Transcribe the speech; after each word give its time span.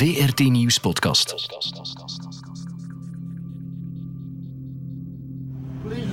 VRT 0.00 0.40
Nieuws 0.40 0.80
podcast. 0.80 1.34
Please. 5.82 6.06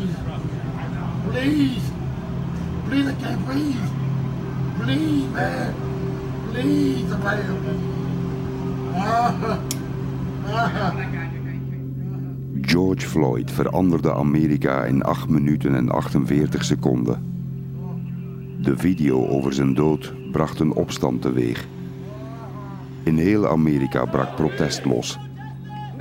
Please. 1.32 1.82
Please, 2.88 3.10
I 3.10 3.16
can't 3.22 3.46
breathe. 3.46 3.76
Please, 4.82 5.28
man. 5.34 5.74
Please, 6.52 7.08
help 7.08 7.66
Ah. 8.94 9.60
Ah. 10.48 10.94
George 12.62 13.08
Floyd 13.08 13.52
veranderde 13.52 14.14
Amerika 14.14 14.86
in 14.86 15.04
8 15.04 15.30
minuten 15.30 15.76
en 15.76 15.90
48 15.90 16.64
seconden. 16.66 17.24
De 18.62 18.78
video 18.78 19.28
over 19.28 19.54
zijn 19.54 19.74
dood 19.74 20.14
bracht 20.32 20.60
een 20.60 20.74
opstand 20.74 21.22
teweeg. 21.22 21.68
In 23.08 23.18
heel 23.18 23.48
Amerika 23.48 24.06
brak 24.06 24.36
protest 24.36 24.86
los. 24.86 25.18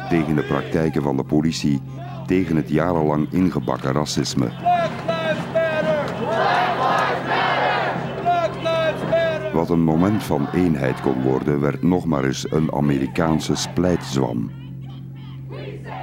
Tegen 0.09 0.35
de 0.35 0.43
praktijken 0.43 1.03
van 1.03 1.17
de 1.17 1.25
politie, 1.25 1.81
tegen 2.27 2.57
het 2.57 2.69
jarenlang 2.69 3.33
ingebakken 3.33 3.93
racisme. 3.93 4.51
Wat 9.53 9.71
een 9.71 9.83
moment 9.83 10.23
van 10.23 10.49
eenheid 10.55 11.01
kon 11.01 11.23
worden, 11.23 11.61
werd 11.61 11.83
nog 11.83 12.05
maar 12.05 12.25
eens 12.25 12.51
een 12.51 12.73
Amerikaanse 12.73 13.55
splijtzwam. 13.55 14.51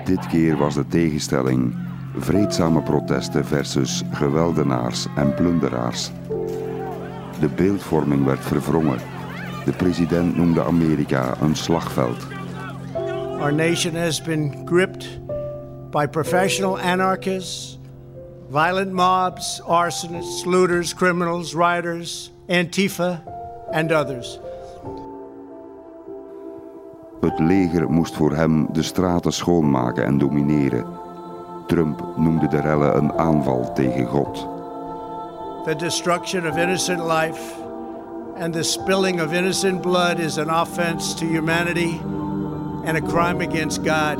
Dit 0.03 0.27
keer 0.27 0.57
was 0.57 0.73
de 0.75 0.87
tegenstelling 0.87 1.75
vreedzame 2.17 2.81
protesten 2.81 3.45
versus 3.45 4.03
geweldenaars 4.11 5.07
en 5.15 5.33
plunderaars. 5.33 6.11
De 7.39 7.49
beeldvorming 7.55 8.25
werd 8.25 8.45
verwrongen. 8.45 9.12
De 9.65 9.71
president 9.71 10.37
noemde 10.37 10.63
Amerika 10.63 11.33
een 11.41 11.55
slagveld. 11.55 12.27
Our 13.39 13.53
nation 13.53 13.95
has 13.95 14.21
been 14.21 14.61
gripped 14.65 15.19
by 15.89 16.07
professional 16.07 16.79
anarchists, 16.79 17.79
violent 18.49 18.91
mobs, 18.91 19.61
arsonists, 19.61 20.45
looters, 20.45 20.93
criminals, 20.93 21.53
rioters, 21.53 22.31
Antifa, 22.47 23.23
and 23.71 23.91
others. 23.91 24.39
Het 27.21 27.39
leger 27.39 27.89
moest 27.89 28.15
voor 28.15 28.35
hem 28.35 28.67
de 28.71 28.83
straten 28.83 29.33
schoonmaken 29.33 30.05
en 30.05 30.17
domineren. 30.17 30.85
Trump 31.67 32.05
noemde 32.17 32.47
de 32.47 32.61
rellen 32.61 32.97
een 32.97 33.13
aanval 33.13 33.73
tegen 33.73 34.05
God. 34.05 34.47
The 35.65 35.75
destruction 35.75 36.47
of 36.47 36.57
innocent 36.57 37.03
life 37.03 37.62
and 38.43 38.53
the 38.53 38.63
spilling 38.63 39.21
of 39.21 39.33
innocent 39.33 39.81
blood 39.81 40.19
is 40.19 40.37
an 40.37 40.49
offense 40.49 41.13
to 41.13 41.25
humanity 41.25 41.97
and 42.85 42.97
a 42.97 43.01
crime 43.01 43.39
against 43.41 43.83
God. 43.83 44.19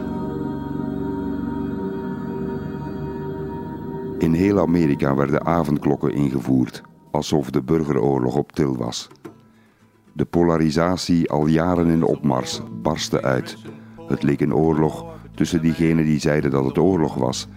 In 4.22 4.34
heel 4.34 4.60
Amerika 4.60 5.16
werden 5.16 5.46
avondklokken 5.46 6.14
ingevoerd, 6.14 6.82
alsof 7.12 7.50
de 7.50 7.62
burgeroorlog 7.62 8.36
op 8.36 8.52
til 8.52 8.78
was. 8.78 9.08
De 10.14 10.26
polarisatie, 10.26 11.30
al 11.30 11.48
jaren 11.48 11.88
in 11.88 12.04
opmars, 12.04 12.62
barstte 12.82 13.22
uit. 13.22 13.58
Het 14.08 14.24
leek 14.24 14.42
een 14.42 14.56
oorlog 14.56 15.06
tussen 15.36 15.62
diegenen 15.62 16.06
die 16.06 16.20
zeiden 16.20 16.52
dat 16.52 16.66
het 16.66 16.78
oorlog 16.78 17.16
was 17.16 17.48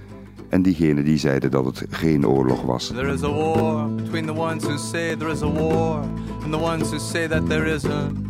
en 0.49 0.63
diegenen 0.63 1.05
die 1.05 1.19
zeiden 1.19 1.51
dat 1.51 1.65
het 1.65 1.85
geen 1.91 2.27
oorlog 2.27 2.63
was. 2.63 2.87
There 2.87 3.13
is 3.13 3.23
a 3.23 3.33
war 3.33 3.95
between 3.95 4.27
the 4.27 4.35
ones 4.35 4.65
who 4.65 4.77
say 4.77 5.17
there 5.17 5.31
is 5.31 5.43
a 5.43 5.53
war 5.53 6.01
and 6.43 6.53
the 6.53 6.61
ones 6.61 6.89
who 6.89 6.99
say 6.99 7.29
that 7.29 7.49
there 7.49 7.75
isn't. 7.75 8.25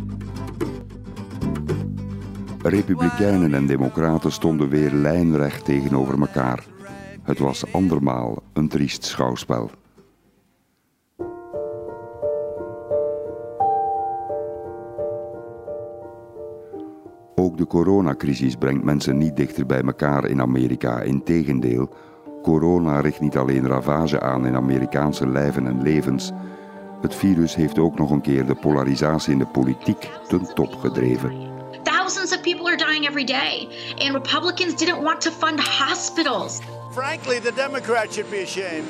Republikeinen 2.61 3.53
en 3.53 3.65
democraten 3.65 4.31
stonden 4.31 4.69
weer 4.69 4.91
lijnrecht 4.91 5.65
tegenover 5.65 6.19
elkaar. 6.19 6.63
Het 7.23 7.39
was 7.39 7.73
andermaal 7.73 8.43
een 8.53 8.67
triest 8.67 9.05
schouwspel. 9.05 9.71
Ook 17.57 17.63
de 17.63 17.77
coronacrisis 17.77 18.55
brengt 18.55 18.83
mensen 18.83 19.17
niet 19.17 19.35
dichter 19.35 19.65
bij 19.65 19.81
elkaar 19.81 20.25
in 20.25 20.41
Amerika. 20.41 21.01
Integendeel, 21.01 21.89
corona 22.43 22.99
richt 22.99 23.19
niet 23.19 23.37
alleen 23.37 23.67
ravage 23.67 24.21
aan 24.21 24.45
in 24.45 24.55
Amerikaanse 24.55 25.27
lijven 25.27 25.67
en 25.67 25.81
levens. 25.81 26.31
Het 27.01 27.15
virus 27.15 27.55
heeft 27.55 27.79
ook 27.79 27.97
nog 27.97 28.11
een 28.11 28.21
keer 28.21 28.45
de 28.45 28.55
polarisatie 28.55 29.31
in 29.31 29.39
de 29.39 29.45
politiek 29.45 30.09
ten 30.27 30.53
top 30.53 30.75
gedreven. 30.75 31.31
Thousands 31.83 32.35
of 32.35 32.41
people 32.41 32.65
are 32.65 32.77
dying 32.77 33.07
every 33.07 33.25
day, 33.25 33.67
and 33.97 34.13
Republicans 34.13 34.75
didn't 34.75 35.03
want 35.03 35.21
to 35.21 35.31
fund 35.31 35.59
hospitals. 35.59 36.59
Frankly, 36.91 37.39
the 37.39 37.53
Democrats 37.55 38.13
should 38.13 38.29
be 38.29 38.41
ashamed 38.41 38.87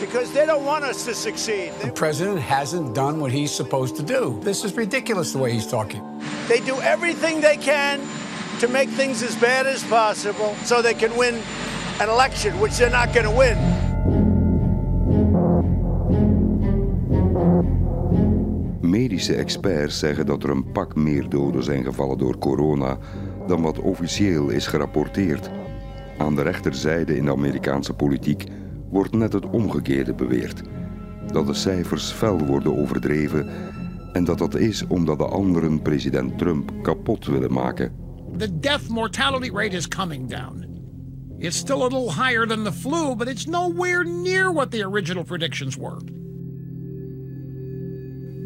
because 0.00 0.32
they 0.32 0.46
don't 0.46 0.64
want 0.64 0.84
us 0.84 1.04
to 1.04 1.14
succeed. 1.14 1.72
They, 1.80 1.88
The 1.88 1.94
president 1.94 2.40
hasn't 2.40 2.94
done 2.94 3.20
what 3.20 3.30
he's 3.32 3.50
supposed 3.50 3.96
to 3.96 4.02
do. 4.02 4.38
This 4.42 4.64
is 4.64 4.76
ridiculous 4.76 5.32
the 5.32 5.38
way 5.38 5.52
he's 5.52 5.66
talking. 5.66 6.02
they 6.48 6.60
do 6.60 6.80
everything 6.80 7.40
they 7.40 7.56
can 7.56 8.00
to 8.60 8.68
make 8.68 8.88
things 8.96 9.22
as 9.22 9.36
bad 9.36 9.66
as 9.66 9.82
possible 9.84 10.54
so 10.64 10.82
they 10.82 10.94
can 10.94 11.14
win 11.16 11.34
an 12.00 12.08
election, 12.08 12.58
which 12.60 12.76
they're 12.78 12.90
not 12.90 13.12
going 13.12 13.26
to 13.26 13.36
win. 13.38 13.56
Medische 18.80 19.34
experts 19.34 19.98
zeggen 19.98 20.26
dat 20.26 20.42
er 20.42 20.50
een 20.50 20.72
pak 20.72 20.94
meer 20.96 21.28
doden 21.28 21.62
zijn 21.62 21.84
gevallen 21.84 22.18
door 22.18 22.38
corona 22.38 22.98
dan 23.46 23.62
wat 23.62 23.78
officieel 23.80 24.48
is 24.48 24.66
gerapporteerd. 24.66 25.50
Aan 26.18 26.34
de 26.34 26.42
rechterzijde 26.42 27.16
in 27.16 27.24
de 27.24 27.30
Amerikaanse 27.30 27.92
politiek 27.94 28.44
wordt 28.90 29.14
net 29.14 29.32
het 29.32 29.50
omgekeerde 29.50 30.14
beweerd. 30.14 30.62
Dat 31.32 31.46
de 31.46 31.54
cijfers 31.54 32.10
fel 32.10 32.38
worden 32.38 32.76
overdreven 32.76 33.48
en 34.12 34.24
dat 34.24 34.38
dat 34.38 34.54
is 34.54 34.86
omdat 34.86 35.18
de 35.18 35.26
anderen 35.26 35.82
president 35.82 36.38
Trump 36.38 36.72
kapot 36.82 37.26
willen 37.26 37.52
maken. 37.52 38.06
the 38.38 38.48
death 38.60 38.88
mortality 38.88 39.50
rate 39.50 39.74
is 39.74 39.86
coming 39.86 40.28
down. 40.28 40.64
It's 41.38 41.56
still 41.56 41.82
a 41.82 41.88
little 41.88 42.10
higher 42.10 42.46
than 42.46 42.64
the 42.64 42.72
flu, 42.72 43.14
but 43.16 43.28
it's 43.28 43.46
nowhere 43.46 44.04
near 44.04 44.52
what 44.52 44.70
the 44.70 44.82
original 44.84 45.24
predictions 45.24 45.76
were. 45.76 46.00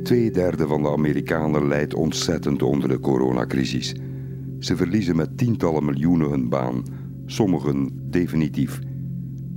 Tweederde 0.03 0.67
van 0.67 0.83
de 0.83 0.89
Amerikanen 0.89 1.69
lijdt 1.69 1.95
ontzettend 1.95 2.63
onder 2.63 2.89
de 2.89 3.01
coronacrisis. 3.01 3.95
Ze 4.59 4.77
verliezen 4.77 5.17
met 5.17 5.39
tientallen 5.39 5.85
miljoenen 5.85 6.31
hun 6.31 6.49
baan, 6.49 6.85
sommigen 7.27 7.91
definitief. 8.11 8.79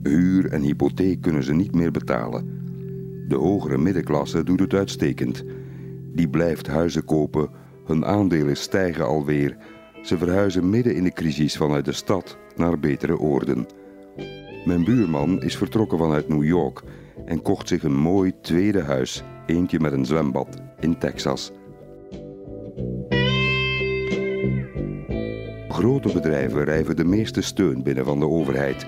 Huur 0.10 0.52
en 0.52 0.62
hypotheek 0.62 1.22
kunnen 1.22 1.44
ze 1.44 1.54
niet 1.54 1.76
meer 1.76 1.92
betalen. 1.92 2.64
De 3.28 3.36
hogere 3.36 3.78
middenklasse 3.78 4.44
doet 4.44 4.60
het 4.60 4.74
uitstekend. 4.74 5.44
Die 6.14 6.30
blijft 6.30 6.68
huizen 6.68 7.06
kopen, 7.06 7.50
hun 7.86 8.06
aandelen 8.06 8.58
stijgen 8.58 9.06
alweer. 9.06 9.58
Ze 10.02 10.18
verhuizen 10.18 10.70
midden 10.70 10.96
in 10.96 11.04
de 11.04 11.12
crisis 11.12 11.58
vanuit 11.58 11.86
de 11.86 11.92
stad 11.92 12.38
naar 12.56 12.80
betere 12.80 13.20
oorden. 13.20 13.68
Mijn 14.66 14.84
buurman 14.84 15.42
is 15.42 15.58
vertrokken 15.58 15.98
vanuit 15.98 16.28
New 16.28 16.44
York 16.44 16.82
en 17.26 17.42
kocht 17.42 17.68
zich 17.68 17.84
een 17.84 17.98
mooi 17.98 18.34
tweede 18.42 18.82
huis, 18.82 19.24
eentje 19.46 19.80
met 19.80 19.94
een 19.94 20.06
zwembad, 20.06 20.62
in 20.80 20.98
Texas. 20.98 21.52
Grote 25.70 26.14
bedrijven 26.14 26.64
rijven 26.64 26.96
de 26.96 27.06
meeste 27.06 27.42
steun 27.42 27.84
binnen 27.84 28.06
van 28.06 28.20
de 28.20 28.28
overheid. 28.28 28.88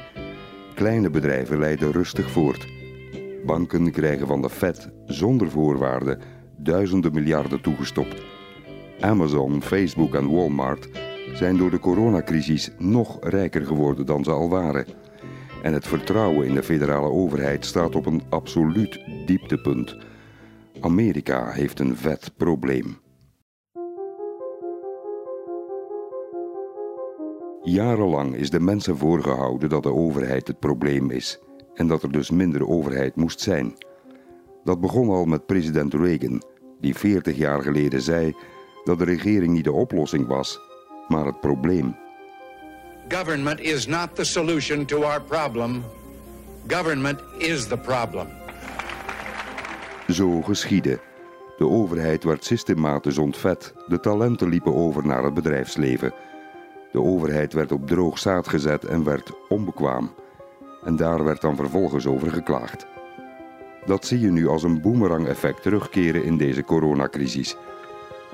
Kleine 0.77 1.09
bedrijven 1.09 1.59
leiden 1.59 1.91
rustig 1.91 2.31
voort. 2.31 2.67
Banken 3.45 3.91
krijgen 3.91 4.27
van 4.27 4.41
de 4.41 4.49
Fed 4.49 4.89
zonder 5.05 5.49
voorwaarden 5.49 6.19
duizenden 6.57 7.13
miljarden 7.13 7.61
toegestopt. 7.61 8.23
Amazon, 8.99 9.61
Facebook 9.61 10.15
en 10.15 10.31
Walmart 10.31 10.89
zijn 11.33 11.57
door 11.57 11.69
de 11.69 11.79
coronacrisis 11.79 12.71
nog 12.77 13.17
rijker 13.21 13.65
geworden 13.65 14.05
dan 14.05 14.23
ze 14.23 14.31
al 14.31 14.49
waren. 14.49 14.85
En 15.63 15.73
het 15.73 15.87
vertrouwen 15.87 16.47
in 16.47 16.53
de 16.53 16.63
federale 16.63 17.09
overheid 17.09 17.65
staat 17.65 17.95
op 17.95 18.05
een 18.05 18.21
absoluut 18.29 18.99
dieptepunt. 19.25 19.97
Amerika 20.81 21.51
heeft 21.51 21.79
een 21.79 21.95
vet 21.95 22.31
probleem. 22.35 22.97
Jarenlang 27.69 28.35
is 28.35 28.49
de 28.49 28.59
mensen 28.59 28.97
voorgehouden 28.97 29.69
dat 29.69 29.83
de 29.83 29.93
overheid 29.93 30.47
het 30.47 30.59
probleem 30.59 31.11
is 31.11 31.39
en 31.73 31.87
dat 31.87 32.03
er 32.03 32.11
dus 32.11 32.29
minder 32.29 32.67
overheid 32.67 33.15
moest 33.15 33.39
zijn. 33.39 33.73
Dat 34.63 34.81
begon 34.81 35.09
al 35.09 35.25
met 35.25 35.45
president 35.45 35.93
Reagan, 35.93 36.43
die 36.79 36.95
40 36.95 37.37
jaar 37.37 37.61
geleden 37.61 38.01
zei 38.01 38.35
dat 38.83 38.97
de 38.99 39.05
regering 39.05 39.53
niet 39.53 39.63
de 39.63 39.71
oplossing 39.71 40.27
was, 40.27 40.59
maar 41.07 41.25
het 41.25 41.39
probleem. 41.39 41.95
Government 43.07 43.59
is 43.59 43.87
not 43.87 44.15
the 44.15 44.23
solution 44.23 44.85
to 44.85 45.03
our 45.03 45.21
problem. 45.21 45.83
Government 46.67 47.19
is 47.37 47.67
the 47.67 47.77
problem. 47.77 48.27
Zo 50.07 50.41
geschiedde. 50.41 50.99
De 51.57 51.67
overheid 51.67 52.23
werd 52.23 52.45
systematisch 52.45 53.17
ontvet, 53.17 53.73
de 53.87 53.99
talenten 53.99 54.49
liepen 54.49 54.75
over 54.75 55.05
naar 55.05 55.23
het 55.23 55.33
bedrijfsleven. 55.33 56.13
De 56.91 57.01
overheid 57.01 57.53
werd 57.53 57.71
op 57.71 57.87
droog 57.87 58.19
zaad 58.19 58.47
gezet 58.47 58.85
en 58.85 59.03
werd 59.03 59.31
onbekwaam. 59.49 60.13
En 60.83 60.95
daar 60.95 61.23
werd 61.23 61.41
dan 61.41 61.55
vervolgens 61.55 62.07
over 62.07 62.31
geklaagd. 62.31 62.85
Dat 63.85 64.05
zie 64.05 64.19
je 64.19 64.31
nu 64.31 64.47
als 64.47 64.63
een 64.63 64.81
boemerang-effect 64.81 65.61
terugkeren 65.61 66.23
in 66.23 66.37
deze 66.37 66.63
coronacrisis. 66.63 67.55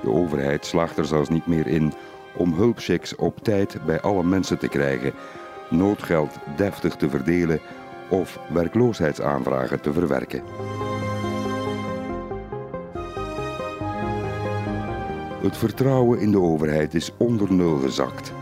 De 0.02 0.10
overheid 0.10 0.66
slaagt 0.66 0.98
er 0.98 1.04
zelfs 1.04 1.28
niet 1.28 1.46
meer 1.46 1.66
in 1.66 1.92
om 2.36 2.54
hulpchecks 2.54 3.16
op 3.16 3.38
tijd 3.42 3.78
bij 3.86 4.00
alle 4.00 4.24
mensen 4.24 4.58
te 4.58 4.68
krijgen, 4.68 5.12
noodgeld 5.70 6.38
deftig 6.56 6.96
te 6.96 7.08
verdelen 7.10 7.60
of 8.08 8.38
werkloosheidsaanvragen 8.52 9.80
te 9.80 9.92
verwerken. 9.92 10.42
Het 15.42 15.56
vertrouwen 15.56 16.20
in 16.20 16.30
de 16.30 16.40
overheid 16.40 16.94
is 16.94 17.12
onder 17.16 17.52
nul 17.52 17.76
gezakt. 17.78 18.32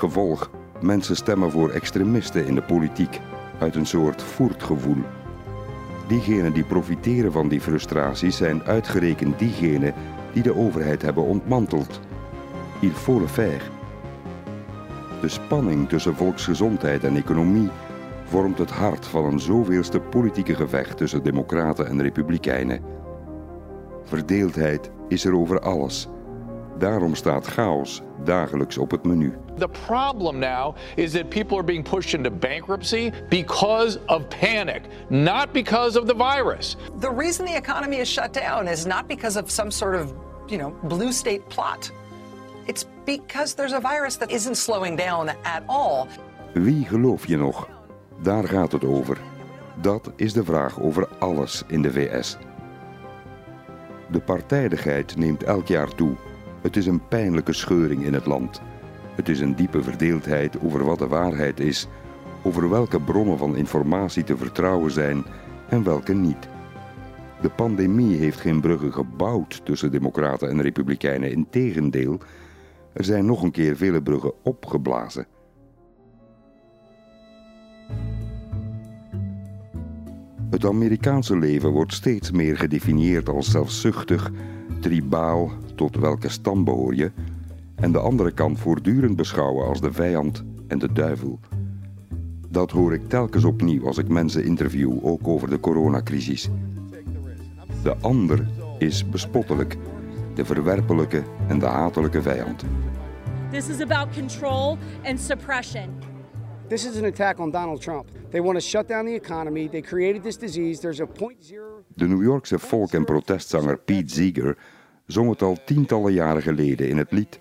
Gevolg: 0.00 0.50
mensen 0.80 1.16
stemmen 1.16 1.50
voor 1.50 1.70
extremisten 1.70 2.46
in 2.46 2.54
de 2.54 2.62
politiek 2.62 3.20
uit 3.58 3.74
een 3.74 3.86
soort 3.86 4.22
voertgevoel. 4.22 5.02
Diegenen 6.06 6.52
die 6.52 6.64
profiteren 6.64 7.32
van 7.32 7.48
die 7.48 7.60
frustraties 7.60 8.36
zijn 8.36 8.62
uitgerekend 8.62 9.38
diegenen 9.38 9.94
die 10.32 10.42
de 10.42 10.56
overheid 10.56 11.02
hebben 11.02 11.24
ontmanteld. 11.24 12.00
Il 12.80 12.90
faut 12.90 13.20
le 13.20 13.28
faire. 13.28 13.64
De 15.20 15.28
spanning 15.28 15.88
tussen 15.88 16.16
volksgezondheid 16.16 17.04
en 17.04 17.16
economie 17.16 17.68
vormt 18.24 18.58
het 18.58 18.70
hart 18.70 19.06
van 19.06 19.24
een 19.24 19.40
zoveelste 19.40 20.00
politieke 20.00 20.54
gevecht 20.54 20.96
tussen 20.96 21.22
democraten 21.22 21.86
en 21.86 22.02
republikeinen. 22.02 22.80
Verdeeldheid 24.04 24.90
is 25.08 25.24
er 25.24 25.36
over 25.36 25.60
alles. 25.60 26.08
Daarom 26.80 27.14
staat 27.14 27.46
chaos 27.46 28.02
dagelijks 28.24 28.78
op 28.78 28.90
het 28.90 29.04
menu. 29.04 29.38
The 29.58 29.68
problem 29.86 30.38
now 30.38 30.74
is 30.96 31.12
that 31.12 31.28
people 31.28 31.56
are 31.56 31.64
being 31.64 31.88
pushed 31.88 32.14
into 32.14 32.30
bankruptcy 32.30 33.12
because 33.28 33.98
of 34.06 34.28
panic, 34.28 34.82
not 35.08 35.52
because 35.52 36.00
of 36.00 36.06
the 36.06 36.14
virus. 36.16 36.76
The 37.00 37.14
reason 37.16 37.44
the 37.44 37.56
economy 37.56 37.96
is 37.96 38.08
shut 38.12 38.32
down 38.32 38.68
is 38.68 38.84
not 38.84 39.06
because 39.06 39.40
of 39.40 39.50
some 39.50 39.70
sort 39.70 39.94
of, 39.94 40.12
you 40.48 40.58
know, 40.58 40.74
blue 40.82 41.12
state 41.12 41.42
plot. 41.48 41.92
It's 42.66 42.86
because 43.04 43.54
there's 43.54 43.74
a 43.74 43.80
virus 43.80 44.16
that 44.16 44.30
isn't 44.30 44.56
slowing 44.56 44.96
down 44.96 45.28
at 45.28 45.62
all. 45.66 46.06
Wie 46.52 46.84
geloof 46.84 47.26
je 47.26 47.36
nog? 47.36 47.68
Daar 48.22 48.48
gaat 48.48 48.72
het 48.72 48.84
over. 48.84 49.18
Dat 49.80 50.10
is 50.16 50.32
de 50.32 50.44
vraag 50.44 50.80
over 50.80 51.08
alles 51.18 51.62
in 51.66 51.82
de 51.82 51.92
VS. 51.92 52.36
De 54.10 54.20
partijdigheid 54.20 55.16
neemt 55.16 55.42
elk 55.42 55.66
jaar 55.66 55.94
toe. 55.94 56.16
Het 56.60 56.76
is 56.76 56.86
een 56.86 57.08
pijnlijke 57.08 57.52
scheuring 57.52 58.04
in 58.04 58.14
het 58.14 58.26
land. 58.26 58.60
Het 59.14 59.28
is 59.28 59.40
een 59.40 59.54
diepe 59.54 59.82
verdeeldheid 59.82 60.60
over 60.60 60.84
wat 60.84 60.98
de 60.98 61.06
waarheid 61.06 61.60
is, 61.60 61.86
over 62.42 62.70
welke 62.70 63.00
bronnen 63.00 63.38
van 63.38 63.56
informatie 63.56 64.24
te 64.24 64.36
vertrouwen 64.36 64.90
zijn 64.90 65.24
en 65.68 65.82
welke 65.82 66.12
niet. 66.14 66.48
De 67.40 67.48
pandemie 67.50 68.16
heeft 68.16 68.40
geen 68.40 68.60
bruggen 68.60 68.92
gebouwd 68.92 69.60
tussen 69.64 69.90
Democraten 69.90 70.48
en 70.48 70.62
Republikeinen. 70.62 71.32
Integendeel, 71.32 72.18
er 72.92 73.04
zijn 73.04 73.26
nog 73.26 73.42
een 73.42 73.50
keer 73.50 73.76
vele 73.76 74.02
bruggen 74.02 74.32
opgeblazen. 74.42 75.26
Het 80.50 80.64
Amerikaanse 80.64 81.38
leven 81.38 81.70
wordt 81.70 81.92
steeds 81.92 82.30
meer 82.30 82.56
gedefinieerd 82.56 83.28
als 83.28 83.50
zelfzuchtig, 83.50 84.30
tribaal, 84.80 85.50
tot 85.80 85.96
welke 85.96 86.28
stam 86.28 86.64
behoor 86.64 86.94
je, 86.94 87.10
en 87.74 87.92
de 87.92 87.98
andere 87.98 88.30
kant 88.30 88.58
voortdurend 88.58 89.16
beschouwen 89.16 89.66
als 89.66 89.80
de 89.80 89.92
vijand 89.92 90.44
en 90.68 90.78
de 90.78 90.92
duivel. 90.92 91.38
Dat 92.48 92.70
hoor 92.70 92.92
ik 92.92 93.08
telkens 93.08 93.44
opnieuw 93.44 93.86
als 93.86 93.98
ik 93.98 94.08
mensen 94.08 94.44
interview, 94.44 95.06
ook 95.06 95.28
over 95.28 95.50
de 95.50 95.60
coronacrisis. 95.60 96.48
De 97.82 97.96
ander 98.00 98.46
is 98.78 99.08
bespottelijk, 99.08 99.76
de 100.34 100.44
verwerpelijke 100.44 101.22
en 101.48 101.58
de 101.58 101.66
hatelijke 101.66 102.22
vijand. 102.22 102.64
This 103.50 103.68
is 103.68 103.80
about 103.80 104.14
control 104.14 104.78
and 105.04 105.20
suppression. 105.20 105.88
This 106.68 106.88
is 106.88 106.96
an 106.96 107.04
attack 107.04 107.38
on 107.38 107.50
Donald 107.50 107.80
Trump. 107.80 108.04
They 108.30 108.42
want 108.42 108.54
to 108.54 108.60
shut 108.60 108.88
down 108.88 109.04
the 109.06 109.14
economy. 109.14 109.68
They 109.68 109.80
created 109.80 110.22
this 110.22 110.38
disease. 110.38 110.80
There's 110.80 111.00
a 111.00 111.06
point 111.06 111.44
zero. 111.44 111.84
De 111.94 112.06
New 112.06 112.22
Yorkse 112.22 112.58
folk- 112.58 112.92
en 112.92 113.04
protestzanger 113.04 113.78
Pete 113.78 114.14
Seeger 114.14 114.56
zong 115.10 115.28
het 115.28 115.42
al 115.42 115.56
tientallen 115.64 116.12
jaren 116.12 116.42
geleden 116.42 116.88
in 116.88 116.96
het 116.96 117.12
lied 117.12 117.38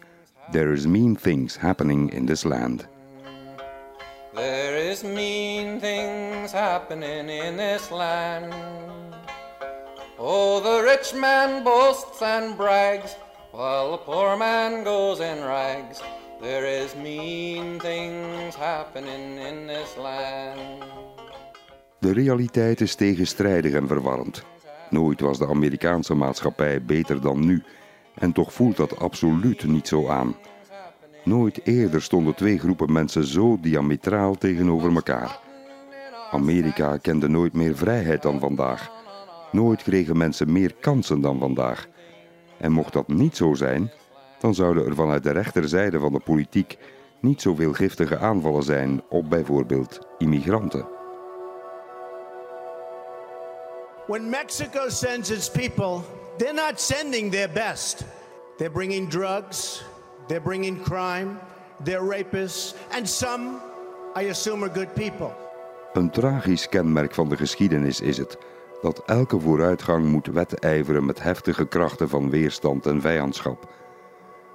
There 0.52 0.74
is 0.74 0.86
mean 0.86 1.16
things 1.16 1.58
happening 1.58 2.14
in 2.14 2.26
this 2.26 2.44
land. 2.44 2.88
There 4.34 4.90
is 4.92 5.04
mean 5.04 5.80
things 5.80 6.52
happening 6.52 7.30
in 7.30 7.58
this 7.58 7.90
land. 7.92 8.54
Oh, 10.18 10.60
the 10.62 10.82
rich 10.84 11.14
man 11.14 11.64
boasts 11.64 12.22
and 12.22 12.58
brags, 12.58 13.16
while 13.52 13.92
the 13.92 13.98
poor 13.98 14.38
man 14.38 14.84
goes 14.84 15.20
in 15.20 15.44
rags. 15.44 16.02
There 16.42 16.66
is 16.66 16.96
mean 16.96 17.80
things 17.80 18.56
happening 18.56 19.38
in 19.38 19.68
this 19.68 19.96
land. 19.98 20.84
De 22.00 22.14
realiteit 22.14 22.82
is 22.82 22.96
tegenstrijdig 22.96 23.74
en 23.74 23.88
verwarrend. 23.88 24.44
Nooit 24.90 25.22
was 25.22 25.38
de 25.38 25.48
Amerikaanse 25.48 26.16
maatschappij 26.16 26.84
beter 26.84 27.22
dan 27.22 27.46
nu, 27.46 27.64
en 28.16 28.32
toch 28.32 28.54
voelt 28.54 28.78
dat 28.78 29.00
absoluut 29.00 29.64
niet 29.64 29.88
zo 29.88 30.08
aan. 30.08 30.36
Nooit 31.24 31.62
eerder 31.64 32.02
stonden 32.02 32.36
twee 32.36 32.60
groepen 32.60 32.92
mensen 32.92 33.26
zo 33.26 33.58
diametraal 33.62 34.36
tegenover 34.36 34.96
elkaar. 34.96 35.40
Amerika 36.32 36.98
kende 36.98 37.30
nooit 37.30 37.54
meer 37.54 37.76
vrijheid 37.76 38.22
dan 38.22 38.40
vandaag. 38.40 38.92
Nooit 39.52 39.84
kregen 39.84 40.18
mensen 40.18 40.52
meer 40.52 40.76
kansen 40.80 41.22
dan 41.22 41.40
vandaag. 41.40 41.88
En 42.58 42.72
mocht 42.72 42.94
dat 42.94 43.08
niet 43.08 43.36
zo 43.36 43.54
zijn, 43.54 43.92
dan 44.40 44.56
zouden 44.56 44.86
er 44.86 44.96
vanuit 44.96 45.24
de 45.24 45.32
rechterzijde 45.32 46.00
van 46.00 46.14
de 46.14 46.20
politiek 46.20 46.78
niet 47.22 47.42
zoveel 47.42 47.74
giftige 47.74 48.18
aanvallen 48.18 48.64
zijn 48.64 49.02
op 49.10 49.30
bijvoorbeeld 49.30 50.00
immigranten. 50.18 50.99
When 54.10 54.30
Mexico 54.30 54.90
sends 54.90 55.30
its 55.30 55.50
people, 55.50 56.04
they're 56.38 56.62
not 56.66 56.80
sending 56.80 57.32
their 57.32 57.48
best. 57.48 58.04
They're 58.58 58.72
bringing 58.72 59.08
drugs, 59.08 59.84
they're 60.28 60.42
bringing 60.42 60.84
crime, 60.84 61.40
they're 61.84 62.02
rapists, 62.02 62.74
and 62.92 63.08
some, 63.08 63.62
I 64.16 64.30
assume, 64.30 64.64
are 64.64 64.74
good 64.74 64.94
people. 64.96 65.32
Een 65.94 66.10
tragisch 66.10 66.70
kenmerk 66.70 67.14
van 67.14 67.30
de 67.30 67.38
geschiedenis 67.38 68.02
is 68.02 68.18
het 68.18 68.38
dat 68.82 69.04
elke 69.06 69.40
vooruitgang 69.40 70.06
moet 70.06 70.28
wedijveren 70.28 71.06
met 71.06 71.22
heftige 71.22 71.68
krachten 71.68 72.10
van 72.10 72.30
weerstand 72.30 72.86
en 72.86 73.02
vijandschap. 73.02 73.74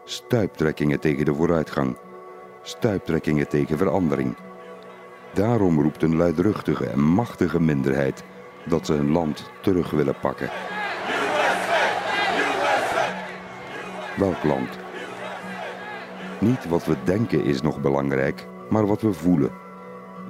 Stuiptrekkingen 0.04 1.00
tegen 1.00 1.24
de 1.24 1.34
vooruitgang, 1.34 1.96
stuiptrekkingen 2.62 3.48
tegen 3.48 3.78
verandering. 3.78 4.36
Daarom 5.34 5.80
roept 5.80 6.02
een 6.02 6.16
luidruchtige 6.16 6.86
en 6.86 7.00
machtige 7.00 7.60
minderheid 7.60 8.24
dat 8.66 8.86
ze 8.86 8.92
hun 8.92 9.10
land 9.10 9.50
terug 9.60 9.90
willen 9.90 10.18
pakken. 10.20 10.50
Welk 14.16 14.44
land? 14.44 14.78
Niet 16.40 16.68
wat 16.68 16.84
we 16.84 16.96
denken 17.04 17.44
is 17.44 17.62
nog 17.62 17.80
belangrijk, 17.80 18.46
maar 18.68 18.86
wat 18.86 19.00
we 19.00 19.12
voelen. 19.12 19.50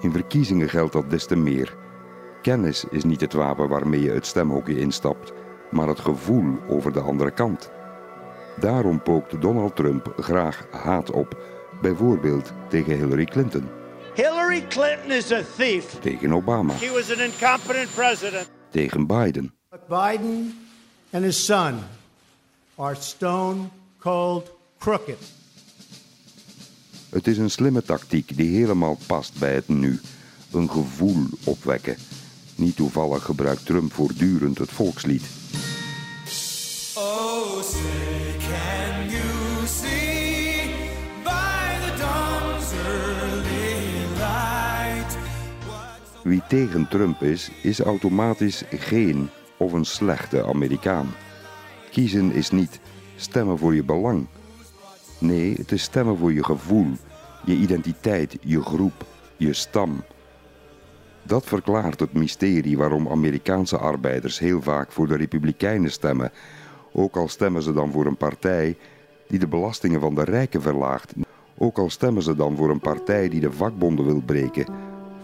In 0.00 0.12
verkiezingen 0.12 0.68
geldt 0.68 0.92
dat 0.92 1.10
des 1.10 1.26
te 1.26 1.36
meer. 1.36 1.76
Kennis 2.42 2.84
is 2.90 3.04
niet 3.04 3.20
het 3.20 3.32
wapen 3.32 3.68
waarmee 3.68 4.02
je 4.02 4.10
het 4.10 4.26
stemhokje 4.26 4.78
instapt, 4.78 5.32
maar 5.70 5.88
het 5.88 6.00
gevoel 6.00 6.58
over 6.68 6.92
de 6.92 7.00
andere 7.00 7.30
kant. 7.30 7.70
Daarom 8.60 9.02
pookt 9.02 9.40
Donald 9.40 9.76
Trump 9.76 10.12
graag 10.16 10.66
haat 10.70 11.10
op, 11.10 11.38
bijvoorbeeld 11.80 12.52
tegen 12.68 12.96
Hillary 12.96 13.24
Clinton. 13.24 13.68
Hillary 14.44 14.68
Clinton 14.68 15.10
is 15.10 15.32
a 15.32 15.42
thief. 15.42 16.00
Tegen 16.00 16.32
Obama. 16.32 16.72
He 16.72 16.90
was 16.90 17.10
an 17.10 17.20
incompetent 17.20 17.94
president. 17.94 18.48
Tegen 18.70 19.06
Biden. 19.06 19.52
But 19.70 19.88
Biden 19.88 20.52
and 21.12 21.24
his 21.24 21.44
son 21.44 21.80
are 22.78 22.94
stone 22.94 23.70
cold 23.98 24.50
crooked. 24.78 25.18
Het 27.10 27.26
is 27.26 27.38
een 27.38 27.50
slimme 27.50 27.82
tactiek 27.82 28.36
die 28.36 28.56
helemaal 28.56 28.98
past 29.06 29.38
bij 29.38 29.54
het 29.54 29.68
nu. 29.68 30.00
Een 30.52 30.70
gevoel 30.70 31.26
opwekken. 31.44 31.96
Niet 32.54 32.76
toevallig 32.76 33.24
gebruikt 33.24 33.66
Trump 33.66 33.92
voortdurend 33.92 34.58
het 34.58 34.70
volkslied. 34.70 35.22
Wie 46.24 46.42
tegen 46.48 46.88
Trump 46.88 47.22
is, 47.22 47.50
is 47.62 47.80
automatisch 47.80 48.64
geen 48.70 49.28
of 49.56 49.72
een 49.72 49.84
slechte 49.84 50.44
Amerikaan. 50.46 51.14
Kiezen 51.90 52.32
is 52.32 52.50
niet 52.50 52.80
stemmen 53.16 53.58
voor 53.58 53.74
je 53.74 53.84
belang. 53.84 54.26
Nee, 55.18 55.54
het 55.54 55.72
is 55.72 55.82
stemmen 55.82 56.16
voor 56.16 56.32
je 56.32 56.44
gevoel, 56.44 56.86
je 57.44 57.54
identiteit, 57.54 58.36
je 58.40 58.62
groep, 58.62 59.06
je 59.36 59.52
stam. 59.52 60.04
Dat 61.22 61.44
verklaart 61.44 62.00
het 62.00 62.12
mysterie 62.12 62.76
waarom 62.76 63.08
Amerikaanse 63.08 63.78
arbeiders 63.78 64.38
heel 64.38 64.62
vaak 64.62 64.92
voor 64.92 65.06
de 65.06 65.16
Republikeinen 65.16 65.90
stemmen, 65.90 66.32
ook 66.92 67.16
al 67.16 67.28
stemmen 67.28 67.62
ze 67.62 67.72
dan 67.72 67.92
voor 67.92 68.06
een 68.06 68.16
partij 68.16 68.76
die 69.28 69.38
de 69.38 69.48
belastingen 69.48 70.00
van 70.00 70.14
de 70.14 70.24
rijken 70.24 70.62
verlaagt. 70.62 71.12
Ook 71.58 71.78
al 71.78 71.90
stemmen 71.90 72.22
ze 72.22 72.34
dan 72.34 72.56
voor 72.56 72.70
een 72.70 72.80
partij 72.80 73.28
die 73.28 73.40
de 73.40 73.52
vakbonden 73.52 74.04
wil 74.04 74.22
breken, 74.26 74.66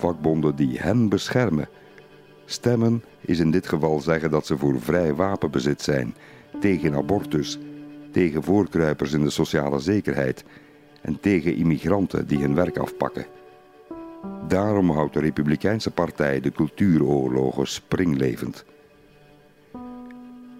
vakbonden 0.01 0.57
die 0.57 0.79
hen 0.79 1.09
beschermen. 1.09 1.69
Stemmen 2.45 3.05
is 3.21 3.39
in 3.39 3.51
dit 3.51 3.69
geval 3.69 4.01
zeggen 4.01 4.31
dat 4.31 4.47
ze 4.47 4.59
voor 4.59 4.81
vrij 4.81 5.15
wapenbezit 5.15 5.83
zijn, 5.83 6.15
tegen 6.61 6.95
abortus, 6.95 7.59
tegen 8.11 8.43
voorkruipers 8.43 9.13
in 9.13 9.23
de 9.23 9.31
sociale 9.31 9.79
zekerheid 9.79 10.45
en 11.03 11.21
tegen 11.21 11.55
immigranten 11.55 12.27
die 12.27 12.39
hun 12.39 12.55
werk 12.55 12.79
afpakken. 12.79 13.27
Daarom 14.49 14.91
houdt 14.91 15.15
de 15.15 15.21
Republikeinse 15.21 15.91
Partij 15.91 16.41
de 16.41 16.53
cultuuroorlogen 16.53 17.67
springlevend. 17.67 18.65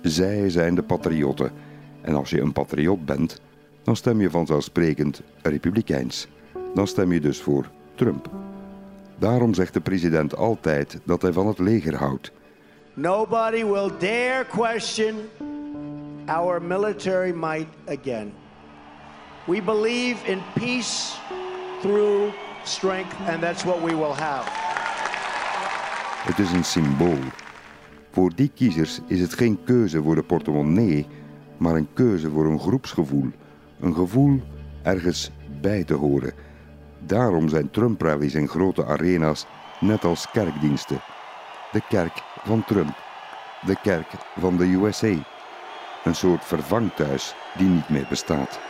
Zij 0.03 0.51
zijn 0.51 0.75
de 0.75 0.83
patriotten 0.83 1.53
en 2.01 2.15
als 2.15 2.31
je 2.31 2.41
een 2.41 2.53
patriot 2.53 3.05
bent, 3.05 3.41
dan 3.83 3.97
stem 3.97 4.21
je 4.21 4.31
vanzelfsprekend 4.31 5.23
republikeins. 5.43 6.29
Dan 6.75 6.87
stem 6.87 7.13
je 7.13 7.21
dus 7.21 7.41
voor 7.41 7.71
Trump. 7.95 8.50
Daarom 9.21 9.55
zegt 9.55 9.75
de 9.75 9.81
president 9.81 10.37
altijd 10.37 11.01
dat 11.05 11.23
hij 11.23 11.33
van 11.33 11.47
het 11.47 11.59
leger 11.59 11.95
houdt. 11.95 12.33
Nobody 12.95 13.65
will 13.65 13.91
dare 13.99 14.47
question 14.49 15.15
our 16.27 16.63
military 16.63 17.33
might 17.33 17.69
again. 17.87 18.33
We 19.45 19.63
believe 19.63 20.27
in 20.27 20.39
peace 20.55 21.17
through 21.81 22.33
strength, 22.65 23.15
and 23.27 23.41
that's 23.41 23.65
what 23.65 23.83
we 23.83 23.97
will 23.97 24.15
have. 24.15 24.49
Het 26.27 26.39
is 26.39 26.53
een 26.53 26.65
symbool. 26.65 27.19
Voor 28.11 28.35
die 28.35 28.51
kiezers 28.55 29.01
is 29.07 29.21
het 29.21 29.35
geen 29.35 29.59
keuze 29.65 30.03
voor 30.03 30.15
de 30.15 30.23
portemonnee, 30.23 31.07
maar 31.57 31.75
een 31.75 31.89
keuze 31.93 32.31
voor 32.31 32.47
een 32.47 32.61
groepsgevoel. 32.61 33.31
Een 33.81 33.95
gevoel 33.95 34.41
ergens 34.83 35.31
bij 35.61 35.85
te 35.85 35.95
horen. 35.95 36.33
Daarom 37.03 37.49
zijn 37.49 37.71
Trump-rallies 37.71 38.35
in 38.35 38.49
grote 38.49 38.87
arena's 38.87 39.47
net 39.81 40.05
als 40.05 40.31
kerkdiensten. 40.31 41.01
De 41.73 41.83
kerk 41.89 42.23
van 42.45 42.65
Trump. 42.65 42.97
De 43.67 43.77
kerk 43.83 44.07
van 44.39 44.57
de 44.57 44.65
USA. 44.65 45.15
Een 46.05 46.15
soort 46.15 46.45
vervangthuis 46.45 47.35
die 47.57 47.69
niet 47.69 47.89
meer 47.89 48.07
bestaat. 48.09 48.61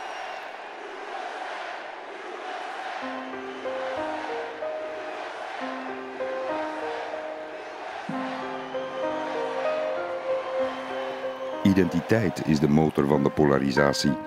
Identiteit 11.63 12.47
is 12.47 12.59
de 12.59 12.69
motor 12.69 13.07
van 13.07 13.23
de 13.23 13.29
polarisatie. 13.29 14.17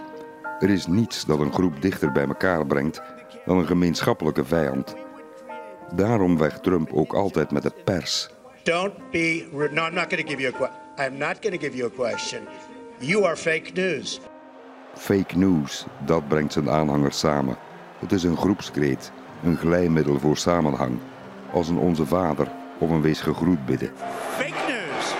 Er 0.60 0.70
is 0.70 0.86
niets 0.86 1.24
dat 1.24 1.40
een 1.40 1.52
groep 1.52 1.82
dichter 1.82 2.12
bij 2.12 2.26
elkaar 2.26 2.66
brengt 2.66 3.02
dan 3.44 3.58
een 3.58 3.66
gemeenschappelijke 3.66 4.44
vijand. 4.44 4.94
Daarom 5.94 6.38
vecht 6.38 6.62
Trump 6.62 6.92
ook 6.92 7.14
altijd 7.14 7.50
met 7.50 7.62
de 7.62 7.72
pers. 7.84 8.28
Don't 8.62 9.10
be 9.10 9.48
rude. 9.52 9.74
No, 9.74 9.86
I'm 9.86 9.94
not 9.94 10.06
going 10.08 10.26
to 10.26 10.28
give 10.28 10.40
you 10.40 10.54
a 10.54 10.56
question. 10.56 10.82
I'm 10.98 11.18
not 11.18 11.36
going 11.40 11.54
to 11.54 11.66
give 11.66 11.76
you 11.76 11.90
a 11.90 11.94
question. 11.94 12.42
You 12.98 13.24
are 13.24 13.36
fake 13.36 13.70
news. 13.74 14.20
Fake 14.94 15.36
news, 15.36 15.86
dat 16.04 16.28
brengt 16.28 16.52
zijn 16.52 16.70
aanhangers 16.70 17.18
samen. 17.18 17.56
Het 17.98 18.12
is 18.12 18.22
een 18.22 18.36
groepskreet, 18.36 19.12
een 19.42 19.56
glijmiddel 19.56 20.18
voor 20.18 20.36
samenhang. 20.36 20.98
Als 21.52 21.68
een 21.68 21.78
Onze 21.78 22.06
Vader 22.06 22.48
of 22.78 22.90
een 22.90 23.02
Wees 23.02 23.20
gegroet 23.20 23.66
bidden. 23.66 23.92
Fake 24.30 24.72
news. 24.72 25.14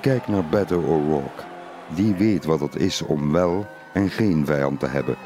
Kijk 0.00 0.28
naar 0.28 0.44
Beto 0.44 0.78
O'Rourke. 0.78 1.42
Die 1.88 2.14
weet 2.14 2.44
wat 2.44 2.60
het 2.60 2.76
is 2.76 3.02
om 3.02 3.32
wel 3.32 3.66
en 3.92 4.10
geen 4.10 4.46
vijand 4.46 4.80
te 4.80 4.86
hebben. 4.86 5.16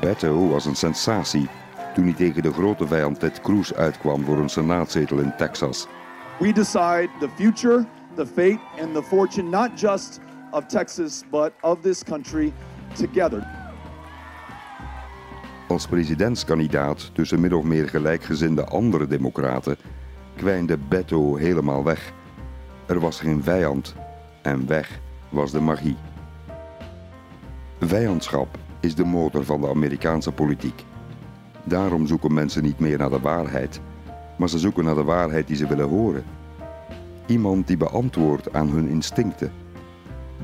Beto 0.00 0.48
was 0.48 0.64
een 0.66 0.76
sensatie 0.76 1.48
toen 1.94 2.04
hij 2.04 2.12
tegen 2.12 2.42
de 2.42 2.52
grote 2.52 2.86
vijand 2.86 3.20
Ted 3.20 3.40
Cruz 3.40 3.72
uitkwam 3.72 4.24
voor 4.24 4.38
een 4.38 4.48
senaatzetel 4.48 5.18
in 5.18 5.32
Texas. 5.36 5.86
We 6.38 6.52
decide 6.52 7.08
the 7.18 7.28
future, 7.34 7.86
the 8.14 8.26
fate 8.26 8.60
and 8.80 8.94
the 8.94 9.02
fortune 9.02 9.48
not 9.48 9.80
just 9.80 10.20
of 10.50 10.66
Texas 10.66 11.24
but 11.30 11.52
of 11.60 11.80
this 11.80 12.04
country 12.04 12.52
together. 12.96 13.46
Als 15.68 15.86
presidentskandidaat 15.86 17.10
tussen 17.14 17.40
min 17.40 17.54
of 17.54 17.64
meer 17.64 17.88
gelijkgezinde 17.88 18.64
andere 18.64 19.06
democraten 19.06 19.76
kwijnde 20.36 20.78
Beto 20.88 21.36
helemaal 21.36 21.84
weg. 21.84 22.12
Er 22.86 23.00
was 23.00 23.20
geen 23.20 23.42
vijand 23.42 23.94
en 24.42 24.66
weg 24.66 25.00
was 25.28 25.50
de 25.50 25.60
magie. 25.60 25.96
Vijandschap 27.82 28.58
is 28.80 28.94
de 28.94 29.04
motor 29.04 29.44
van 29.44 29.60
de 29.60 29.68
Amerikaanse 29.68 30.32
politiek. 30.32 30.84
Daarom 31.64 32.06
zoeken 32.06 32.34
mensen 32.34 32.62
niet 32.62 32.78
meer 32.78 32.98
naar 32.98 33.10
de 33.10 33.20
waarheid, 33.20 33.80
maar 34.38 34.48
ze 34.48 34.58
zoeken 34.58 34.84
naar 34.84 34.94
de 34.94 35.02
waarheid 35.02 35.46
die 35.46 35.56
ze 35.56 35.66
willen 35.66 35.88
horen. 35.88 36.24
Iemand 37.26 37.66
die 37.66 37.76
beantwoordt 37.76 38.52
aan 38.52 38.68
hun 38.68 38.88
instincten. 38.88 39.52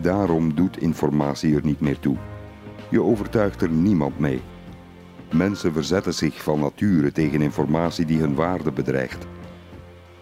Daarom 0.01 0.55
doet 0.55 0.81
informatie 0.81 1.55
er 1.55 1.65
niet 1.65 1.81
meer 1.81 1.99
toe. 1.99 2.17
Je 2.91 3.03
overtuigt 3.03 3.63
er 3.63 3.71
niemand 3.71 4.19
mee. 4.19 4.41
Mensen 5.33 5.73
verzetten 5.73 6.15
zich 6.15 6.43
van 6.43 6.61
nature 6.61 7.13
tegen 7.13 7.43
informatie 7.43 8.05
die 8.05 8.19
hun 8.19 8.35
waarde 8.35 8.73
bedreigt. 8.73 9.27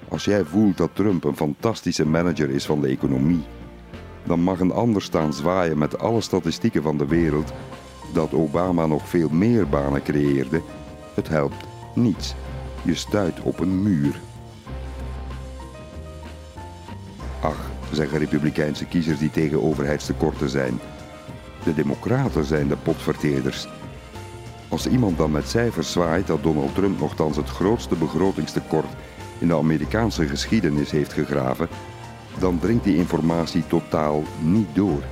Als 0.08 0.24
jij 0.24 0.44
voelt 0.44 0.76
dat 0.76 0.90
Trump 0.94 1.24
een 1.24 1.36
fantastische 1.36 2.06
manager 2.06 2.50
is 2.50 2.66
van 2.66 2.80
de 2.80 2.88
economie, 2.88 3.44
dan 4.24 4.40
mag 4.40 4.60
een 4.60 4.72
ander 4.72 5.02
staan 5.02 5.32
zwaaien 5.32 5.78
met 5.78 5.98
alle 5.98 6.20
statistieken 6.20 6.82
van 6.82 6.98
de 6.98 7.06
wereld 7.06 7.52
dat 8.12 8.34
Obama 8.34 8.86
nog 8.86 9.08
veel 9.08 9.28
meer 9.28 9.68
banen 9.68 10.02
creëerde. 10.02 10.62
Het 11.14 11.28
helpt 11.28 11.64
niets. 11.94 12.34
Je 12.82 12.94
stuit 12.94 13.40
op 13.40 13.60
een 13.60 13.82
muur. 13.82 14.20
Ach, 17.40 17.70
zeggen 17.92 18.18
republikeinse 18.18 18.84
kiezers 18.84 19.18
die 19.18 19.30
tegen 19.30 19.62
overheidstekorten 19.62 20.48
zijn. 20.48 20.80
De 21.64 21.74
democraten 21.74 22.44
zijn 22.44 22.68
de 22.68 22.76
potverteerders. 22.76 23.68
Als 24.68 24.86
iemand 24.86 25.18
dan 25.18 25.30
met 25.30 25.48
cijfers 25.48 25.92
zwaait 25.92 26.26
dat 26.26 26.42
Donald 26.42 26.74
Trump 26.74 26.98
nogthans 27.00 27.36
het 27.36 27.48
grootste 27.48 27.94
begrotingstekort 27.94 28.88
in 29.38 29.48
de 29.48 29.56
Amerikaanse 29.56 30.26
geschiedenis 30.26 30.90
heeft 30.90 31.12
gegraven, 31.12 31.68
dan 32.38 32.58
dringt 32.58 32.84
die 32.84 32.96
informatie 32.96 33.66
totaal 33.66 34.22
niet 34.42 34.74
door. 34.74 35.02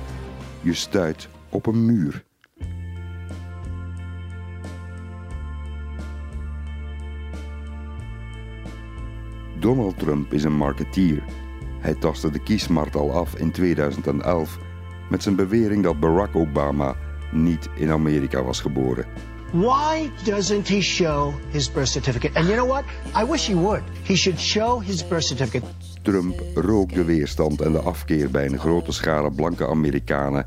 Je 0.61 0.73
stuit 0.73 1.27
op 1.49 1.65
een 1.65 1.85
muur. 1.85 2.23
Donald 9.59 9.99
Trump 9.99 10.33
is 10.33 10.43
een 10.43 10.57
marketeer. 10.57 11.23
Hij 11.79 11.93
tastte 11.93 12.31
de 12.31 12.39
kiesmarkt 12.39 12.95
al 12.95 13.11
af 13.11 13.35
in 13.35 13.51
2011 13.51 14.57
met 15.09 15.23
zijn 15.23 15.35
bewering 15.35 15.83
dat 15.83 15.99
Barack 15.99 16.35
Obama 16.35 16.95
niet 17.31 17.69
in 17.75 17.91
Amerika 17.91 18.43
was 18.43 18.59
geboren. 18.59 19.05
Why 19.51 20.09
doesn't 20.23 20.67
he 20.67 20.81
show 20.81 21.33
his 21.51 21.71
birth 21.71 21.87
certificate? 21.87 22.35
And 22.35 22.47
you 22.47 22.55
know 22.57 22.67
what? 22.67 22.83
I 23.15 23.29
wish 23.29 23.47
he 23.47 23.55
would. 23.55 23.83
He 24.03 24.15
should 24.15 24.39
show 24.39 24.81
his 24.81 25.07
birth 25.07 25.23
certificate. 25.23 25.92
Trump 26.03 26.43
rook 26.55 26.93
de 26.93 27.03
weerstand 27.03 27.61
en 27.61 27.71
de 27.71 27.79
afkeer 27.79 28.31
bij 28.31 28.45
een 28.45 28.59
grote 28.59 28.91
schare 28.91 29.31
blanke 29.31 29.67
Amerikanen 29.67 30.45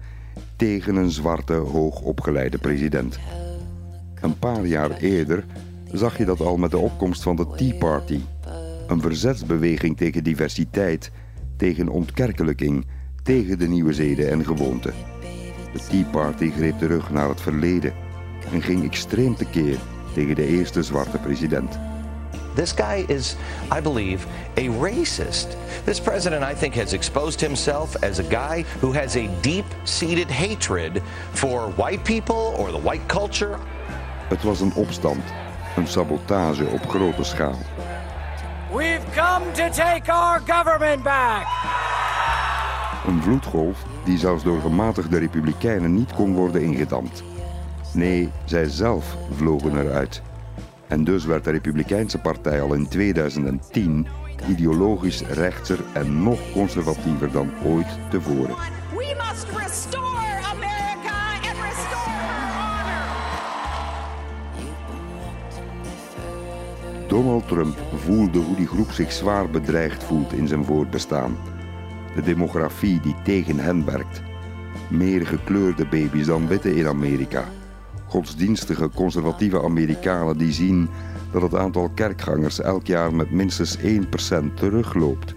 tegen 0.57 0.97
een 0.97 1.11
zwarte, 1.11 1.53
hoogopgeleide 1.53 2.59
president. 2.59 3.19
Een 4.21 4.39
paar 4.39 4.67
jaar 4.67 4.91
eerder 4.91 5.45
zag 5.93 6.19
je 6.19 6.25
dat 6.25 6.41
al 6.41 6.57
met 6.57 6.71
de 6.71 6.79
opkomst 6.79 7.23
van 7.23 7.37
de 7.37 7.47
Tea 7.57 7.75
Party. 7.75 8.21
Een 8.87 9.01
verzetsbeweging 9.01 9.97
tegen 9.97 10.25
diversiteit, 10.25 11.11
tegen 11.57 11.89
ontkerkelijking, 11.89 12.87
tegen 13.23 13.59
de 13.59 13.69
nieuwe 13.69 13.93
zeden 13.93 14.31
en 14.31 14.45
gewoonten. 14.45 14.95
De 15.73 15.81
Tea 15.89 16.05
Party 16.11 16.51
greep 16.51 16.79
terug 16.79 17.11
naar 17.11 17.29
het 17.29 17.41
verleden 17.41 17.93
en 18.53 18.63
ging 18.63 18.85
extreem 18.85 19.37
tekeer 19.37 19.79
tegen 20.15 20.35
de 20.35 20.47
eerste 20.47 20.83
zwarte 20.83 21.19
president. 21.19 21.79
This 22.57 22.73
guy 22.73 23.05
is, 23.09 23.37
I 23.71 23.81
believe, 23.81 24.27
a 24.57 24.69
racist. 24.69 25.57
This 25.85 26.01
president, 26.01 26.43
I 26.43 26.55
think, 26.55 26.75
has 26.75 26.95
exposed 26.95 27.39
himself 27.39 28.03
as 28.03 28.19
a 28.19 28.23
guy 28.23 28.65
who 28.81 28.93
has 28.93 29.15
a 29.17 29.29
deep 29.43 29.67
seated 29.85 30.31
hatred 30.31 31.03
for 31.33 31.69
white 31.77 32.03
people 32.03 32.55
or 32.59 32.73
the 32.73 32.79
white 32.79 33.07
culture. 33.09 33.59
Het 34.29 34.43
was 34.43 34.61
een 34.61 34.73
opstand, 34.75 35.23
een 35.77 35.87
sabotage 35.87 36.67
op 36.67 36.89
grote 36.89 37.25
schaal. 37.25 37.59
We've 38.73 39.05
come 39.15 39.53
to 39.53 39.69
take 39.69 40.13
our 40.13 40.41
government 40.47 41.03
back. 41.03 41.47
Een 43.07 43.23
vloedgolf 43.23 43.85
die 44.05 44.19
zelfs 44.19 44.43
door 44.43 44.61
gematigde 44.61 45.19
republikeinen 45.19 45.95
niet 45.95 46.13
kon 46.13 46.35
worden 46.35 46.63
ingedampt. 46.63 47.23
Nee, 47.93 48.31
zij 48.45 48.69
zelf 48.69 49.17
vlogen 49.37 49.79
eruit. 49.79 50.23
En 50.89 51.05
dus 51.05 51.25
werd 51.25 51.45
de 51.45 51.51
Republikeinse 51.51 52.19
Partij 52.19 52.61
al 52.61 52.75
in 52.75 52.89
2010 52.89 54.07
ideologisch 54.49 55.21
rechtser 55.21 55.79
en 55.93 56.23
nog 56.23 56.53
conservatiever 56.53 57.33
dan 57.33 57.51
ooit 57.65 57.99
tevoren. 58.11 58.55
We 58.95 59.17
must 59.17 59.47
restore 59.57 60.45
America 60.53 61.33
and 61.35 61.59
restore 61.63 62.11
honor. 62.57 63.07
Donald 67.09 67.49
Trump 67.49 67.79
voelde 67.95 68.39
hoe 68.39 68.57
die 68.57 68.67
groep 68.67 68.91
zich 68.91 69.13
zwaar 69.13 69.51
bedreigd 69.51 70.05
voelt 70.05 70.33
in 70.33 70.49
zijn 70.49 70.65
voortbestaan. 70.65 71.37
De 72.15 72.23
demografie 72.23 73.01
die 73.01 73.15
tegen 73.25 73.59
hen 73.59 73.85
werkt. 73.85 74.23
Meer 74.89 75.27
gekleurde 75.27 75.87
baby's 75.87 76.27
dan 76.27 76.47
witte 76.47 76.77
in 76.77 76.87
Amerika. 76.87 77.45
Godsdienstige 78.17 78.91
conservatieve 78.95 79.63
Amerikanen 79.63 80.39
die 80.39 80.53
zien 80.53 80.89
dat 81.33 81.43
het 81.43 81.55
aantal 81.55 81.89
kerkgangers 81.89 82.61
elk 82.61 82.87
jaar 82.87 83.15
met 83.15 83.31
minstens 83.31 83.79
1% 83.79 83.83
terugloopt. 84.55 85.35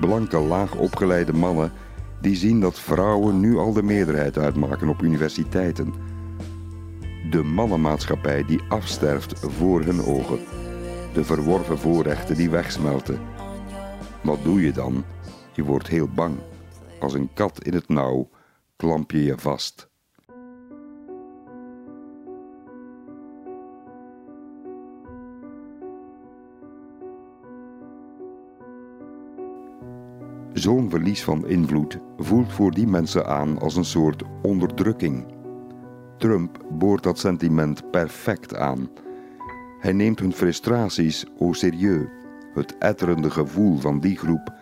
Blanke, 0.00 0.38
laag 0.38 0.74
opgeleide 0.74 1.32
mannen 1.32 1.72
die 2.20 2.36
zien 2.36 2.60
dat 2.60 2.80
vrouwen 2.80 3.40
nu 3.40 3.56
al 3.56 3.72
de 3.72 3.82
meerderheid 3.82 4.38
uitmaken 4.38 4.88
op 4.88 5.02
universiteiten. 5.02 5.94
De 7.30 7.42
mannenmaatschappij 7.42 8.44
die 8.44 8.62
afsterft 8.68 9.38
voor 9.38 9.82
hun 9.82 10.02
ogen. 10.04 10.38
De 11.12 11.24
verworven 11.24 11.78
voorrechten 11.78 12.36
die 12.36 12.50
wegsmelten. 12.50 13.20
Wat 14.22 14.38
doe 14.42 14.62
je 14.62 14.72
dan? 14.72 15.04
Je 15.52 15.64
wordt 15.64 15.88
heel 15.88 16.08
bang. 16.08 16.36
Als 17.00 17.14
een 17.14 17.30
kat 17.34 17.64
in 17.64 17.74
het 17.74 17.88
nauw 17.88 18.28
klamp 18.76 19.10
je 19.10 19.24
je 19.24 19.38
vast. 19.38 19.87
Zo'n 30.58 30.90
verlies 30.90 31.24
van 31.24 31.46
invloed 31.46 31.98
voelt 32.16 32.52
voor 32.52 32.70
die 32.70 32.86
mensen 32.86 33.26
aan 33.26 33.58
als 33.58 33.76
een 33.76 33.84
soort 33.84 34.22
onderdrukking. 34.42 35.24
Trump 36.16 36.64
boort 36.70 37.02
dat 37.02 37.18
sentiment 37.18 37.90
perfect 37.90 38.56
aan. 38.56 38.88
Hij 39.80 39.92
neemt 39.92 40.18
hun 40.18 40.32
frustraties 40.32 41.24
au 41.40 41.54
serieus. 41.54 42.06
Het 42.54 42.78
etterende 42.78 43.30
gevoel 43.30 43.76
van 43.76 44.00
die 44.00 44.16
groep, 44.16 44.52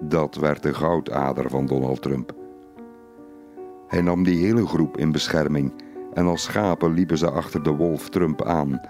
dat 0.00 0.34
werd 0.34 0.62
de 0.62 0.74
goudader 0.74 1.50
van 1.50 1.66
Donald 1.66 2.02
Trump. 2.02 2.34
Hij 3.88 4.00
nam 4.00 4.24
die 4.24 4.44
hele 4.44 4.66
groep 4.66 4.96
in 4.96 5.12
bescherming 5.12 5.72
en 6.14 6.26
als 6.26 6.42
schapen 6.42 6.92
liepen 6.92 7.18
ze 7.18 7.30
achter 7.30 7.62
de 7.62 7.70
wolf 7.70 8.08
Trump 8.08 8.44
aan. 8.44 8.80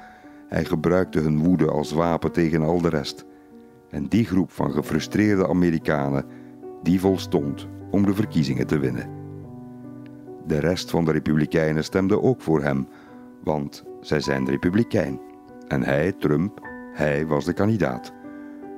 Hij 0.49 0.64
gebruikte 0.64 1.21
hun 1.21 1.38
woede 1.38 1.71
als 1.71 1.93
wapen 1.93 2.33
tegen 2.33 2.62
al 2.62 2.81
de 2.81 2.88
rest. 2.88 3.25
En 3.90 4.07
die 4.09 4.25
groep 4.25 4.50
van 4.50 4.73
gefrustreerde 4.73 5.49
Amerikanen 5.49 6.25
die 6.83 7.01
volstond 7.01 7.69
om 7.91 8.07
de 8.07 8.15
verkiezingen 8.15 8.67
te 8.67 8.79
winnen. 8.79 9.09
De 10.47 10.59
rest 10.59 10.91
van 10.91 11.05
de 11.05 11.13
Republikeinen 11.13 11.85
stemde 11.85 12.23
ook 12.23 12.41
voor 12.41 12.63
hem, 12.63 12.89
want 13.45 13.85
zij 14.01 14.21
zijn 14.21 14.49
Republikein. 14.49 15.21
En 15.69 15.83
hij, 15.83 16.13
Trump, 16.13 16.69
hij 16.93 17.27
was 17.27 17.45
de 17.45 17.53
kandidaat. 17.53 18.13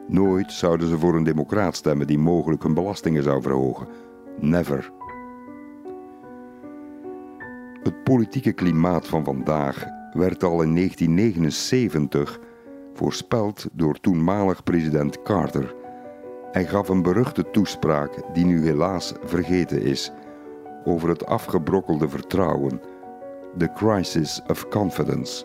Nooit 0.08 0.52
zouden 0.52 0.88
ze 0.88 0.98
voor 0.98 1.14
een 1.14 1.24
democraat 1.24 1.76
stemmen 1.76 2.06
die 2.06 2.18
mogelijk 2.18 2.62
hun 2.62 2.74
belastingen 2.74 3.22
zou 3.22 3.42
verhogen. 3.42 3.86
Never. 4.40 4.92
Het 7.82 8.02
politieke 8.02 8.52
klimaat 8.52 9.08
van 9.08 9.24
vandaag 9.24 9.86
werd 10.12 10.42
al 10.42 10.62
in 10.62 10.74
1979 10.74 12.40
voorspeld 12.94 13.68
door 13.72 14.00
toenmalig 14.00 14.62
president 14.62 15.22
Carter 15.22 15.74
hij 16.52 16.66
gaf 16.66 16.88
een 16.88 17.02
beruchte 17.02 17.50
toespraak 17.50 18.10
die 18.32 18.44
nu 18.44 18.64
helaas 18.64 19.12
vergeten 19.24 19.82
is 19.82 20.10
over 20.84 21.08
het 21.08 21.26
afgebrokkelde 21.26 22.08
vertrouwen, 22.08 22.80
the 23.58 23.72
crisis 23.74 24.40
of 24.46 24.68
confidence, 24.68 25.44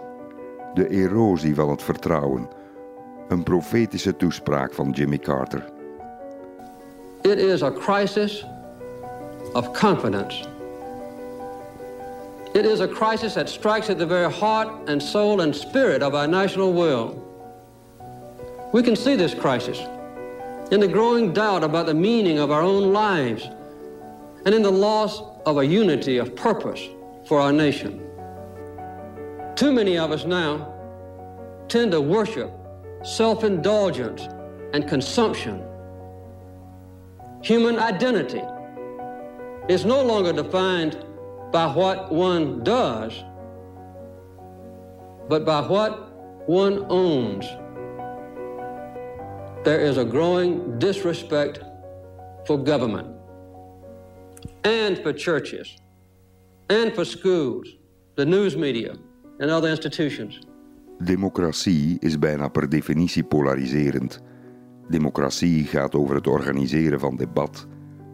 de 0.74 0.90
erosie 0.90 1.56
van 1.56 1.70
het 1.70 1.84
vertrouwen, 1.84 2.48
een 3.28 3.44
profetische 3.44 4.16
toespraak 4.16 4.74
van 4.74 4.90
Jimmy 4.90 5.18
Carter. 5.18 5.66
It 7.22 7.38
is 7.38 7.64
a 7.64 7.72
crisis 7.72 8.46
of 9.54 9.80
confidence. 9.80 10.46
It 12.54 12.66
is 12.66 12.80
a 12.80 12.88
crisis 12.88 13.34
that 13.34 13.50
strikes 13.50 13.90
at 13.90 13.98
the 13.98 14.08
very 14.08 14.32
heart 14.32 14.90
and 14.90 15.04
soul 15.04 15.42
and 15.42 15.56
spirit 15.56 16.04
of 16.04 16.14
our 16.14 16.28
national 16.28 16.74
will. 16.74 17.26
We 18.72 18.82
can 18.82 18.96
see 18.96 19.16
this 19.16 19.36
crisis 19.36 19.88
in 20.72 20.80
the 20.82 20.88
growing 20.88 21.32
doubt 21.32 21.64
about 21.64 21.86
the 21.86 21.94
meaning 21.94 22.40
of 22.40 22.52
our 22.52 22.62
own 22.62 22.92
lives, 22.92 23.50
and 24.46 24.54
in 24.54 24.62
the 24.62 24.72
loss 24.72 25.22
of 25.46 25.58
a 25.58 25.66
unity 25.66 26.18
of 26.18 26.36
purpose 26.36 26.82
for 27.26 27.40
our 27.40 27.54
nation. 27.54 28.04
Too 29.56 29.72
many 29.72 29.98
of 29.98 30.12
us 30.12 30.26
now 30.26 30.74
tend 31.68 31.92
to 31.92 32.02
worship 32.02 32.52
self 33.04 33.44
indulgence 33.44 34.28
and 34.74 34.88
consumption. 34.88 35.64
Human 37.44 37.80
identity 37.80 38.42
is 39.70 39.86
no 39.86 40.04
longer 40.04 40.34
defined 40.34 40.98
by 41.52 41.68
what 41.68 42.12
one 42.12 42.64
does, 42.64 43.24
but 45.30 45.46
by 45.46 45.62
what 45.62 46.48
one 46.48 46.86
owns 46.90 47.46
there 49.68 49.90
is 49.90 49.98
a 49.98 50.06
growing 50.06 50.80
disrespect 50.80 51.60
for 52.46 52.64
government 52.64 53.08
and 54.64 54.98
for 54.98 55.14
churches 55.14 55.76
and 56.70 56.94
for 56.94 57.06
schools, 57.06 57.78
the 58.16 58.26
news 58.26 58.56
media, 58.56 58.96
and 59.40 59.52
other 59.52 59.70
institutions. 59.70 60.40
Democratie 61.04 61.98
is 62.00 62.20
bijna 62.20 62.48
per 62.48 62.70
definitie 62.70 63.24
polariserend. 63.24 64.22
Democratie 64.90 65.64
gaat 65.64 65.96
over 65.96 66.16
het 66.16 66.28
organiseren 66.28 67.00
van 67.00 67.16
debat, 67.16 67.68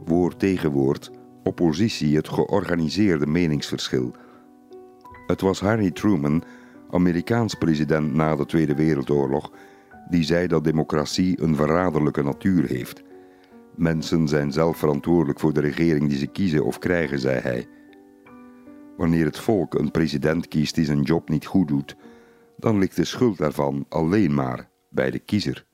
woord 0.06 0.40
tegen 0.40 0.72
woord, 0.72 1.12
oppositie, 1.44 2.16
het 2.16 2.30
georganiseerde 2.30 3.28
meningsverschil. 3.28 4.12
Het 5.28 5.42
was 5.42 5.60
Harry 5.60 5.92
Truman, 5.92 6.44
Amerikaans 6.90 7.54
president 7.56 8.14
na 8.14 8.36
de 8.36 8.46
Tweede 8.46 8.76
Wereldoorlog, 8.76 9.52
die 10.10 10.24
zei 10.24 10.48
dat 10.48 10.64
democratie 10.64 11.42
een 11.42 11.56
verraderlijke 11.56 12.24
natuur 12.24 12.68
heeft. 12.68 13.04
Mensen 13.76 14.28
zijn 14.28 14.52
zelf 14.52 14.78
verantwoordelijk 14.78 15.40
voor 15.40 15.54
de 15.54 15.62
regering 15.62 16.10
die 16.10 16.18
ze 16.18 16.28
kiezen 16.28 16.66
of 16.66 16.80
krijgen, 16.80 17.20
zei 17.20 17.40
hij. 17.40 17.68
Wanneer 18.98 19.26
het 19.26 19.40
volk 19.40 19.74
een 19.74 19.92
president 19.92 20.48
kiest 20.48 20.76
die 20.76 20.86
zijn 20.86 21.02
job 21.02 21.30
niet 21.30 21.46
goed 21.46 21.68
doet, 21.68 21.96
dan 22.58 22.78
ligt 22.78 22.96
de 22.96 23.06
schuld 23.06 23.38
daarvan 23.38 23.86
alleen 23.90 24.34
maar 24.34 24.70
bij 24.90 25.12
de 25.12 25.20
kiezer. 25.20 25.66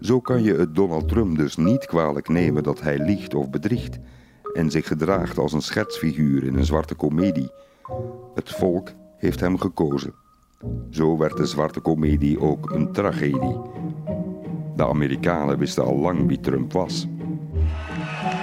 Zo 0.00 0.20
kan 0.20 0.42
je 0.42 0.54
het 0.54 0.74
Donald 0.74 1.08
Trump 1.08 1.36
dus 1.36 1.56
niet 1.56 1.86
kwalijk 1.86 2.28
nemen 2.28 2.62
dat 2.62 2.80
hij 2.80 2.98
liegt 2.98 3.34
of 3.34 3.50
bedriegt 3.50 3.98
en 4.52 4.70
zich 4.70 4.86
gedraagt 4.86 5.38
als 5.38 5.52
een 5.52 5.62
schetsfiguur 5.62 6.44
in 6.44 6.54
een 6.54 6.64
zwarte 6.64 6.94
komedie. 6.94 7.50
Het 8.34 8.50
volk 8.50 8.90
heeft 9.22 9.40
hem 9.40 9.58
gekozen. 9.58 10.14
Zo 10.90 11.16
werd 11.18 11.36
de 11.36 11.46
zwarte 11.46 11.80
komedie 11.80 12.40
ook 12.40 12.70
een 12.70 12.92
tragedie. 12.92 13.60
De 14.76 14.86
Amerikanen 14.86 15.58
wisten 15.58 15.84
al 15.84 15.96
lang 15.96 16.26
wie 16.26 16.40
Trump 16.40 16.72
was. 16.72 17.06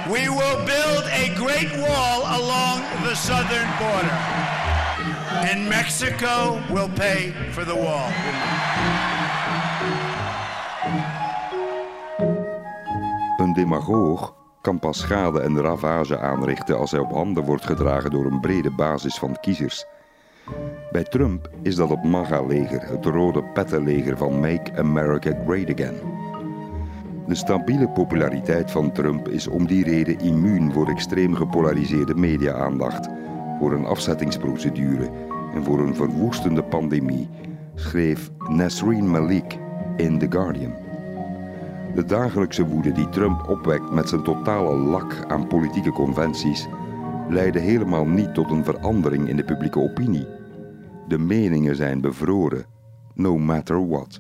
We 0.07 0.21
will 0.21 0.65
build 0.65 1.05
a 1.05 1.35
great 1.35 1.87
wall 1.87 2.23
along 2.23 2.81
the 3.03 3.15
southern 3.15 3.69
border. 3.79 4.17
And 5.51 5.67
Mexico 5.67 6.57
will 6.73 6.89
pay 6.93 7.33
for 7.51 7.63
the 7.63 7.75
wall. 7.75 8.09
Een 13.37 13.53
demagoog 13.53 14.35
kan 14.61 14.79
pas 14.79 14.99
schade 14.99 15.41
en 15.41 15.61
ravage 15.61 16.19
aanrichten 16.19 16.77
als 16.77 16.91
hij 16.91 16.99
op 16.99 17.11
handen 17.11 17.43
wordt 17.43 17.65
gedragen 17.65 18.11
door 18.11 18.25
een 18.25 18.39
brede 18.39 18.71
basis 18.71 19.17
van 19.17 19.37
kiezers. 19.41 19.85
Bij 20.91 21.03
Trump 21.03 21.49
is 21.62 21.75
dat 21.75 21.89
het 21.89 22.03
MAGA-leger, 22.03 22.81
het 22.81 23.05
rode 23.05 23.43
pettenleger 23.43 24.17
van 24.17 24.39
Make 24.39 24.71
America 24.75 25.38
Great 25.45 25.71
Again. 25.71 25.95
De 27.27 27.35
stabiele 27.35 27.89
populariteit 27.89 28.71
van 28.71 28.91
Trump 28.91 29.27
is 29.27 29.47
om 29.47 29.67
die 29.67 29.83
reden 29.83 30.19
immuun 30.19 30.71
voor 30.73 30.89
extreem 30.89 31.35
gepolariseerde 31.35 32.15
media-aandacht, 32.15 33.09
voor 33.59 33.73
een 33.73 33.85
afzettingsprocedure 33.85 35.09
en 35.53 35.63
voor 35.63 35.79
een 35.79 35.95
verwoestende 35.95 36.63
pandemie, 36.63 37.29
schreef 37.75 38.31
Nasreen 38.47 39.12
Malik 39.12 39.57
in 39.97 40.19
The 40.19 40.27
Guardian. 40.29 40.73
De 41.95 42.05
dagelijkse 42.05 42.65
woede 42.65 42.91
die 42.91 43.09
Trump 43.09 43.49
opwekt 43.49 43.91
met 43.91 44.09
zijn 44.09 44.23
totale 44.23 44.75
lak 44.75 45.25
aan 45.27 45.47
politieke 45.47 45.91
conventies 45.91 46.67
leidde 47.29 47.59
helemaal 47.59 48.05
niet 48.05 48.33
tot 48.33 48.51
een 48.51 48.63
verandering 48.63 49.29
in 49.29 49.35
de 49.35 49.43
publieke 49.43 49.79
opinie. 49.79 50.38
De 51.10 51.17
meningen 51.17 51.76
zijn 51.76 52.02
bevroren, 52.02 52.65
no 53.13 53.38
matter 53.38 53.88
what. 53.88 54.19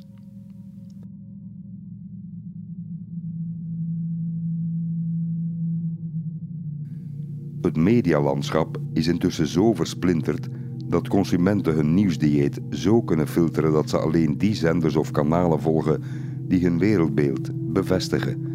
Het 7.61 7.75
medialandschap 7.75 8.77
is 8.93 9.07
intussen 9.07 9.47
zo 9.47 9.73
versplinterd 9.73 10.47
dat 10.87 11.07
consumenten 11.07 11.73
hun 11.73 11.93
nieuwsdieet 11.93 12.59
zo 12.69 13.01
kunnen 13.01 13.27
filteren 13.27 13.71
dat 13.71 13.89
ze 13.89 13.97
alleen 13.97 14.37
die 14.37 14.55
zenders 14.55 14.95
of 14.95 15.11
kanalen 15.11 15.61
volgen 15.61 16.03
die 16.47 16.63
hun 16.63 16.79
wereldbeeld 16.79 17.49
bevestigen. 17.73 18.47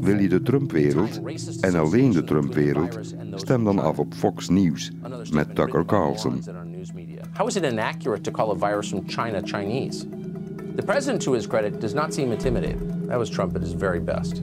Wil 0.00 0.18
je 0.18 0.28
de 0.28 0.42
Trump-wereld 0.42 1.20
en 1.60 1.74
alleen 1.74 2.10
de 2.10 2.24
Trump-wereld? 2.24 2.98
Stem 3.34 3.64
dan 3.64 3.78
af 3.78 3.98
op 3.98 4.14
Fox 4.14 4.48
News 4.48 4.92
met 5.32 5.54
Tucker 5.54 5.84
Carlson. 5.84 6.40
How 7.38 7.46
is 7.46 7.56
it 7.56 7.64
inaccurate 7.64 8.24
to 8.24 8.32
call 8.32 8.50
a 8.50 8.56
virus 8.56 8.90
from 8.90 9.06
China 9.06 9.40
Chinese? 9.40 10.04
The 10.74 10.82
president, 10.82 11.22
to 11.22 11.34
his 11.34 11.46
credit, 11.46 11.78
does 11.78 11.94
not 11.94 12.12
seem 12.12 12.32
intimidated. 12.32 13.08
That 13.08 13.16
was 13.16 13.30
Trump 13.30 13.54
at 13.54 13.62
his 13.62 13.74
very 13.74 14.00
best. 14.00 14.42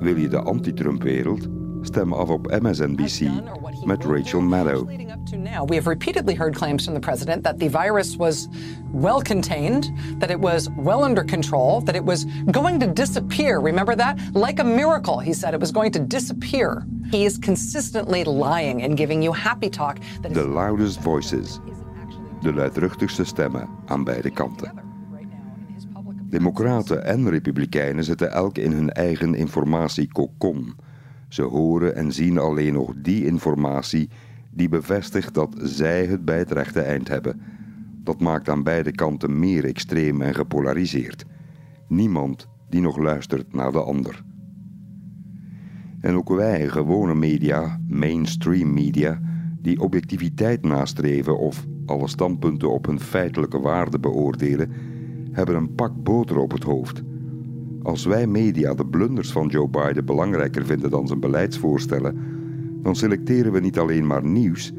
Wil 0.00 0.16
je 0.16 0.28
de 0.28 0.40
anti-Trump-wereld? 0.40 1.61
Stem 1.82 2.12
af 2.12 2.28
op 2.30 2.60
MSNBC 2.62 3.20
met 3.84 4.04
Rachel 4.04 4.40
Maddow. 4.40 4.86
we 5.66 5.74
have 5.74 5.86
repeatedly 5.86 6.34
heard 6.34 6.54
claims 6.54 6.84
from 6.84 6.94
the 6.94 7.00
president 7.00 7.42
that 7.42 7.58
the 7.58 7.68
virus 7.68 8.16
was 8.16 8.48
well 8.92 9.20
contained, 9.20 9.90
that 10.20 10.30
it 10.30 10.40
was 10.40 10.68
well 10.76 11.02
under 11.04 11.24
control, 11.24 11.80
that 11.80 11.96
it 11.96 12.04
was 12.04 12.24
going 12.50 12.80
to 12.80 12.86
disappear. 12.86 13.60
Remember 13.60 13.94
that? 13.96 14.18
Like 14.34 14.60
a 14.60 14.64
miracle, 14.64 15.18
he 15.18 15.32
said 15.32 15.54
it 15.54 15.60
was 15.60 15.72
going 15.72 15.92
to 15.92 15.98
disappear. 15.98 16.86
He 17.10 17.24
is 17.24 17.38
consistently 17.38 18.24
lying 18.24 18.82
and 18.82 18.96
giving 18.96 19.22
you 19.22 19.32
happy 19.32 19.68
talk. 19.70 19.98
That 20.22 20.34
The 20.34 20.44
loudest 20.44 21.00
voices. 21.00 21.60
De 22.42 22.52
luidruchtigste 22.52 23.24
stemmen 23.24 23.68
aan 23.86 24.04
beide 24.04 24.30
kanten. 24.30 24.72
Democraten 26.28 27.04
en 27.04 27.30
republikeinen 27.30 28.04
zitten 28.04 28.32
elk 28.32 28.58
in 28.58 28.72
hun 28.72 28.90
eigen 28.90 29.34
informatiekokon. 29.34 30.76
Ze 31.32 31.42
horen 31.42 31.96
en 31.96 32.12
zien 32.12 32.38
alleen 32.38 32.72
nog 32.72 32.94
die 32.96 33.26
informatie 33.26 34.08
die 34.50 34.68
bevestigt 34.68 35.34
dat 35.34 35.56
zij 35.62 36.06
het 36.06 36.24
bij 36.24 36.38
het 36.38 36.50
rechte 36.50 36.80
eind 36.80 37.08
hebben. 37.08 37.40
Dat 38.04 38.20
maakt 38.20 38.48
aan 38.48 38.62
beide 38.62 38.92
kanten 38.92 39.38
meer 39.38 39.64
extreem 39.64 40.22
en 40.22 40.34
gepolariseerd. 40.34 41.24
Niemand 41.88 42.48
die 42.68 42.80
nog 42.80 42.96
luistert 42.96 43.52
naar 43.54 43.72
de 43.72 43.82
ander. 43.82 44.24
En 46.00 46.14
ook 46.14 46.28
wij, 46.28 46.68
gewone 46.68 47.14
media, 47.14 47.80
mainstream 47.88 48.74
media, 48.74 49.20
die 49.60 49.80
objectiviteit 49.80 50.64
nastreven 50.64 51.38
of 51.38 51.66
alle 51.86 52.08
standpunten 52.08 52.70
op 52.70 52.86
hun 52.86 53.00
feitelijke 53.00 53.60
waarde 53.60 53.98
beoordelen, 53.98 54.72
hebben 55.30 55.54
een 55.54 55.74
pak 55.74 56.02
boter 56.02 56.36
op 56.36 56.52
het 56.52 56.62
hoofd. 56.62 57.02
Als 57.82 58.04
wij 58.04 58.26
media 58.26 58.74
de 58.74 58.86
blunders 58.86 59.32
van 59.32 59.46
Joe 59.46 59.68
Biden 59.68 60.04
belangrijker 60.04 60.66
vinden 60.66 60.90
dan 60.90 61.06
zijn 61.06 61.20
beleidsvoorstellen, 61.20 62.16
dan 62.82 62.96
selecteren 62.96 63.52
we 63.52 63.60
niet 63.60 63.78
alleen 63.78 64.06
maar 64.06 64.24
nieuws, 64.24 64.72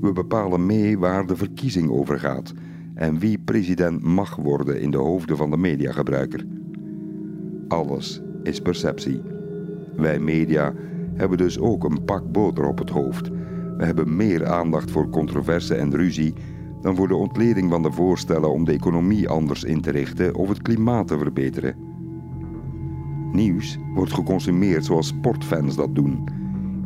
we 0.00 0.12
bepalen 0.12 0.66
mee 0.66 0.98
waar 0.98 1.26
de 1.26 1.36
verkiezing 1.36 1.90
over 1.90 2.18
gaat 2.18 2.52
en 2.94 3.18
wie 3.18 3.38
president 3.38 4.02
mag 4.02 4.36
worden 4.36 4.80
in 4.80 4.90
de 4.90 4.96
hoofden 4.96 5.36
van 5.36 5.50
de 5.50 5.56
mediagebruiker. 5.56 6.46
Alles 7.68 8.22
is 8.42 8.60
perceptie. 8.60 9.22
Wij 9.96 10.18
media 10.18 10.74
hebben 11.14 11.38
dus 11.38 11.58
ook 11.58 11.84
een 11.84 12.04
pak 12.04 12.32
boter 12.32 12.64
op 12.64 12.78
het 12.78 12.90
hoofd. 12.90 13.28
We 13.76 13.84
hebben 13.84 14.16
meer 14.16 14.46
aandacht 14.46 14.90
voor 14.90 15.08
controverse 15.08 15.74
en 15.74 15.94
ruzie 15.94 16.34
dan 16.80 16.96
voor 16.96 17.08
de 17.08 17.14
ontleding 17.14 17.70
van 17.70 17.82
de 17.82 17.92
voorstellen 17.92 18.52
om 18.52 18.64
de 18.64 18.72
economie 18.72 19.28
anders 19.28 19.64
in 19.64 19.80
te 19.80 19.90
richten 19.90 20.34
of 20.34 20.48
het 20.48 20.62
klimaat 20.62 21.06
te 21.06 21.18
verbeteren. 21.18 21.89
Nieuws 23.32 23.78
wordt 23.94 24.12
geconsumeerd 24.12 24.84
zoals 24.84 25.06
sportfans 25.06 25.76
dat 25.76 25.94
doen. 25.94 26.24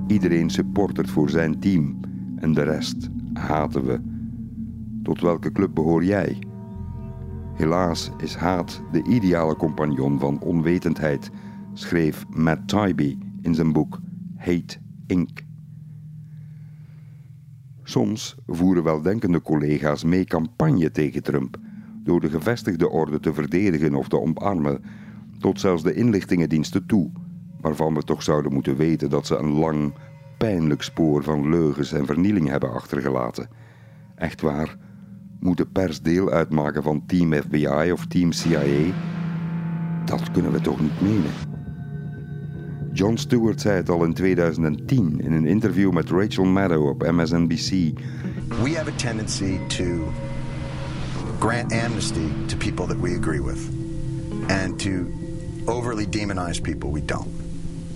Iedereen 0.06 0.50
supportert 0.50 1.10
voor 1.10 1.30
zijn 1.30 1.60
team 1.60 2.00
en 2.36 2.52
de 2.52 2.62
rest 2.62 3.08
haten 3.32 3.84
we. 3.84 4.00
Tot 5.02 5.20
welke 5.20 5.52
club 5.52 5.74
behoor 5.74 6.04
jij? 6.04 6.38
Helaas 7.54 8.10
is 8.18 8.34
haat 8.34 8.82
de 8.92 9.02
ideale 9.02 9.56
compagnon 9.56 10.18
van 10.18 10.40
onwetendheid, 10.40 11.30
schreef 11.72 12.24
Matt 12.28 12.68
Taibbi 12.68 13.18
in 13.40 13.54
zijn 13.54 13.72
boek 13.72 14.00
Hate 14.36 14.76
Inc. 15.06 15.42
Soms 17.82 18.36
voeren 18.46 18.82
weldenkende 18.82 19.42
collega's 19.42 20.04
mee 20.04 20.24
campagne 20.24 20.90
tegen 20.90 21.22
Trump 21.22 21.58
door 22.02 22.20
de 22.20 22.30
gevestigde 22.30 22.88
orde 22.88 23.20
te 23.20 23.34
verdedigen 23.34 23.94
of 23.94 24.08
te 24.08 24.20
omarmen, 24.20 24.82
tot 25.44 25.60
zelfs 25.60 25.82
de 25.82 25.94
inlichtingendiensten 25.94 26.86
toe, 26.86 27.10
waarvan 27.60 27.94
we 27.94 28.02
toch 28.02 28.22
zouden 28.22 28.52
moeten 28.52 28.76
weten 28.76 29.10
dat 29.10 29.26
ze 29.26 29.36
een 29.36 29.52
lang, 29.52 29.94
pijnlijk 30.38 30.82
spoor 30.82 31.22
van 31.22 31.48
leugens 31.48 31.92
en 31.92 32.06
vernieling 32.06 32.48
hebben 32.48 32.72
achtergelaten. 32.72 33.48
Echt 34.14 34.40
waar, 34.40 34.76
moet 35.40 35.56
de 35.56 35.66
pers 35.66 36.02
deel 36.02 36.30
uitmaken 36.30 36.82
van 36.82 37.06
Team 37.06 37.32
FBI 37.32 37.92
of 37.92 38.06
Team 38.06 38.32
CIA? 38.32 38.92
Dat 40.04 40.30
kunnen 40.30 40.52
we 40.52 40.60
toch 40.60 40.80
niet 40.80 41.00
menen? 41.00 41.32
Jon 42.92 43.18
Stewart 43.18 43.60
zei 43.60 43.76
het 43.76 43.88
al 43.88 44.04
in 44.04 44.14
2010 44.14 45.20
in 45.20 45.32
een 45.32 45.46
interview 45.46 45.92
met 45.92 46.10
Rachel 46.10 46.44
Maddow 46.44 46.88
op 46.88 47.10
MSNBC. 47.10 47.70
We 48.62 48.74
have 48.76 48.90
a 48.90 48.96
tendency 48.96 49.58
to 49.66 49.84
grant 51.38 51.72
amnesty 51.72 52.28
to 52.46 52.56
people 52.56 52.86
that 52.86 53.00
we 53.00 53.16
agree 53.18 53.42
with 53.42 53.68
and 54.48 54.78
to 54.78 55.22
overly 55.66 56.06
demonize 56.08 56.60
people 56.60 56.90
we 56.90 57.04
don't. 57.04 57.28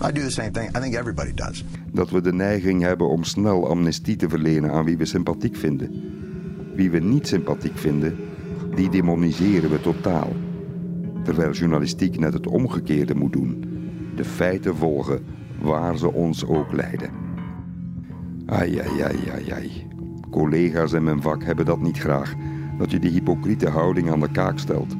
I 0.00 0.12
do 0.12 0.22
the 0.22 0.30
same 0.30 0.50
thing. 0.50 0.76
I 0.76 0.80
think 0.80 0.94
everybody 0.94 1.34
does. 1.34 1.64
Dat 1.92 2.10
we 2.10 2.20
de 2.20 2.32
neiging 2.32 2.82
hebben 2.82 3.08
om 3.08 3.24
snel 3.24 3.68
amnestie 3.68 4.16
te 4.16 4.28
verlenen 4.28 4.72
aan 4.72 4.84
wie 4.84 4.96
we 4.96 5.04
sympathiek 5.04 5.56
vinden. 5.56 5.90
Wie 6.74 6.90
we 6.90 6.98
niet 6.98 7.26
sympathiek 7.26 7.78
vinden, 7.78 8.16
die 8.74 8.90
demoniseren 8.90 9.70
we 9.70 9.80
totaal. 9.80 10.32
Terwijl 11.24 11.52
journalistiek 11.52 12.18
net 12.18 12.32
het 12.32 12.46
omgekeerde 12.46 13.14
moet 13.14 13.32
doen. 13.32 13.64
De 14.16 14.24
feiten 14.24 14.76
volgen, 14.76 15.24
waar 15.60 15.98
ze 15.98 16.12
ons 16.12 16.46
ook 16.46 16.72
leiden. 16.72 17.10
Ai, 18.46 18.78
ai, 18.78 19.02
ai, 19.02 19.30
ai, 19.34 19.50
ai. 19.50 19.86
Collega's 20.30 20.92
in 20.92 21.04
mijn 21.04 21.22
vak 21.22 21.44
hebben 21.44 21.64
dat 21.64 21.80
niet 21.80 21.98
graag. 21.98 22.34
Dat 22.78 22.90
je 22.90 22.98
die 22.98 23.10
hypocriete 23.10 23.68
houding 23.68 24.10
aan 24.10 24.20
de 24.20 24.30
kaak 24.30 24.58
stelt. 24.58 24.94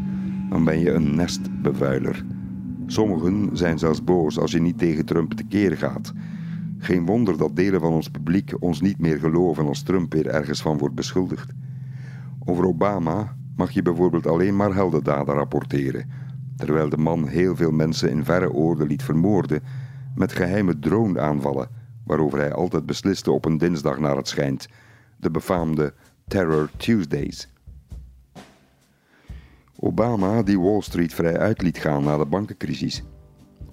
Dan 0.51 0.65
ben 0.65 0.79
je 0.79 0.93
een 0.93 1.15
nestbevuiler. 1.15 2.25
Sommigen 2.91 3.51
zijn 3.53 3.79
zelfs 3.79 4.05
boos 4.05 4.39
als 4.39 4.53
je 4.53 4.61
niet 4.61 4.79
tegen 4.79 5.05
Trump 5.05 5.33
tekeer 5.33 5.77
gaat. 5.77 6.13
Geen 6.79 7.07
wonder 7.07 7.37
dat 7.37 7.57
delen 7.57 7.81
van 7.81 7.93
ons 7.93 8.09
publiek 8.09 8.55
ons 8.59 8.81
niet 8.81 8.99
meer 8.99 9.19
geloven 9.19 9.67
als 9.67 9.83
Trump 9.83 10.13
weer 10.13 10.27
ergens 10.27 10.63
van 10.63 10.79
wordt 10.79 10.95
beschuldigd. 10.95 11.53
Over 12.45 12.67
Obama 12.67 13.37
mag 13.57 13.71
je 13.71 13.83
bijvoorbeeld 13.83 14.27
alleen 14.27 14.57
maar 14.57 14.75
heldendaden 14.75 15.35
rapporteren, 15.35 16.11
terwijl 16.57 16.89
de 16.89 16.97
man 16.97 17.27
heel 17.27 17.57
veel 17.57 17.71
mensen 17.71 18.11
in 18.11 18.25
verre 18.25 18.53
oorden 18.53 18.87
liet 18.87 19.03
vermoorden 19.03 19.63
met 20.15 20.33
geheime 20.33 20.79
drone-aanvallen, 20.79 21.69
waarover 22.05 22.39
hij 22.39 22.53
altijd 22.53 22.87
besliste 22.87 23.31
op 23.31 23.45
een 23.45 23.59
dinsdag 23.59 23.99
naar 23.99 24.17
het 24.17 24.29
schijnt, 24.29 24.69
de 25.17 25.31
befaamde 25.31 25.95
Terror 26.27 26.71
Tuesdays. 26.77 27.49
Obama 29.81 30.43
die 30.43 30.61
Wall 30.61 30.81
Street 30.81 31.15
vrij 31.15 31.39
uit 31.39 31.63
liet 31.63 31.79
gaan 31.79 32.05
na 32.05 32.17
de 32.17 32.27
bankencrisis. 32.27 33.03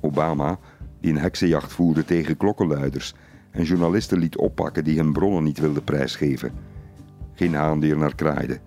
Obama 0.02 0.60
die 1.02 1.12
een 1.12 1.20
heksenjacht 1.20 1.74
voerde 1.74 2.06
tegen 2.06 2.38
klokkenluiders 2.38 3.16
en 3.52 3.64
journalisten 3.64 4.18
liet 4.18 4.38
oppakken 4.38 4.84
die 4.84 4.98
hun 4.98 5.14
bronnen 5.14 5.44
niet 5.44 5.60
wilden 5.60 5.84
prijsgeven. 5.84 6.52
Geen 7.34 7.54
haan 7.54 7.80
die 7.80 7.92
er 7.92 7.98
naar 7.98 8.16
kraaide. 8.16 8.60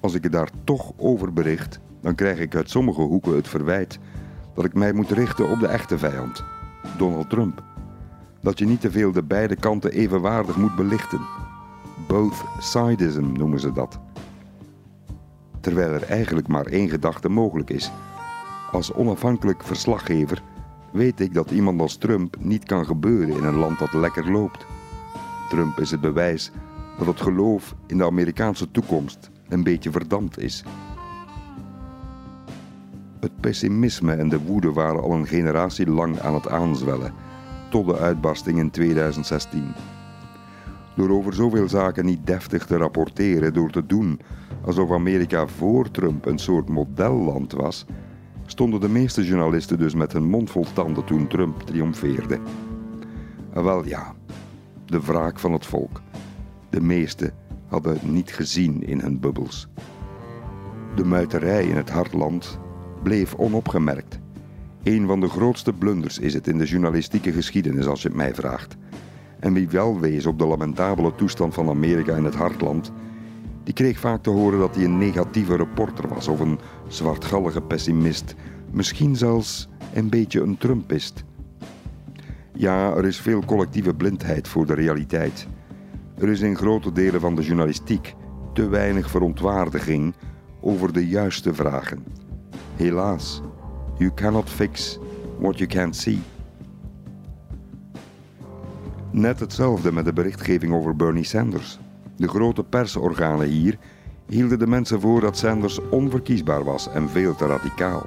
Als 0.00 0.14
ik 0.14 0.24
er 0.24 0.30
daar 0.30 0.50
toch 0.64 0.92
over 0.96 1.32
bericht, 1.32 1.80
dan 2.00 2.14
krijg 2.14 2.38
ik 2.38 2.54
uit 2.54 2.70
sommige 2.70 3.00
hoeken 3.00 3.34
het 3.34 3.48
verwijt 3.48 3.98
dat 4.54 4.64
ik 4.64 4.74
mij 4.74 4.92
moet 4.92 5.10
richten 5.10 5.50
op 5.50 5.60
de 5.60 5.66
echte 5.66 5.98
vijand, 5.98 6.44
Donald 6.98 7.30
Trump. 7.30 7.62
Dat 8.40 8.58
je 8.58 8.66
niet 8.66 8.80
te 8.80 8.90
veel 8.90 9.12
de 9.12 9.22
beide 9.22 9.56
kanten 9.56 9.92
evenwaardig 9.92 10.56
moet 10.56 10.76
belichten. 10.76 11.20
Both 12.06 12.44
sidism 12.58 13.32
noemen 13.32 13.60
ze 13.60 13.72
dat. 13.72 14.00
Terwijl 15.60 15.92
er 15.92 16.02
eigenlijk 16.02 16.48
maar 16.48 16.66
één 16.66 16.88
gedachte 16.88 17.28
mogelijk 17.28 17.70
is. 17.70 17.90
Als 18.72 18.92
onafhankelijk 18.92 19.62
verslaggever 19.62 20.42
weet 20.92 21.20
ik 21.20 21.34
dat 21.34 21.50
iemand 21.50 21.80
als 21.80 21.96
Trump 21.96 22.36
niet 22.38 22.64
kan 22.64 22.86
gebeuren 22.86 23.36
in 23.36 23.44
een 23.44 23.56
land 23.56 23.78
dat 23.78 23.92
lekker 23.92 24.32
loopt. 24.32 24.66
Trump 25.48 25.78
is 25.80 25.90
het 25.90 26.00
bewijs 26.00 26.50
dat 26.98 27.06
het 27.06 27.20
geloof 27.20 27.74
in 27.86 27.98
de 27.98 28.04
Amerikaanse 28.04 28.70
toekomst 28.70 29.30
een 29.48 29.62
beetje 29.62 29.90
verdampt 29.90 30.38
is. 30.38 30.64
Het 33.20 33.40
pessimisme 33.40 34.12
en 34.14 34.28
de 34.28 34.40
woede 34.40 34.72
waren 34.72 35.02
al 35.02 35.12
een 35.12 35.26
generatie 35.26 35.90
lang 35.90 36.20
aan 36.20 36.34
het 36.34 36.48
aanzwellen, 36.48 37.12
tot 37.70 37.86
de 37.86 37.98
uitbarsting 37.98 38.58
in 38.58 38.70
2016. 38.70 39.64
Door 40.96 41.10
over 41.10 41.34
zoveel 41.34 41.68
zaken 41.68 42.04
niet 42.04 42.26
deftig 42.26 42.66
te 42.66 42.76
rapporteren, 42.76 43.52
door 43.52 43.70
te 43.70 43.86
doen 43.86 44.20
alsof 44.64 44.90
Amerika 44.90 45.46
voor 45.46 45.90
Trump 45.90 46.26
een 46.26 46.38
soort 46.38 46.68
modelland 46.68 47.52
was, 47.52 47.86
stonden 48.46 48.80
de 48.80 48.88
meeste 48.88 49.24
journalisten 49.24 49.78
dus 49.78 49.94
met 49.94 50.12
hun 50.12 50.28
mond 50.28 50.50
vol 50.50 50.66
tanden 50.72 51.04
toen 51.04 51.26
Trump 51.26 51.60
triomfeerde. 51.62 52.38
Wel 53.52 53.84
ja, 53.84 54.14
de 54.86 55.00
wraak 55.00 55.38
van 55.38 55.52
het 55.52 55.66
volk. 55.66 56.02
De 56.70 56.80
meesten 56.80 57.32
hadden 57.66 57.92
het 57.92 58.10
niet 58.10 58.32
gezien 58.32 58.82
in 58.82 59.00
hun 59.00 59.20
bubbels. 59.20 59.68
De 60.94 61.04
muiterij 61.04 61.64
in 61.64 61.76
het 61.76 61.90
hartland 61.90 62.58
bleef 63.02 63.34
onopgemerkt. 63.34 64.20
Een 64.82 65.06
van 65.06 65.20
de 65.20 65.28
grootste 65.28 65.72
blunders 65.72 66.18
is 66.18 66.34
het 66.34 66.46
in 66.46 66.58
de 66.58 66.64
journalistieke 66.64 67.32
geschiedenis, 67.32 67.86
als 67.86 68.02
je 68.02 68.08
het 68.08 68.16
mij 68.16 68.34
vraagt. 68.34 68.76
En 69.38 69.52
wie 69.52 69.68
wel 69.68 70.00
wees 70.00 70.26
op 70.26 70.38
de 70.38 70.46
lamentabele 70.46 71.14
toestand 71.14 71.54
van 71.54 71.68
Amerika 71.68 72.16
in 72.16 72.24
het 72.24 72.34
hartland, 72.34 72.92
die 73.70 73.84
kreeg 73.84 73.98
vaak 73.98 74.22
te 74.22 74.30
horen 74.30 74.58
dat 74.58 74.74
hij 74.74 74.84
een 74.84 74.98
negatieve 74.98 75.56
reporter 75.56 76.08
was 76.08 76.28
of 76.28 76.40
een 76.40 76.58
zwartgallige 76.88 77.60
pessimist, 77.60 78.34
misschien 78.70 79.16
zelfs 79.16 79.68
een 79.94 80.08
beetje 80.08 80.40
een 80.40 80.58
Trumpist. 80.58 81.24
Ja, 82.52 82.94
er 82.96 83.04
is 83.04 83.20
veel 83.20 83.44
collectieve 83.44 83.94
blindheid 83.94 84.48
voor 84.48 84.66
de 84.66 84.74
realiteit. 84.74 85.46
Er 86.18 86.28
is 86.28 86.40
in 86.40 86.56
grote 86.56 86.92
delen 86.92 87.20
van 87.20 87.34
de 87.34 87.42
journalistiek 87.42 88.14
te 88.52 88.68
weinig 88.68 89.10
verontwaardiging 89.10 90.14
over 90.60 90.92
de 90.92 91.06
juiste 91.08 91.54
vragen. 91.54 92.04
Helaas, 92.76 93.40
you 93.98 94.10
cannot 94.14 94.50
fix 94.50 94.98
what 95.38 95.58
you 95.58 95.70
can't 95.70 95.96
see. 95.96 96.18
Net 99.10 99.40
hetzelfde 99.40 99.92
met 99.92 100.04
de 100.04 100.12
berichtgeving 100.12 100.72
over 100.72 100.96
Bernie 100.96 101.24
Sanders. 101.24 101.78
De 102.20 102.28
grote 102.28 102.64
persorganen 102.64 103.48
hier 103.48 103.78
hielden 104.26 104.58
de 104.58 104.66
mensen 104.66 105.00
voor 105.00 105.20
dat 105.20 105.38
Sanders 105.38 105.78
onverkiesbaar 105.90 106.64
was 106.64 106.88
en 106.88 107.08
veel 107.08 107.34
te 107.34 107.46
radicaal. 107.46 108.06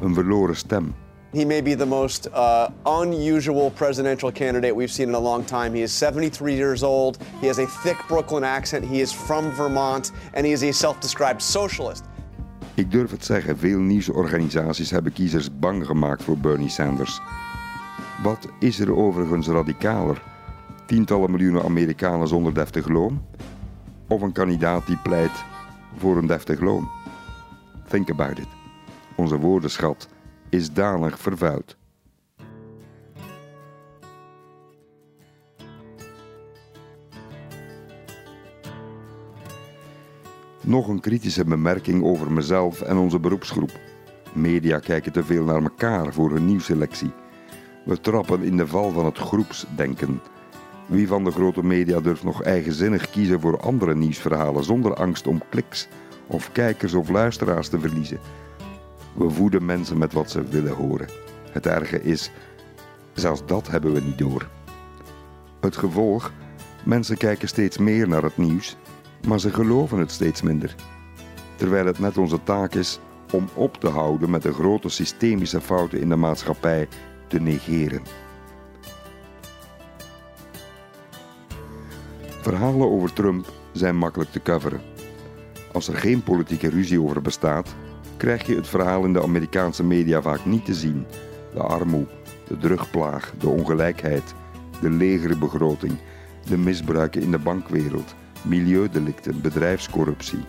Een 0.00 0.14
verloren 0.14 0.56
stem. 0.56 0.94
He 1.32 1.44
may 1.44 1.62
be 1.62 1.76
the 1.76 1.86
most 1.86 2.28
uh, 2.34 2.68
unusual 3.02 3.70
presidential 3.70 4.32
candidate 4.32 4.76
we've 4.76 4.92
seen 4.92 5.08
in 5.08 5.14
a 5.14 5.20
long 5.20 5.46
time. 5.46 5.76
He 5.76 5.82
is 5.82 5.98
73 5.98 6.54
years 6.54 6.82
old. 6.82 7.18
He 7.40 7.46
has 7.46 7.58
a 7.58 7.66
thick 7.66 8.04
Brooklyn 8.06 8.44
accent. 8.44 8.84
He 8.84 9.00
is 9.00 9.12
from 9.12 9.52
Vermont. 9.52 10.12
And 10.34 10.46
he 10.46 10.52
is 10.52 10.62
a 10.62 10.72
self 10.72 10.98
described 10.98 11.42
socialist. 11.42 12.02
Ik 12.74 12.90
durf 12.90 13.10
het 13.10 13.24
zeggen, 13.24 13.58
veel 13.58 13.78
nieuwsorganisaties 13.78 14.90
hebben 14.90 15.12
kiezers 15.12 15.58
bang 15.58 15.86
gemaakt 15.86 16.22
voor 16.22 16.38
Bernie 16.38 16.68
Sanders. 16.68 17.20
Wat 18.22 18.48
is 18.58 18.80
er 18.80 18.96
overigens 18.96 19.48
radicaler? 19.48 20.31
Tientallen 20.92 21.30
miljoenen 21.30 21.62
Amerikanen 21.62 22.28
zonder 22.28 22.54
deftig 22.54 22.88
loon? 22.88 23.26
Of 24.08 24.22
een 24.22 24.32
kandidaat 24.32 24.86
die 24.86 24.96
pleit 24.96 25.44
voor 25.96 26.16
een 26.16 26.26
deftig 26.26 26.60
loon? 26.60 26.88
Think 27.88 28.10
about 28.10 28.38
it. 28.38 28.46
Onze 29.16 29.38
woordenschat 29.38 30.08
is 30.48 30.72
danig 30.72 31.18
vervuild. 31.18 31.76
Nog 40.60 40.88
een 40.88 41.00
kritische 41.00 41.44
bemerking 41.44 42.04
over 42.04 42.32
mezelf 42.32 42.80
en 42.80 42.96
onze 42.96 43.18
beroepsgroep. 43.18 43.78
Media 44.32 44.78
kijken 44.78 45.12
te 45.12 45.24
veel 45.24 45.44
naar 45.44 45.62
elkaar 45.62 46.12
voor 46.12 46.30
hun 46.30 46.46
nieuwselectie. 46.46 47.12
We 47.84 48.00
trappen 48.00 48.42
in 48.42 48.56
de 48.56 48.66
val 48.66 48.90
van 48.90 49.04
het 49.04 49.18
groepsdenken. 49.18 50.20
Wie 50.86 51.08
van 51.08 51.24
de 51.24 51.30
grote 51.30 51.64
media 51.64 52.00
durft 52.00 52.24
nog 52.24 52.42
eigenzinnig 52.42 53.10
kiezen 53.10 53.40
voor 53.40 53.60
andere 53.60 53.94
nieuwsverhalen 53.94 54.64
zonder 54.64 54.94
angst 54.94 55.26
om 55.26 55.42
kliks 55.48 55.88
of 56.26 56.52
kijkers 56.52 56.94
of 56.94 57.08
luisteraars 57.08 57.68
te 57.68 57.80
verliezen? 57.80 58.18
We 59.14 59.30
voeden 59.30 59.64
mensen 59.64 59.98
met 59.98 60.12
wat 60.12 60.30
ze 60.30 60.42
willen 60.42 60.74
horen. 60.74 61.08
Het 61.50 61.66
erge 61.66 62.02
is, 62.02 62.30
zelfs 63.12 63.46
dat 63.46 63.68
hebben 63.68 63.92
we 63.92 64.00
niet 64.00 64.18
door. 64.18 64.48
Het 65.60 65.76
gevolg, 65.76 66.32
mensen 66.84 67.16
kijken 67.16 67.48
steeds 67.48 67.78
meer 67.78 68.08
naar 68.08 68.22
het 68.22 68.36
nieuws, 68.36 68.76
maar 69.26 69.40
ze 69.40 69.50
geloven 69.50 69.98
het 69.98 70.10
steeds 70.10 70.42
minder. 70.42 70.74
Terwijl 71.56 71.86
het 71.86 71.98
net 71.98 72.18
onze 72.18 72.42
taak 72.42 72.74
is 72.74 73.00
om 73.32 73.48
op 73.54 73.76
te 73.76 73.88
houden 73.88 74.30
met 74.30 74.42
de 74.42 74.52
grote 74.52 74.88
systemische 74.88 75.60
fouten 75.60 76.00
in 76.00 76.08
de 76.08 76.16
maatschappij 76.16 76.88
te 77.26 77.40
negeren. 77.40 78.02
Verhalen 82.52 82.90
over 82.90 83.12
Trump 83.12 83.52
zijn 83.72 83.96
makkelijk 83.96 84.30
te 84.30 84.42
coveren. 84.42 84.80
Als 85.72 85.88
er 85.88 85.96
geen 85.96 86.22
politieke 86.22 86.68
ruzie 86.68 87.00
over 87.00 87.22
bestaat, 87.22 87.74
krijg 88.16 88.46
je 88.46 88.54
het 88.56 88.68
verhaal 88.68 89.04
in 89.04 89.12
de 89.12 89.22
Amerikaanse 89.22 89.84
media 89.84 90.22
vaak 90.22 90.44
niet 90.44 90.64
te 90.64 90.74
zien. 90.74 91.06
De 91.54 91.60
armoede, 91.60 92.10
de 92.48 92.56
drugplaag, 92.56 93.32
de 93.38 93.48
ongelijkheid, 93.48 94.34
de 94.80 94.90
legere 94.90 95.36
begroting, 95.36 95.92
de 96.48 96.58
misbruiken 96.58 97.22
in 97.22 97.30
de 97.30 97.38
bankwereld, 97.38 98.14
milieudelicten, 98.42 99.40
bedrijfscorruptie. 99.40 100.44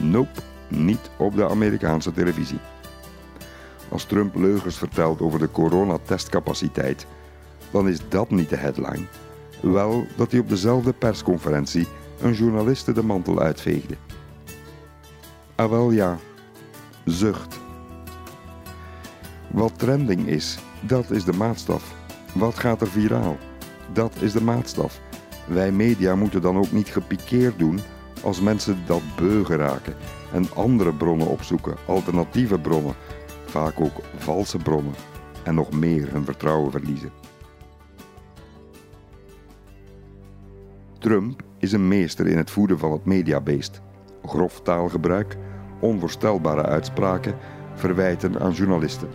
Nope, 0.00 0.40
niet 0.68 1.10
op 1.18 1.36
de 1.36 1.48
Amerikaanse 1.48 2.12
televisie. 2.12 2.60
Als 3.88 4.04
Trump 4.04 4.34
leugens 4.34 4.78
vertelt 4.78 5.20
over 5.20 5.38
de 5.38 5.50
coronatestcapaciteit, 5.50 7.06
dan 7.70 7.88
is 7.88 8.08
dat 8.08 8.30
niet 8.30 8.48
de 8.48 8.56
headline. 8.56 9.06
Wel 9.72 10.06
dat 10.16 10.30
hij 10.30 10.40
op 10.40 10.48
dezelfde 10.48 10.92
persconferentie 10.92 11.86
een 12.20 12.32
journaliste 12.32 12.92
de 12.92 13.02
mantel 13.02 13.40
uitveegde. 13.40 13.94
Ah 15.54 15.70
wel 15.70 15.90
ja, 15.90 16.18
zucht. 17.04 17.60
Wat 19.50 19.78
trending 19.78 20.26
is, 20.26 20.58
dat 20.80 21.10
is 21.10 21.24
de 21.24 21.32
maatstaf. 21.32 21.94
Wat 22.34 22.58
gaat 22.58 22.80
er 22.80 22.86
viraal? 22.86 23.36
Dat 23.92 24.14
is 24.20 24.32
de 24.32 24.42
maatstaf. 24.42 25.00
Wij 25.46 25.72
media 25.72 26.14
moeten 26.14 26.42
dan 26.42 26.56
ook 26.56 26.72
niet 26.72 26.88
gepikeerd 26.88 27.58
doen 27.58 27.80
als 28.22 28.40
mensen 28.40 28.78
dat 28.86 29.02
beu 29.16 29.44
geraken 29.44 29.94
en 30.32 30.54
andere 30.54 30.92
bronnen 30.92 31.26
opzoeken, 31.26 31.76
alternatieve 31.86 32.58
bronnen, 32.58 32.94
vaak 33.46 33.80
ook 33.80 34.00
valse 34.16 34.58
bronnen 34.58 34.94
en 35.42 35.54
nog 35.54 35.72
meer 35.72 36.12
hun 36.12 36.24
vertrouwen 36.24 36.70
verliezen. 36.70 37.23
Trump 41.04 41.42
is 41.58 41.72
een 41.72 41.88
meester 41.88 42.26
in 42.26 42.36
het 42.36 42.50
voeden 42.50 42.78
van 42.78 42.92
het 42.92 43.04
mediabeest. 43.04 43.80
Grof 44.24 44.60
taalgebruik, 44.60 45.36
onvoorstelbare 45.80 46.62
uitspraken, 46.62 47.34
verwijten 47.74 48.40
aan 48.40 48.52
journalisten. 48.52 49.08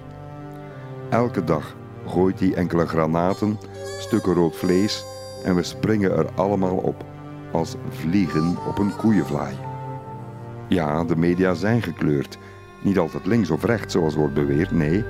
Elke 1.09 1.43
dag 1.43 1.75
gooit 2.05 2.39
hij 2.39 2.53
enkele 2.53 2.87
granaten, 2.87 3.57
stukken 3.99 4.33
rood 4.33 4.55
vlees 4.55 5.05
en 5.43 5.55
we 5.55 5.63
springen 5.63 6.17
er 6.17 6.33
allemaal 6.35 6.77
op, 6.77 7.05
als 7.51 7.75
vliegen 7.89 8.57
op 8.67 8.77
een 8.77 8.95
koeienvlaai. 8.95 9.55
Ja, 10.67 11.03
de 11.03 11.15
media 11.15 11.53
zijn 11.53 11.81
gekleurd. 11.81 12.37
Niet 12.83 12.97
altijd 12.97 13.25
links 13.25 13.49
of 13.49 13.63
rechts 13.63 13.93
zoals 13.93 14.15
wordt 14.15 14.33
beweerd, 14.33 14.71
nee, 14.71 15.03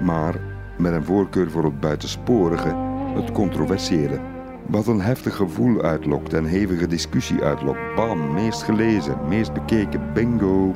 maar 0.00 0.40
met 0.78 0.92
een 0.92 1.04
voorkeur 1.04 1.50
voor 1.50 1.64
het 1.64 1.80
buitensporige, 1.80 2.74
het 3.14 3.32
controversiële. 3.32 4.35
Wat 4.68 4.86
een 4.86 5.00
heftig 5.00 5.36
gevoel 5.36 5.82
uitlokt 5.82 6.32
en 6.32 6.44
hevige 6.44 6.86
discussie 6.86 7.42
uitlokt. 7.42 7.94
Bam, 7.94 8.32
meest 8.32 8.62
gelezen, 8.62 9.28
meest 9.28 9.52
bekeken, 9.52 10.12
bingo. 10.12 10.74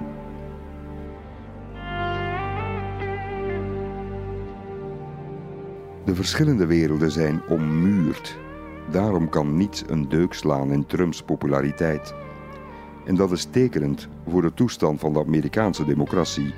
De 6.04 6.14
verschillende 6.14 6.66
werelden 6.66 7.10
zijn 7.10 7.40
ommuurd. 7.48 8.38
Daarom 8.90 9.28
kan 9.28 9.56
niets 9.56 9.84
een 9.86 10.08
deuk 10.08 10.32
slaan 10.32 10.72
in 10.72 10.86
Trumps 10.86 11.22
populariteit. 11.22 12.14
En 13.06 13.14
dat 13.14 13.32
is 13.32 13.44
tekenend 13.44 14.08
voor 14.28 14.42
de 14.42 14.54
toestand 14.54 15.00
van 15.00 15.12
de 15.12 15.18
Amerikaanse 15.18 15.84
democratie. 15.84 16.54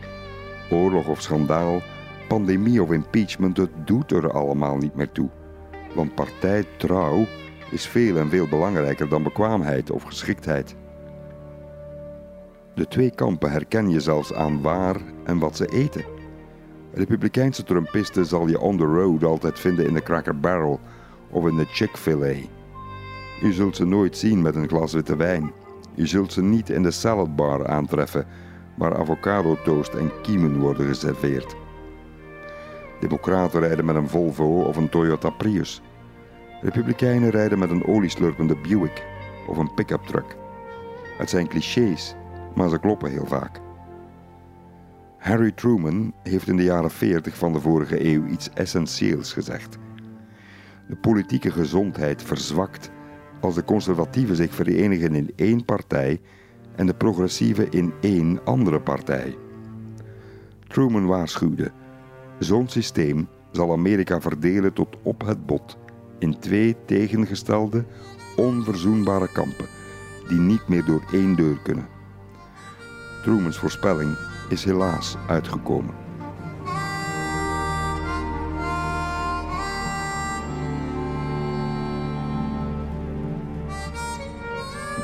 Oorlog 0.71 1.09
of 1.09 1.21
schandaal, 1.21 1.81
pandemie 2.29 2.83
of 2.83 2.91
impeachment, 2.91 3.57
het 3.57 3.87
doet 3.87 4.11
er 4.11 4.33
allemaal 4.33 4.77
niet 4.77 4.95
meer 4.95 5.13
toe. 5.13 5.29
Want 5.95 6.15
partijtrouw 6.15 7.27
is 7.71 7.87
veel 7.87 8.17
en 8.17 8.31
veel 8.31 8.49
belangrijker 8.49 9.09
dan 9.09 9.23
bekwaamheid 9.23 9.91
of 9.91 10.03
geschiktheid. 10.03 10.77
De 12.75 12.89
twee 12.89 13.11
kampen 13.11 13.51
herken 13.51 13.91
je 13.91 14.01
zelfs 14.01 14.35
aan 14.35 14.63
waar 14.63 14.97
en 15.25 15.39
wat 15.39 15.57
ze 15.57 15.67
eten. 15.67 16.05
Republikeinse 16.93 17.63
Trumpisten 17.63 18.27
zal 18.27 18.47
je 18.47 18.61
on 18.61 18.77
the 18.77 18.85
road 18.85 19.25
altijd 19.25 19.59
vinden 19.59 19.87
in 19.87 19.95
de 19.95 20.03
Cracker 20.03 20.41
Barrel 20.41 20.81
of 21.31 21.47
in 21.47 21.57
de 21.57 21.65
Chick-fil-A. 21.65 22.35
Je 23.41 23.53
zult 23.53 23.77
ze 23.77 23.85
nooit 23.85 24.17
zien 24.17 24.43
met 24.43 24.55
een 24.55 24.69
glas 24.69 24.93
witte 24.93 25.17
wijn. 25.17 25.53
Je 25.95 26.07
zult 26.07 26.33
ze 26.33 26.43
niet 26.43 26.71
in 26.71 26.83
de 26.83 26.91
saladbar 26.91 27.67
aantreffen 27.67 28.27
waar 28.77 28.97
avocado 28.97 29.57
toast 29.65 29.95
en 29.95 30.11
kiemen 30.23 30.59
worden 30.59 30.87
geserveerd. 30.87 31.57
Democraten 33.03 33.61
rijden 33.61 33.85
met 33.85 33.95
een 33.95 34.09
Volvo 34.09 34.63
of 34.63 34.77
een 34.77 34.89
Toyota 34.89 35.31
Prius. 35.31 35.83
Republikeinen 36.61 37.31
rijden 37.31 37.59
met 37.59 37.71
een 37.71 37.87
olieslurpende 37.87 38.57
Buick 38.57 39.05
of 39.49 39.57
een 39.57 39.75
pick-up 39.75 40.03
truck. 40.03 40.37
Het 41.19 41.31
zijn 41.31 41.49
clichés, 41.49 42.15
maar 42.55 42.69
ze 42.69 42.79
kloppen 42.79 43.11
heel 43.11 43.27
vaak. 43.27 43.61
Harry 45.19 45.53
Truman 45.53 46.15
heeft 46.23 46.49
in 46.49 46.57
de 46.57 46.63
jaren 46.63 46.91
40 46.91 47.37
van 47.37 47.53
de 47.53 47.61
vorige 47.61 48.05
eeuw 48.07 48.27
iets 48.27 48.51
essentieels 48.51 49.33
gezegd. 49.33 49.79
De 50.89 50.97
politieke 50.97 51.51
gezondheid 51.51 52.23
verzwakt 52.23 52.91
als 53.41 53.55
de 53.55 53.65
conservatieven 53.65 54.37
zich 54.37 54.55
verenigen 54.55 55.15
in 55.15 55.33
één 55.37 55.65
partij 55.65 56.21
en 56.77 56.87
de 56.87 56.95
progressieven 56.95 57.71
in 57.71 57.93
één 58.01 58.45
andere 58.45 58.81
partij. 58.81 59.37
Truman 60.69 61.07
waarschuwde: 61.07 61.71
zo'n 62.45 62.69
systeem 62.69 63.29
zal 63.51 63.73
Amerika 63.73 64.21
verdelen 64.21 64.73
tot 64.73 64.97
op 65.03 65.27
het 65.27 65.47
bot 65.47 65.77
in 66.19 66.39
twee 66.39 66.77
tegengestelde, 66.87 67.85
onverzoenbare 68.37 69.33
kampen 69.33 69.67
die 70.29 70.39
niet 70.39 70.69
meer 70.69 70.85
door 70.85 71.03
één 71.13 71.37
deur 71.37 71.59
kunnen. 71.63 71.87
Trumans 73.23 73.59
voorspelling 73.59 74.17
is 74.49 74.65
helaas 74.65 75.17
uitgekomen. 75.29 75.95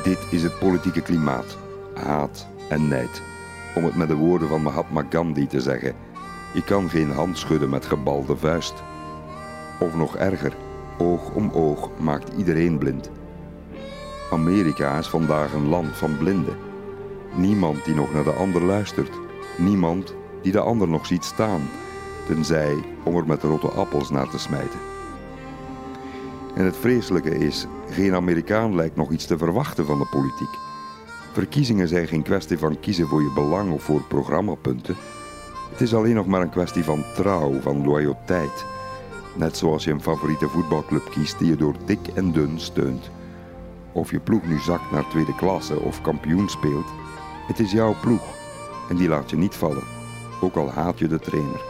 Dit 0.03 0.27
is 0.31 0.43
het 0.43 0.59
politieke 0.59 1.01
klimaat, 1.01 1.57
haat 1.93 2.47
en 2.69 2.87
nijd. 2.87 3.21
Om 3.75 3.83
het 3.83 3.95
met 3.95 4.07
de 4.07 4.15
woorden 4.15 4.47
van 4.47 4.61
Mahatma 4.61 5.05
Gandhi 5.09 5.47
te 5.47 5.61
zeggen: 5.61 5.95
je 6.53 6.63
kan 6.63 6.89
geen 6.89 7.11
hand 7.11 7.37
schudden 7.37 7.69
met 7.69 7.85
gebalde 7.85 8.37
vuist. 8.37 8.73
Of 9.79 9.95
nog 9.95 10.15
erger, 10.15 10.53
oog 10.97 11.33
om 11.33 11.51
oog 11.51 11.89
maakt 11.99 12.37
iedereen 12.37 12.77
blind. 12.77 13.09
Amerika 14.31 14.97
is 14.97 15.07
vandaag 15.07 15.53
een 15.53 15.67
land 15.67 15.97
van 15.97 16.17
blinden. 16.17 16.57
Niemand 17.35 17.85
die 17.85 17.95
nog 17.95 18.13
naar 18.13 18.23
de 18.23 18.33
ander 18.33 18.63
luistert. 18.63 19.11
Niemand 19.57 20.13
die 20.41 20.51
de 20.51 20.59
ander 20.59 20.87
nog 20.87 21.05
ziet 21.05 21.23
staan, 21.23 21.69
tenzij 22.27 22.75
om 23.03 23.15
er 23.15 23.25
met 23.25 23.43
rotte 23.43 23.67
appels 23.67 24.09
naar 24.09 24.29
te 24.29 24.39
smijten. 24.39 24.79
En 26.55 26.65
het 26.65 26.77
vreselijke 26.77 27.37
is, 27.37 27.67
geen 27.89 28.15
Amerikaan 28.15 28.75
lijkt 28.75 28.95
nog 28.95 29.11
iets 29.11 29.25
te 29.25 29.37
verwachten 29.37 29.85
van 29.85 29.99
de 29.99 30.07
politiek. 30.11 30.57
Verkiezingen 31.31 31.87
zijn 31.87 32.07
geen 32.07 32.23
kwestie 32.23 32.57
van 32.57 32.79
kiezen 32.79 33.07
voor 33.07 33.21
je 33.21 33.31
belang 33.35 33.71
of 33.71 33.83
voor 33.83 34.01
programmapunten. 34.01 34.95
Het 35.69 35.81
is 35.81 35.93
alleen 35.93 36.15
nog 36.15 36.25
maar 36.25 36.41
een 36.41 36.49
kwestie 36.49 36.83
van 36.83 37.03
trouw, 37.15 37.59
van 37.59 37.85
loyaliteit. 37.85 38.65
Net 39.35 39.57
zoals 39.57 39.83
je 39.83 39.91
een 39.91 40.01
favoriete 40.01 40.47
voetbalclub 40.47 41.09
kiest 41.11 41.39
die 41.39 41.47
je 41.47 41.55
door 41.55 41.75
dik 41.85 42.07
en 42.13 42.31
dun 42.31 42.59
steunt. 42.59 43.09
Of 43.91 44.11
je 44.11 44.19
ploeg 44.19 44.45
nu 44.47 44.59
zakt 44.59 44.91
naar 44.91 45.09
tweede 45.09 45.35
klasse 45.35 45.79
of 45.79 46.01
kampioen 46.01 46.49
speelt, 46.49 46.87
het 47.47 47.59
is 47.59 47.71
jouw 47.71 47.95
ploeg 48.01 48.21
en 48.89 48.95
die 48.95 49.07
laat 49.07 49.29
je 49.29 49.37
niet 49.37 49.55
vallen, 49.55 49.83
ook 50.41 50.55
al 50.55 50.69
haat 50.69 50.99
je 50.99 51.07
de 51.07 51.19
trainer. 51.19 51.61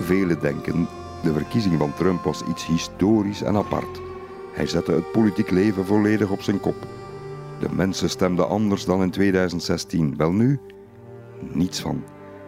Velen 0.00 0.40
denken 0.40 0.88
de 1.22 1.32
verkiezing 1.32 1.78
van 1.78 1.94
Trump 1.94 2.24
was 2.24 2.42
iets 2.42 2.66
historisch 2.66 3.42
en 3.42 3.56
apart. 3.56 4.00
Hij 4.52 4.66
zette 4.66 4.92
het 4.92 5.12
politiek 5.12 5.50
leven 5.50 5.86
volledig 5.86 6.30
op 6.30 6.42
zijn 6.42 6.60
kop. 6.60 6.86
De 7.58 7.68
mensen 7.72 8.10
stemden 8.10 8.48
anders 8.48 8.84
dan 8.84 9.02
in 9.02 9.10
2016. 9.10 10.16
Wel 10.16 10.32
nu? 10.32 10.60
Niets 11.40 11.80
van. 11.80 12.04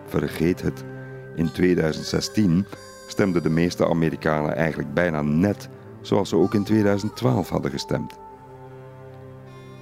Vergeet 0.07 0.63
het. 0.63 0.85
In 1.37 1.53
2016 1.53 2.67
stemden 3.07 3.43
de 3.43 3.51
meeste 3.51 3.89
Amerikanen 3.89 4.57
eigenlijk 4.57 4.95
bijna 4.95 5.23
net 5.23 5.69
zoals 6.01 6.29
ze 6.29 6.37
ook 6.37 6.55
in 6.55 6.65
2012 6.65 7.49
hadden 7.49 7.71
gestemd. 7.71 8.19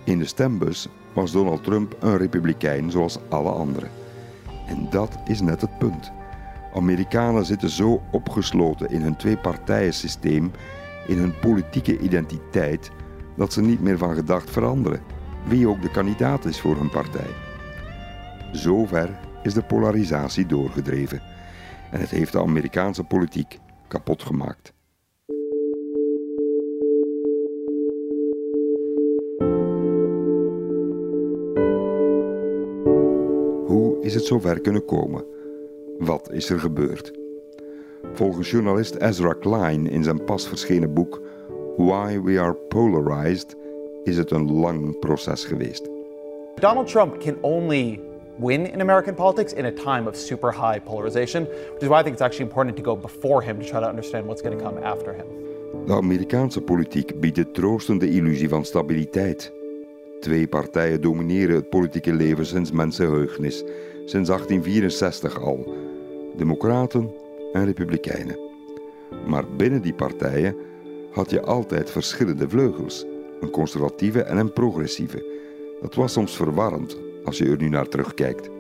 In 0.05 0.19
de 0.19 0.25
stembus 0.25 0.89
was 1.13 1.33
Donald 1.33 1.65
Trump 1.65 1.97
een 2.01 2.17
republikein 2.17 2.91
zoals 2.91 3.19
alle 3.29 3.51
anderen. 3.51 3.91
En 4.67 4.87
dat 4.91 5.17
is 5.25 5.41
net 5.41 5.61
het 5.61 5.79
punt. 5.79 6.13
Amerikanen 6.75 7.45
zitten 7.45 7.71
zo 7.71 8.03
opgesloten 8.11 8.91
in 8.91 9.01
hun 9.01 9.17
twee-partijen-systeem, 9.17 10.51
in 11.07 11.19
hun 11.19 11.39
politieke 11.39 11.99
identiteit, 11.99 12.91
dat 13.37 13.53
ze 13.53 13.61
niet 13.61 13.81
meer 13.81 13.99
van 13.99 14.15
gedacht 14.15 14.51
veranderen, 14.51 15.01
wie 15.45 15.69
ook 15.69 15.83
de 15.83 15.91
kandidaat 15.91 16.45
is 16.45 16.61
voor 16.61 16.77
hun 16.77 16.91
partij. 16.91 17.46
Zover 18.53 19.19
is 19.43 19.55
de 19.55 19.63
polarisatie 19.63 20.47
doorgedreven 20.47 21.21
en 21.91 22.01
het 22.01 22.11
heeft 22.11 22.33
de 22.33 22.41
Amerikaanse 22.41 23.05
politiek 23.05 23.59
kapot 23.89 24.23
gemaakt. 24.23 24.73
Hoe 33.67 33.97
is 34.01 34.15
het 34.15 34.25
zover 34.25 34.61
kunnen 34.61 34.85
komen? 34.85 35.25
Wat 35.99 36.33
is 36.33 36.51
er 36.51 36.61
gebeurd? 36.61 37.13
Volgens 38.13 38.51
journalist 38.51 38.95
Ezra 38.95 39.33
Klein 39.33 39.87
in 39.87 40.05
zijn 40.05 40.25
pas 40.25 40.49
verschenen 40.49 40.95
boek 40.95 41.23
Why 41.77 42.21
We 42.21 42.41
Are 42.41 42.55
Polarized 42.55 43.57
is 44.05 44.17
het 44.17 44.31
een 44.31 44.53
lang 44.53 44.99
proces 44.99 45.45
geweest. 45.45 45.89
Donald 46.55 46.87
Trump 46.87 47.19
can 47.19 47.37
only 47.41 48.01
win 48.39 48.67
in 48.67 48.81
American 48.81 49.15
politics 49.15 49.53
in 49.53 49.65
a 49.65 49.73
time 49.73 50.07
of 50.09 50.17
super 50.17 50.53
high 50.53 50.79
polarization, 50.79 51.45
which 51.45 51.83
is 51.83 51.89
why 51.89 52.01
I 52.01 52.03
think 52.03 52.15
it's 52.15 52.23
actually 52.23 52.47
important 52.47 52.77
to 52.77 52.83
go 52.83 52.97
before 52.97 53.43
him 53.43 53.59
to 53.59 53.65
try 53.65 53.81
to 53.81 53.89
understand 53.89 54.27
what's 54.27 54.43
going 54.43 54.59
to 54.59 54.65
come 54.65 54.79
after 54.83 55.13
him. 55.13 55.27
De 55.87 55.93
Amerikaanse 55.93 56.61
politiek 56.61 57.21
biedt 57.21 57.37
de 57.37 57.51
troostende 57.51 58.11
illusie 58.11 58.49
van 58.49 58.65
stabiliteit. 58.65 59.53
Twee 60.21 60.47
partijen 60.47 61.01
domineren 61.01 61.55
het 61.55 61.69
politieke 61.69 62.13
leven 62.13 62.47
sinds 62.47 62.73
mensenheugenis, 62.73 63.65
sinds 64.05 64.29
1864 64.29 65.41
al: 65.41 65.75
Democraten 66.37 67.11
en 67.53 67.65
Republikeinen. 67.65 68.39
Maar 69.27 69.45
binnen 69.57 69.83
die 69.83 69.95
partijen 69.95 70.57
had 71.11 71.31
je 71.31 71.43
altijd 71.43 71.91
verschillende 71.91 72.49
vleugels: 72.49 73.07
een 73.41 73.51
conservatieve 73.51 74.23
en 74.23 74.37
een 74.37 74.53
progressieve. 74.53 75.35
Dat 75.81 75.95
was 75.95 76.13
soms 76.13 76.37
verwarrend 76.37 77.06
als 77.27 77.39
je 77.39 77.45
er 77.45 77.57
nu 77.57 77.69
naar 77.69 77.89
terugkijkt. 77.89 78.51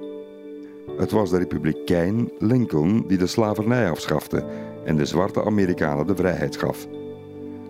Het 0.97 1.11
was 1.11 1.31
de 1.31 1.39
republikein 1.39 2.31
Lincoln 2.39 3.05
die 3.07 3.19
de 3.19 3.27
slavernij 3.27 3.91
afschafte 3.91 4.45
en 4.85 4.97
de 4.97 5.05
zwarte 5.05 5.45
Amerikanen 5.45 6.07
de 6.07 6.17
vrijheid 6.17 6.57
gaf. 6.57 6.87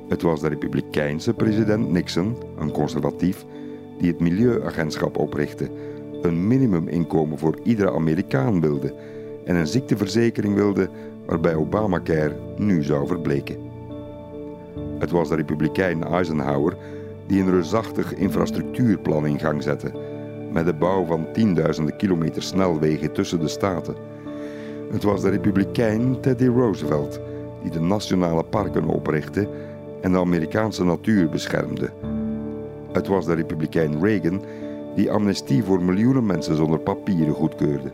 Het 0.09 0.23
was 0.23 0.41
de 0.41 0.49
republikeinse 0.49 1.35
president 1.35 1.91
Nixon, 1.91 2.37
een 2.59 2.71
conservatief, 2.71 3.45
die 3.99 4.11
het 4.11 4.21
Milieuagentschap 4.21 5.19
oprichtte, 5.19 5.71
een 6.23 6.47
minimuminkomen 6.47 7.39
voor 7.39 7.59
iedere 7.63 7.93
Amerikaan 7.93 8.61
wilde 8.61 8.95
en 9.45 9.57
een 9.57 9.67
ziekteverzekering 9.67 10.55
wilde 10.55 10.89
waarbij 11.27 11.55
Obamacare 11.55 12.37
nu 12.57 12.83
zou 12.83 13.07
verbleken. 13.07 13.57
Het 14.99 15.11
was 15.11 15.29
de 15.29 15.35
republikein 15.35 16.05
Eisenhower 16.05 16.77
die 17.27 17.41
een 17.43 17.51
reusachtig 17.51 18.15
infrastructuurplan 18.15 19.27
in 19.27 19.39
gang 19.39 19.63
zette, 19.63 19.93
met 20.57 20.67
de 20.67 20.75
bouw 20.75 21.05
van 21.05 21.27
tienduizenden 21.33 21.97
kilometer 21.97 22.43
snelwegen 22.43 23.13
tussen 23.13 23.41
de 23.41 23.49
staten. 23.49 23.95
Het 24.91 25.03
was 25.03 25.23
de 25.23 25.29
republikein 25.29 26.21
Teddy 26.21 26.47
Roosevelt 26.47 27.21
die 27.63 27.71
de 27.71 27.81
nationale 27.81 28.45
parken 28.45 28.85
oprichtte 28.85 29.49
en 30.01 30.13
de 30.13 30.19
Amerikaanse 30.19 30.85
natuur 30.85 31.29
beschermde. 31.29 31.91
Het 32.93 33.07
was 33.07 33.25
de 33.25 33.35
republikein 33.35 34.01
Reagan 34.03 34.43
die 34.95 35.11
amnestie 35.11 35.63
voor 35.63 35.83
miljoenen 35.83 36.27
mensen 36.27 36.57
zonder 36.57 36.79
papieren 36.79 37.35
goedkeurde. 37.35 37.91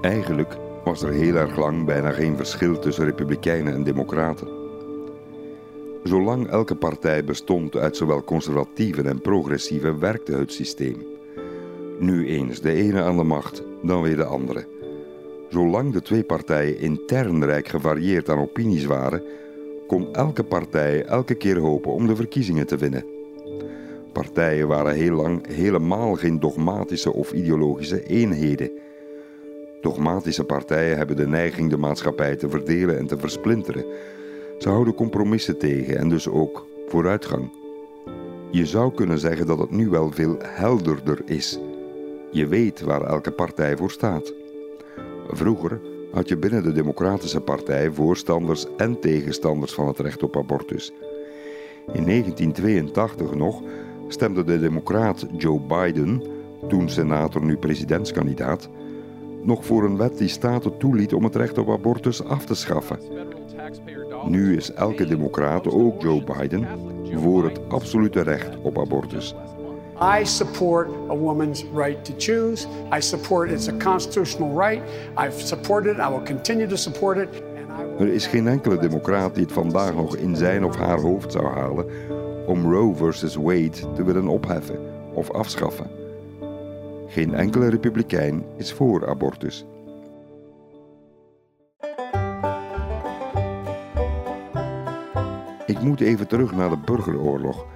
Eigenlijk 0.00 0.56
was 0.84 1.02
er 1.02 1.12
heel 1.12 1.34
erg 1.34 1.56
lang 1.56 1.84
bijna 1.84 2.10
geen 2.10 2.36
verschil 2.36 2.78
tussen 2.78 3.04
republikeinen 3.04 3.74
en 3.74 3.84
democraten. 3.84 4.57
Zolang 6.02 6.48
elke 6.48 6.74
partij 6.74 7.24
bestond 7.24 7.76
uit 7.76 7.96
zowel 7.96 8.24
conservatieven 8.24 9.06
en 9.06 9.20
progressieven, 9.20 9.98
werkte 9.98 10.32
het 10.32 10.52
systeem. 10.52 11.06
Nu 11.98 12.26
eens 12.26 12.60
de 12.60 12.72
ene 12.72 13.02
aan 13.02 13.16
de 13.16 13.22
macht, 13.22 13.62
dan 13.82 14.02
weer 14.02 14.16
de 14.16 14.24
andere. 14.24 14.66
Zolang 15.48 15.92
de 15.92 16.02
twee 16.02 16.24
partijen 16.24 16.78
intern 16.78 17.44
rijk 17.44 17.68
gevarieerd 17.68 18.28
aan 18.28 18.38
opinies 18.38 18.84
waren, 18.84 19.22
kon 19.86 20.14
elke 20.14 20.44
partij 20.44 21.04
elke 21.04 21.34
keer 21.34 21.58
hopen 21.58 21.92
om 21.92 22.06
de 22.06 22.16
verkiezingen 22.16 22.66
te 22.66 22.76
winnen. 22.76 23.04
Partijen 24.12 24.68
waren 24.68 24.94
heel 24.94 25.14
lang 25.14 25.46
helemaal 25.46 26.14
geen 26.14 26.40
dogmatische 26.40 27.12
of 27.12 27.32
ideologische 27.32 28.02
eenheden. 28.02 28.70
Dogmatische 29.80 30.44
partijen 30.44 30.96
hebben 30.96 31.16
de 31.16 31.26
neiging 31.26 31.70
de 31.70 31.76
maatschappij 31.76 32.36
te 32.36 32.48
verdelen 32.48 32.98
en 32.98 33.06
te 33.06 33.18
versplinteren. 33.18 33.84
Ze 34.58 34.68
houden 34.68 34.94
compromissen 34.94 35.58
tegen 35.58 35.98
en 35.98 36.08
dus 36.08 36.28
ook 36.28 36.66
vooruitgang. 36.86 37.50
Je 38.50 38.66
zou 38.66 38.94
kunnen 38.94 39.18
zeggen 39.18 39.46
dat 39.46 39.58
het 39.58 39.70
nu 39.70 39.88
wel 39.88 40.10
veel 40.10 40.36
helderder 40.42 41.22
is. 41.24 41.58
Je 42.30 42.46
weet 42.46 42.80
waar 42.80 43.02
elke 43.02 43.30
partij 43.30 43.76
voor 43.76 43.90
staat. 43.90 44.32
Vroeger 45.28 45.80
had 46.12 46.28
je 46.28 46.36
binnen 46.36 46.62
de 46.62 46.72
Democratische 46.72 47.40
Partij 47.40 47.90
voorstanders 47.90 48.66
en 48.76 49.00
tegenstanders 49.00 49.72
van 49.72 49.86
het 49.86 49.98
recht 49.98 50.22
op 50.22 50.36
abortus. 50.36 50.92
In 51.92 52.04
1982 52.04 53.34
nog 53.34 53.62
stemde 54.08 54.44
de 54.44 54.58
democraat 54.60 55.26
Joe 55.36 55.60
Biden, 55.60 56.22
toen 56.68 56.88
senator 56.88 57.44
nu 57.44 57.56
presidentskandidaat, 57.56 58.68
nog 59.42 59.64
voor 59.64 59.84
een 59.84 59.96
wet 59.96 60.18
die 60.18 60.28
staten 60.28 60.76
toeliet 60.78 61.12
om 61.12 61.24
het 61.24 61.36
recht 61.36 61.58
op 61.58 61.70
abortus 61.70 62.24
af 62.24 62.44
te 62.44 62.54
schaffen. 62.54 62.98
Nu 64.28 64.56
is 64.56 64.72
elke 64.72 65.06
democraat, 65.06 65.66
ook 65.66 66.02
Joe 66.02 66.22
Biden, 66.24 66.66
voor 67.14 67.44
het 67.44 67.60
absolute 67.68 68.20
recht 68.22 68.48
op 68.62 68.78
abortus. 68.78 69.34
I 70.20 70.24
support 70.24 70.88
a 71.10 71.16
woman's 71.16 71.64
right 71.74 72.04
to 72.04 72.12
choose. 72.18 72.66
I 72.96 73.00
support 73.00 73.50
it's 73.50 73.68
a 73.68 73.76
constitutional 73.78 74.60
right. 74.60 74.82
I've 75.16 75.46
supported 75.46 75.96
it. 75.96 75.98
I 75.98 76.08
will 76.08 76.24
continue 76.24 76.66
to 76.68 76.76
support 76.76 77.18
it. 77.18 77.42
Er 77.98 78.08
is 78.08 78.26
geen 78.26 78.46
enkele 78.48 78.78
democraat 78.78 79.34
die 79.34 79.44
het 79.44 79.52
vandaag 79.52 79.94
nog 79.94 80.16
in 80.16 80.36
zijn 80.36 80.64
of 80.64 80.76
haar 80.76 81.00
hoofd 81.00 81.32
zou 81.32 81.46
halen 81.46 81.86
om 82.46 82.72
Roe 82.72 82.94
versus 82.94 83.34
Wade 83.34 83.92
te 83.94 84.04
willen 84.04 84.28
opheffen 84.28 84.78
of 85.14 85.30
afschaffen. 85.30 85.90
Geen 87.06 87.34
enkele 87.34 87.68
republikein 87.68 88.44
is 88.56 88.72
voor 88.72 89.08
abortus. 89.08 89.66
Ik 95.68 95.80
moet 95.80 96.00
even 96.00 96.28
terug 96.28 96.52
naar 96.52 96.70
de 96.70 96.78
burgeroorlog. 96.78 97.66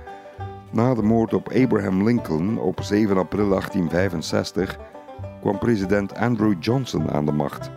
Na 0.70 0.95
de 0.95 1.03
moord 1.03 1.34
op 1.34 1.49
Abraham 1.49 2.05
Lincoln 2.05 2.59
op 2.59 2.82
7 2.82 3.16
april 3.16 3.49
1865 3.49 4.78
kwam 5.40 5.59
president 5.59 6.14
Andrew 6.14 6.55
Johnson 6.61 7.11
aan 7.11 7.26
de 7.26 7.32
macht. 7.32 7.70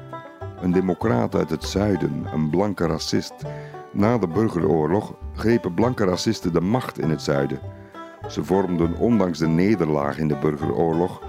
Een 0.62 0.72
democraat 0.72 1.36
uit 1.36 1.50
het 1.50 1.64
zuiden, 1.64 2.26
een 2.34 2.50
blanke 2.50 2.88
racist. 2.88 3.34
Na 3.92 4.18
de 4.18 4.28
burgeroorlog 4.28 5.14
grepen 5.34 5.74
blanke 5.74 6.06
racisten 6.06 6.54
de 6.54 6.62
macht 6.62 7.00
in 7.00 7.10
het 7.10 7.22
zuiden. 7.22 7.60
Ze 8.28 8.44
vormden 8.44 8.98
ondanks 8.98 9.40
de 9.40 9.48
nederlaag 9.48 10.18
in 10.18 10.28
de 10.28 10.38
burgeroorlog 10.38 11.22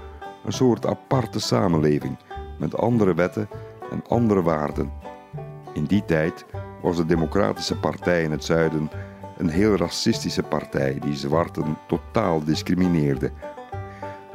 een 0.45 0.53
soort 0.53 0.85
aparte 0.85 1.39
samenleving 1.39 2.17
met 2.59 2.77
andere 2.77 3.13
wetten 3.13 3.49
en 3.91 4.03
andere 4.07 4.41
waarden. 4.41 4.91
In 5.73 5.83
die 5.83 6.05
tijd 6.05 6.45
was 6.81 6.97
de 6.97 7.05
Democratische 7.05 7.79
Partij 7.79 8.23
in 8.23 8.31
het 8.31 8.43
zuiden 8.43 8.89
een 9.37 9.49
heel 9.49 9.75
racistische 9.75 10.43
partij 10.43 10.99
die 10.99 11.15
zwarten 11.15 11.77
totaal 11.87 12.43
discrimineerde. 12.43 13.31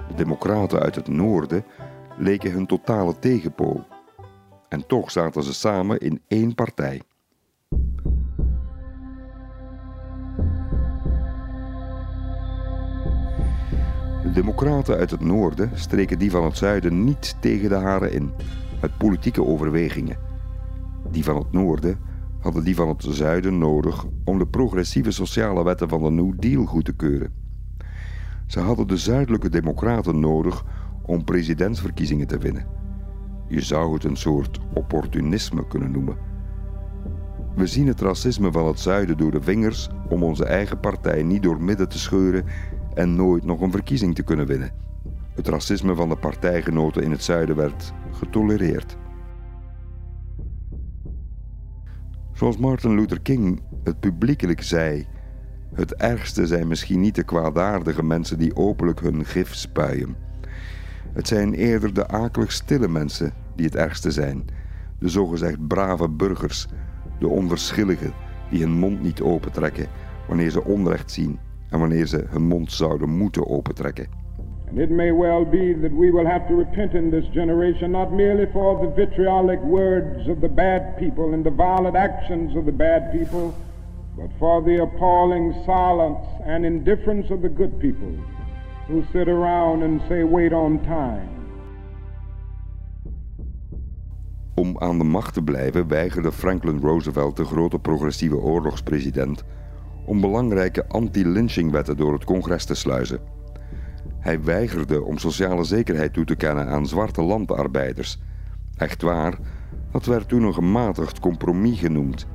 De 0.09 0.15
Democraten 0.15 0.81
uit 0.81 0.95
het 0.95 1.09
noorden 1.09 1.65
leken 2.17 2.53
hun 2.53 2.67
totale 2.67 3.19
tegenpool. 3.19 3.85
En 4.69 4.87
toch 4.87 5.11
zaten 5.11 5.43
ze 5.43 5.55
samen 5.55 5.99
in 5.99 6.21
één 6.29 6.55
partij. 6.55 7.03
De 14.23 14.31
Democraten 14.35 14.97
uit 14.97 15.11
het 15.11 15.21
noorden 15.21 15.71
streken 15.75 16.19
die 16.19 16.31
van 16.31 16.45
het 16.45 16.57
zuiden 16.57 17.05
niet 17.05 17.37
tegen 17.41 17.69
de 17.69 17.75
haren 17.75 18.13
in, 18.13 18.33
uit 18.81 18.99
politieke 18.99 19.45
overwegingen. 19.45 20.19
Die 21.11 21.25
van 21.25 21.37
het 21.37 21.53
noorden 21.53 21.99
hadden 22.43 22.65
die 22.65 22.75
van 22.75 22.89
het 22.89 23.05
zuiden 23.09 23.59
nodig 23.59 24.07
om 24.25 24.39
de 24.39 24.47
progressieve 24.47 25.11
sociale 25.11 25.65
wetten 25.65 25.89
van 25.89 26.03
de 26.03 26.11
New 26.11 26.33
Deal 26.37 26.65
goed 26.65 26.85
te 26.85 26.93
keuren. 26.93 27.33
Ze 28.47 28.61
hadden 28.61 28.87
de 28.87 28.97
zuidelijke 28.97 29.49
democraten 29.49 30.21
nodig 30.21 30.65
om 31.03 31.25
presidentsverkiezingen 31.25 32.27
te 32.27 32.39
winnen. 32.39 32.67
Je 33.49 33.61
zou 33.61 33.95
het 33.95 34.05
een 34.05 34.17
soort 34.17 34.61
opportunisme 34.75 35.67
kunnen 35.67 35.91
noemen. 35.91 36.17
We 37.55 37.67
zien 37.67 37.87
het 37.87 38.01
racisme 38.01 38.53
van 38.53 38.67
het 38.67 38.81
zuiden 38.81 39.17
door 39.17 39.31
de 39.31 39.43
vingers 39.43 39.89
om 40.09 40.23
onze 40.23 40.45
eigen 40.45 40.81
partij 40.81 41.23
niet 41.23 41.43
door 41.43 41.63
midden 41.63 41.89
te 41.89 41.99
scheuren 41.99 42.45
en 42.95 43.15
nooit 43.15 43.45
nog 43.45 43.61
een 43.61 43.71
verkiezing 43.71 44.15
te 44.15 44.23
kunnen 44.23 44.47
winnen. 44.47 44.71
Het 45.35 45.49
racisme 45.49 45.95
van 45.95 46.09
de 46.09 46.17
partijgenoten 46.17 47.03
in 47.03 47.11
het 47.11 47.25
zuiden 47.25 47.57
werd 47.57 47.93
getolereerd. 48.13 48.97
Zoals 52.33 52.57
Martin 52.57 52.95
Luther 52.95 53.21
King 53.21 53.61
het 53.85 54.01
publiekelijk 54.01 54.63
zei: 54.63 55.07
Het 55.75 55.95
ergste 55.95 56.47
zijn 56.47 56.69
misschien 56.69 57.01
niet 57.01 57.15
de 57.15 57.23
kwaadaardige 57.23 58.03
mensen 58.03 58.39
die 58.39 58.57
openlijk 58.57 59.01
hun 59.01 59.25
gif 59.25 59.55
spuien. 59.55 60.17
Het 61.13 61.29
zijn 61.29 61.55
eerder 61.55 61.95
de 61.95 62.09
akelig 62.09 62.53
stille 62.53 62.89
mensen 62.89 63.33
die 63.57 63.67
het 63.67 63.77
ergste 63.77 64.11
zijn. 64.11 64.45
De 64.99 65.09
zogezegd 65.09 65.67
brave 65.67 66.09
burgers, 66.09 66.67
de 67.19 67.29
onverschilligen 67.29 68.13
die 68.51 68.61
hun 68.61 68.79
mond 68.79 69.03
niet 69.03 69.21
opentrekken 69.21 69.87
wanneer 70.29 70.51
ze 70.51 70.65
onrecht 70.65 71.11
zien 71.11 71.39
en 71.69 71.79
wanneer 71.79 72.07
ze 72.07 72.27
hun 72.29 72.43
mond 72.43 72.73
zouden 72.73 73.17
moeten 73.17 73.47
opentrekken. 73.47 74.22
And 74.73 74.81
it 74.81 74.91
may 74.91 75.13
well 75.13 75.45
be 75.45 75.75
that 75.75 75.93
we 75.93 76.11
will 76.11 76.27
have 76.27 76.49
to 76.49 76.55
repent 76.55 76.95
in 76.95 77.11
this 77.11 77.27
generation 77.35 77.93
not 77.93 78.11
merely 78.11 78.47
for 78.53 78.81
the 78.81 78.91
vitriolic 78.91 79.61
words 79.61 80.27
of 80.29 80.41
the 80.41 80.49
bad 80.49 80.97
people 80.97 81.35
and 81.35 81.45
the 81.45 81.51
violent 81.51 81.95
actions 81.95 82.57
of 82.57 82.65
the 82.65 82.73
bad 82.73 83.13
people, 83.13 83.55
but 84.17 84.31
for 84.39 84.63
the 84.63 84.81
appalling 84.81 85.53
silence 85.67 86.27
and 86.47 86.65
indifference 86.65 87.31
of 87.31 87.43
the 87.43 87.51
good 87.51 87.79
people 87.81 88.17
who 88.87 89.05
sit 89.13 89.29
around 89.29 89.83
and 89.83 90.01
say, 90.09 90.25
wait 90.25 90.53
on 90.55 90.81
time. 90.81 91.29
Om 94.55 94.77
aan 94.79 94.99
de 94.99 95.05
macht 95.05 95.35
te 95.35 95.43
blijven 95.43 95.89
weigerde 95.89 96.33
Franklin 96.33 96.81
Roosevelt, 96.81 97.37
de 97.37 97.45
grote 97.45 97.79
progressieve 97.79 98.37
oorlogspresident, 98.37 99.45
om 100.07 100.21
belangrijke 100.21 100.89
anti-lynchingwetten 100.89 101.97
door 101.97 102.13
het 102.13 102.25
congres 102.25 102.65
te 102.65 102.75
sluizen. 102.75 103.42
Hij 104.23 104.43
weigerde 104.43 105.03
om 105.03 105.19
sociale 105.19 105.65
zekerheid 105.65 106.13
toe 106.13 106.25
te 106.25 106.35
kennen 106.35 106.69
aan 106.69 106.87
zwarte 106.87 107.23
landarbeiders. 107.23 108.19
Echt 108.77 109.03
waar, 109.03 109.39
dat 109.91 110.07
werd 110.07 110.29
toen 110.29 110.43
een 110.43 110.55
gematigd 110.55 111.21
compromis 111.21 111.79
genoemd. 111.79 112.27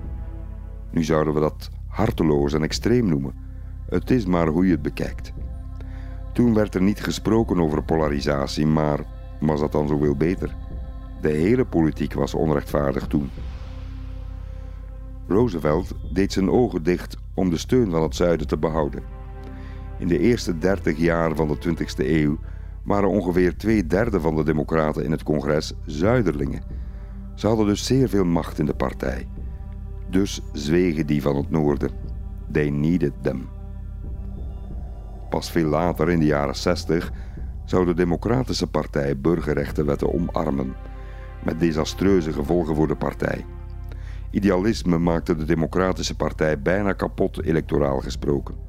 Nu 0.91 1.03
zouden 1.03 1.33
we 1.33 1.39
dat 1.39 1.69
harteloos 1.87 2.53
en 2.53 2.63
extreem 2.63 3.07
noemen. 3.07 3.33
Het 3.89 4.11
is 4.11 4.25
maar 4.25 4.47
hoe 4.47 4.65
je 4.65 4.71
het 4.71 4.81
bekijkt. 4.81 5.33
Toen 6.33 6.53
werd 6.53 6.75
er 6.75 6.81
niet 6.81 7.03
gesproken 7.03 7.59
over 7.59 7.83
polarisatie, 7.83 8.65
maar 8.65 8.99
was 9.39 9.59
dat 9.59 9.71
dan 9.71 9.87
zoveel 9.87 10.15
beter? 10.15 10.55
De 11.21 11.31
hele 11.31 11.65
politiek 11.65 12.13
was 12.13 12.33
onrechtvaardig 12.33 13.07
toen. 13.07 13.29
Roosevelt 15.27 15.93
deed 16.13 16.33
zijn 16.33 16.51
ogen 16.51 16.83
dicht 16.83 17.17
om 17.33 17.49
de 17.49 17.57
steun 17.57 17.91
van 17.91 18.01
het 18.01 18.15
zuiden 18.15 18.47
te 18.47 18.57
behouden. 18.57 19.16
In 19.97 20.07
de 20.07 20.19
eerste 20.19 20.57
30 20.57 20.97
jaar 20.97 21.35
van 21.35 21.47
de 21.47 21.57
20e 21.57 22.05
eeuw 22.05 22.37
waren 22.83 23.09
ongeveer 23.09 23.57
twee 23.57 23.87
derde 23.87 24.19
van 24.19 24.35
de 24.35 24.43
democraten 24.43 25.03
in 25.03 25.11
het 25.11 25.23
congres 25.23 25.73
zuiderlingen. 25.85 26.61
Ze 27.35 27.47
hadden 27.47 27.65
dus 27.65 27.85
zeer 27.85 28.09
veel 28.09 28.25
macht 28.25 28.59
in 28.59 28.65
de 28.65 28.73
partij. 28.73 29.27
Dus 30.09 30.41
zwegen 30.53 31.05
die 31.05 31.21
van 31.21 31.35
het 31.35 31.49
noorden. 31.49 31.91
They 32.51 32.69
needed 32.69 33.13
them. 33.21 33.49
Pas 35.29 35.51
veel 35.51 35.69
later, 35.69 36.09
in 36.09 36.19
de 36.19 36.25
jaren 36.25 36.55
60, 36.55 37.11
zou 37.65 37.85
de 37.85 37.93
Democratische 37.93 38.67
Partij 38.67 39.19
burgerrechtenwetten 39.19 40.13
omarmen, 40.13 40.75
met 41.43 41.59
desastreuze 41.59 42.33
gevolgen 42.33 42.75
voor 42.75 42.87
de 42.87 42.95
partij. 42.95 43.45
Idealisme 44.31 44.97
maakte 44.97 45.35
de 45.35 45.45
Democratische 45.45 46.15
Partij 46.15 46.61
bijna 46.61 46.93
kapot 46.93 47.43
electoraal 47.43 47.99
gesproken 47.99 48.66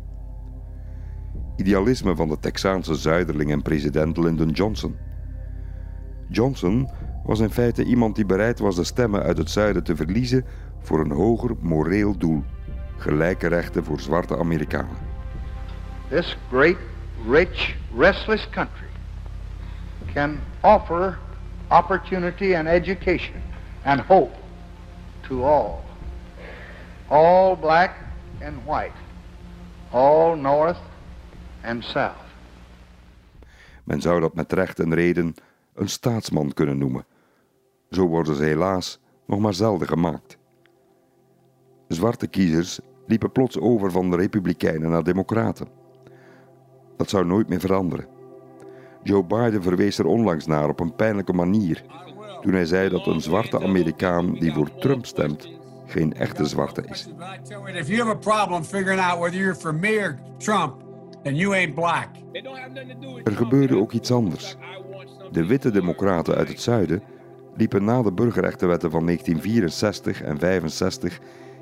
idealisme 1.58 2.16
van 2.16 2.28
de 2.28 2.38
Texaanse 2.38 2.94
zuiderling 2.94 3.50
en 3.50 3.62
president 3.62 4.16
Lyndon 4.16 4.50
Johnson. 4.50 4.96
Johnson 6.28 6.88
was 7.24 7.40
in 7.40 7.50
feite 7.50 7.84
iemand 7.84 8.16
die 8.16 8.26
bereid 8.26 8.58
was 8.58 8.76
de 8.76 8.84
stemmen 8.84 9.22
uit 9.22 9.38
het 9.38 9.50
zuiden 9.50 9.84
te 9.84 9.96
verliezen 9.96 10.44
voor 10.80 11.00
een 11.00 11.10
hoger 11.10 11.56
moreel 11.60 12.18
doel: 12.18 12.44
gelijke 12.96 13.46
rechten 13.46 13.84
voor 13.84 14.00
zwarte 14.00 14.38
Amerikanen. 14.38 14.96
This 16.08 16.36
great, 16.50 16.76
rich, 17.28 17.76
restless 17.96 18.48
country 18.50 18.88
can 20.14 20.38
offer 20.60 21.18
opportunity 21.68 22.54
and 22.54 22.66
education 22.66 23.42
and 23.82 24.00
hope 24.00 24.36
to 25.20 25.42
all. 25.42 25.80
All 27.08 27.56
black 27.56 27.90
and 28.42 28.54
white, 28.64 28.96
all 29.90 30.36
north 30.36 30.87
and 31.64 31.84
south. 31.84 32.26
Men 33.84 34.00
zou 34.00 34.20
dat 34.20 34.34
met 34.34 34.52
recht 34.52 34.80
en 34.80 34.94
reden 34.94 35.34
een 35.74 35.88
staatsman 35.88 36.52
kunnen 36.52 36.78
noemen. 36.78 37.04
Zo 37.90 38.06
worden 38.06 38.36
ze 38.36 38.42
helaas 38.42 39.00
nog 39.26 39.38
maar 39.38 39.54
zelden 39.54 39.88
gemaakt. 39.88 40.38
Zwarte 41.88 42.26
kiezers 42.26 42.80
liepen 43.06 43.32
plots 43.32 43.58
over 43.58 43.90
van 43.90 44.10
de 44.10 44.16
Republikeinen 44.16 44.90
naar 44.90 45.04
Democraten. 45.04 45.68
Dat 46.96 47.08
zou 47.10 47.26
nooit 47.26 47.48
meer 47.48 47.60
veranderen. 47.60 48.06
Joe 49.02 49.24
Biden 49.24 49.62
verwees 49.62 49.98
er 49.98 50.06
onlangs 50.06 50.46
naar 50.46 50.68
op 50.68 50.80
een 50.80 50.94
pijnlijke 50.94 51.32
manier 51.32 51.84
toen 52.40 52.52
hij 52.52 52.66
zei 52.66 52.88
dat 52.88 53.06
een 53.06 53.20
zwarte 53.20 53.62
Amerikaan 53.62 54.32
die 54.32 54.52
voor 54.52 54.74
Trump 54.74 55.06
stemt 55.06 55.48
geen 55.86 56.14
echte 56.14 56.46
zwarte 56.46 56.82
is. 56.82 57.08
If 57.74 57.88
you 57.88 57.98
have 57.98 58.10
a 58.10 58.14
problem 58.14 58.64
figuring 58.64 59.00
out 59.00 59.18
whether 59.18 59.38
you're 59.38 59.54
for 59.54 59.74
me 59.74 59.98
or 59.98 60.18
Trump, 60.38 60.87
then 61.22 61.36
you 61.36 61.54
ain't 61.54 61.74
black. 61.74 62.08
Er 63.24 63.36
gebeurde 63.36 63.76
ook 63.76 63.92
iets 63.92 64.12
anders. 64.12 64.56
De 65.30 65.46
witte 65.46 65.70
democraten 65.70 66.34
uit 66.34 66.48
het 66.48 66.60
zuiden 66.60 67.02
liepen 67.56 67.84
na 67.84 68.02
de 68.02 68.12
burgerrechtenwetten 68.12 68.90
van 68.90 69.04
1964 69.04 70.22
en 70.22 70.38
65 70.38 71.20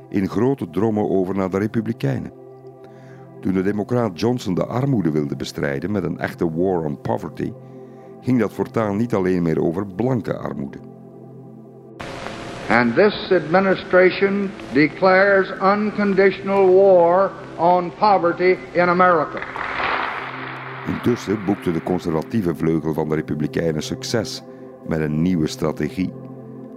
in 0.08 0.28
grote 0.28 0.70
drommen 0.70 1.10
over 1.10 1.34
naar 1.34 1.50
de 1.50 1.58
republikeinen. 1.58 2.32
Toen 3.40 3.52
de 3.52 3.62
democraat 3.62 4.20
Johnson 4.20 4.54
de 4.54 4.66
armoede 4.66 5.10
wilde 5.10 5.36
bestrijden 5.36 5.90
met 5.90 6.04
een 6.04 6.18
echte 6.18 6.50
war 6.50 6.84
on 6.84 7.00
poverty, 7.00 7.52
ging 8.20 8.40
dat 8.40 8.52
voortaan 8.52 8.96
niet 8.96 9.14
alleen 9.14 9.42
meer 9.42 9.62
over 9.62 9.86
blanke 9.86 10.36
armoede. 10.36 10.78
And 12.68 12.94
this 12.94 13.30
administration 13.30 14.50
declares 14.72 15.50
unconditional 15.60 16.66
war 16.66 17.30
on 17.58 17.90
poverty 17.90 18.58
in 18.72 18.88
America. 18.88 19.40
Intussen 20.86 21.44
boekte 21.44 21.72
de 21.72 21.82
conservatieve 21.82 22.54
vleugel 22.54 22.94
van 22.94 23.08
de 23.08 23.14
Republikeinen 23.14 23.82
succes 23.82 24.42
met 24.86 25.00
een 25.00 25.22
nieuwe 25.22 25.46
strategie. 25.46 26.12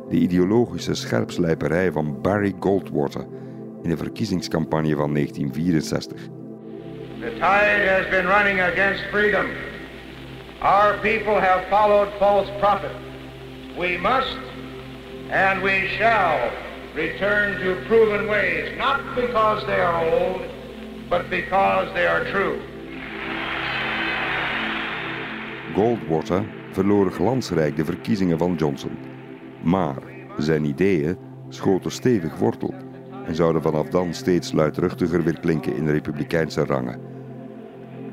De 0.10 0.16
ideologische 0.16 0.94
scherpslijperij 0.94 1.92
van 1.92 2.22
Barry 2.22 2.54
Goldwater 2.60 3.26
in 3.84 3.90
de 3.90 3.98
verkiezingscampagne 3.98 4.96
van 4.96 5.14
1964. 5.14 6.22
The 7.20 7.32
tide 7.32 7.90
has 7.90 8.10
been 8.10 8.26
running 8.26 8.62
against 8.62 9.04
freedom. 9.12 9.46
Our 10.62 10.98
people 11.00 11.40
have 11.40 11.68
followed 11.70 12.08
false 12.20 12.52
prophet. 12.60 12.92
We 13.78 13.98
must 14.02 14.49
and 15.30 15.62
we 15.62 15.88
shall 15.98 16.52
return 16.96 17.60
to 17.60 17.76
proven 17.88 18.28
ways, 18.28 18.78
not 18.78 19.00
because 19.16 19.66
they 19.66 19.80
are 19.80 20.04
old, 20.06 20.42
but 21.10 21.30
because 21.30 21.94
they 21.94 22.08
are 22.08 22.26
true. 22.32 22.60
Goldwater 25.74 26.44
verloor 26.72 27.12
glansrijk 27.12 27.76
de 27.76 27.86
verkiezingen 27.86 28.38
van 28.38 28.56
Johnson. 28.56 28.98
Maar 29.62 30.02
zijn 30.38 30.66
ideeën 30.66 31.18
schoten 31.50 31.92
stevig 31.92 32.36
wortel 32.36 32.74
en 33.26 33.36
zouden 33.36 33.62
vanaf 33.62 33.88
dan 33.88 34.14
steeds 34.14 34.52
luidruchtiger 34.52 35.24
weer 35.24 35.40
klinken 35.40 35.76
in 35.76 35.86
de 35.86 35.92
republikeinse 35.92 36.66
rangen. 36.66 37.00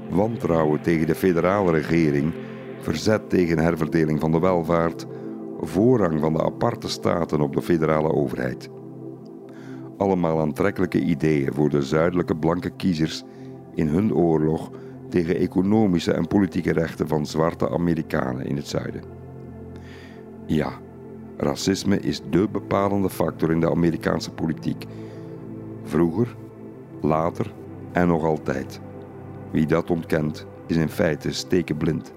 Wantrouwen 0.09 0.81
tegen 0.81 1.07
de 1.07 1.15
federale 1.15 1.73
regering, 1.73 2.33
verzet 2.81 3.31
tegen 3.31 3.59
herverdeling 3.59 4.21
van 4.21 4.33
de 4.33 4.41
welvaart, 4.41 5.07
voorrang 5.61 6.21
van 6.21 6.33
de 6.33 6.43
aparte 6.43 6.89
staten 6.89 7.41
op 7.41 7.55
de 7.55 7.63
federale 7.63 8.13
overheid. 8.13 8.71
Allemaal 9.97 10.41
aantrekkelijke 10.41 11.01
ideeën 11.01 11.53
voor 11.53 11.69
de 11.69 11.83
zuidelijke 11.83 12.37
blanke 12.37 12.71
kiezers 12.71 13.23
in 13.75 13.89
hun 13.89 14.15
oorlog 14.15 14.71
tegen 15.09 15.37
economische 15.37 16.13
en 16.13 16.27
politieke 16.27 16.73
rechten 16.73 17.09
van 17.09 17.27
zwarte 17.27 17.71
Amerikanen 17.71 18.47
in 18.47 18.57
het 18.57 18.69
zuiden. 18.69 19.03
Ja, 20.47 20.73
racisme 21.37 22.01
is 22.01 22.21
dé 22.31 22.49
bepalende 22.49 23.11
factor 23.11 23.51
in 23.51 23.61
de 23.61 23.71
Amerikaanse 23.71 24.31
politiek. 24.31 24.85
Vroeger, 25.83 26.37
later 27.01 27.55
en 27.93 28.09
nog 28.09 28.25
altijd. 28.25 28.81
Wie 29.51 29.67
dat 29.67 29.91
ontkent, 29.91 30.47
is 30.67 30.77
in 30.77 30.89
feite 30.89 31.33
stekenblind. 31.33 32.13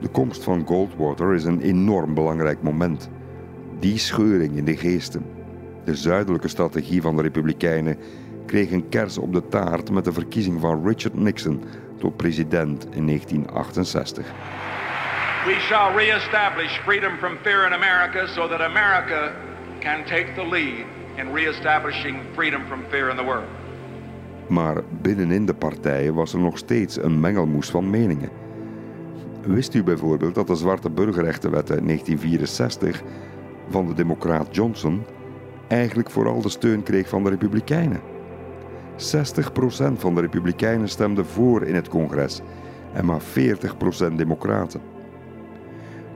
De 0.00 0.08
komst 0.08 0.44
van 0.44 0.66
Goldwater 0.66 1.34
is 1.34 1.44
een 1.44 1.60
enorm 1.60 2.14
belangrijk 2.14 2.62
moment. 2.62 3.10
Die 3.78 3.98
scheuring 3.98 4.56
in 4.56 4.64
de 4.64 4.76
geesten, 4.76 5.26
de 5.84 5.94
zuidelijke 5.94 6.48
strategie 6.48 7.02
van 7.02 7.16
de 7.16 7.22
Republikeinen, 7.22 7.98
kreeg 8.46 8.70
een 8.70 8.88
kers 8.88 9.18
op 9.18 9.32
de 9.32 9.48
taart 9.48 9.90
met 9.90 10.04
de 10.04 10.12
verkiezing 10.12 10.60
van 10.60 10.86
Richard 10.86 11.14
Nixon 11.14 11.64
tot 11.98 12.16
president 12.16 12.86
in 12.90 13.06
1968. 13.06 14.26
We 15.44 15.56
shall 15.60 15.94
reestablish 15.94 16.78
freedom 16.78 17.16
from 17.18 17.36
fear 17.42 17.66
in 17.66 17.72
America 17.72 18.26
so 18.26 18.48
that 18.48 18.60
America 18.60 19.32
can 19.78 20.04
take 20.04 20.26
the 20.34 20.48
lead 20.48 20.84
in 21.16 21.32
reestablishing 21.32 22.18
freedom 22.34 22.62
from 22.66 22.80
fear 22.88 23.10
in 23.10 23.16
the 23.16 23.24
world. 23.24 23.44
Maar 24.48 24.82
binnenin 25.02 25.46
de 25.46 25.54
partijen 25.54 26.14
was 26.14 26.32
er 26.32 26.38
nog 26.38 26.58
steeds 26.58 27.02
een 27.02 27.20
mengelmoes 27.20 27.70
van 27.70 27.90
meningen. 27.90 28.45
Wist 29.46 29.74
u 29.74 29.82
bijvoorbeeld 29.82 30.34
dat 30.34 30.46
de 30.46 30.54
Zwarte 30.54 30.90
Burgerrechtenwet 30.90 31.70
uit 31.70 31.84
1964 31.84 33.02
van 33.68 33.86
de 33.86 33.94
democraat 33.94 34.54
Johnson 34.56 35.02
eigenlijk 35.68 36.10
vooral 36.10 36.40
de 36.40 36.48
steun 36.48 36.82
kreeg 36.82 37.08
van 37.08 37.24
de 37.24 37.30
Republikeinen? 37.30 38.00
60% 38.92 38.96
van 39.96 40.14
de 40.14 40.20
Republikeinen 40.20 40.88
stemde 40.88 41.24
voor 41.24 41.62
in 41.62 41.74
het 41.74 41.88
congres 41.88 42.40
en 42.92 43.04
maar 43.04 43.20
40% 44.10 44.14
Democraten. 44.16 44.80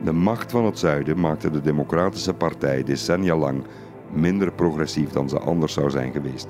De 0.04 0.12
macht 0.12 0.50
van 0.50 0.64
het 0.64 0.78
zuiden 0.78 1.20
maakte 1.20 1.50
de 1.50 1.60
Democratische 1.60 2.34
Partij 2.34 2.82
decennia 2.82 3.36
lang 3.36 3.64
minder 4.12 4.52
progressief 4.52 5.10
dan 5.10 5.28
ze 5.28 5.38
anders 5.38 5.72
zou 5.72 5.90
zijn 5.90 6.12
geweest. 6.12 6.48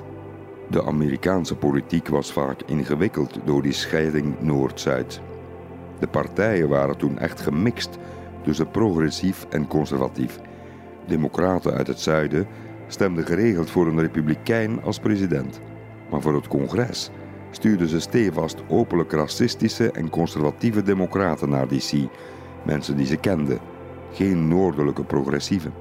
De 0.68 0.84
Amerikaanse 0.84 1.56
politiek 1.56 2.08
was 2.08 2.32
vaak 2.32 2.62
ingewikkeld 2.66 3.38
door 3.44 3.62
die 3.62 3.72
scheiding 3.72 4.40
Noord-Zuid. 4.40 5.20
De 6.00 6.06
partijen 6.06 6.68
waren 6.68 6.96
toen 6.96 7.18
echt 7.18 7.40
gemixt 7.40 7.98
tussen 8.42 8.70
progressief 8.70 9.46
en 9.50 9.66
conservatief. 9.66 10.38
Democraten 11.06 11.72
uit 11.72 11.86
het 11.86 12.00
zuiden 12.00 12.46
stemden 12.86 13.24
geregeld 13.24 13.70
voor 13.70 13.86
een 13.86 14.00
republikein 14.00 14.82
als 14.82 14.98
president. 14.98 15.60
Maar 16.10 16.20
voor 16.20 16.34
het 16.34 16.48
congres 16.48 17.10
stuurden 17.50 17.88
ze 17.88 18.00
stevast 18.00 18.62
openlijk 18.68 19.12
racistische 19.12 19.90
en 19.90 20.10
conservatieve 20.10 20.82
democraten 20.82 21.48
naar 21.48 21.68
DC, 21.68 21.92
mensen 22.64 22.96
die 22.96 23.06
ze 23.06 23.16
kenden, 23.16 23.58
geen 24.12 24.48
noordelijke 24.48 25.04
progressieven. 25.04 25.72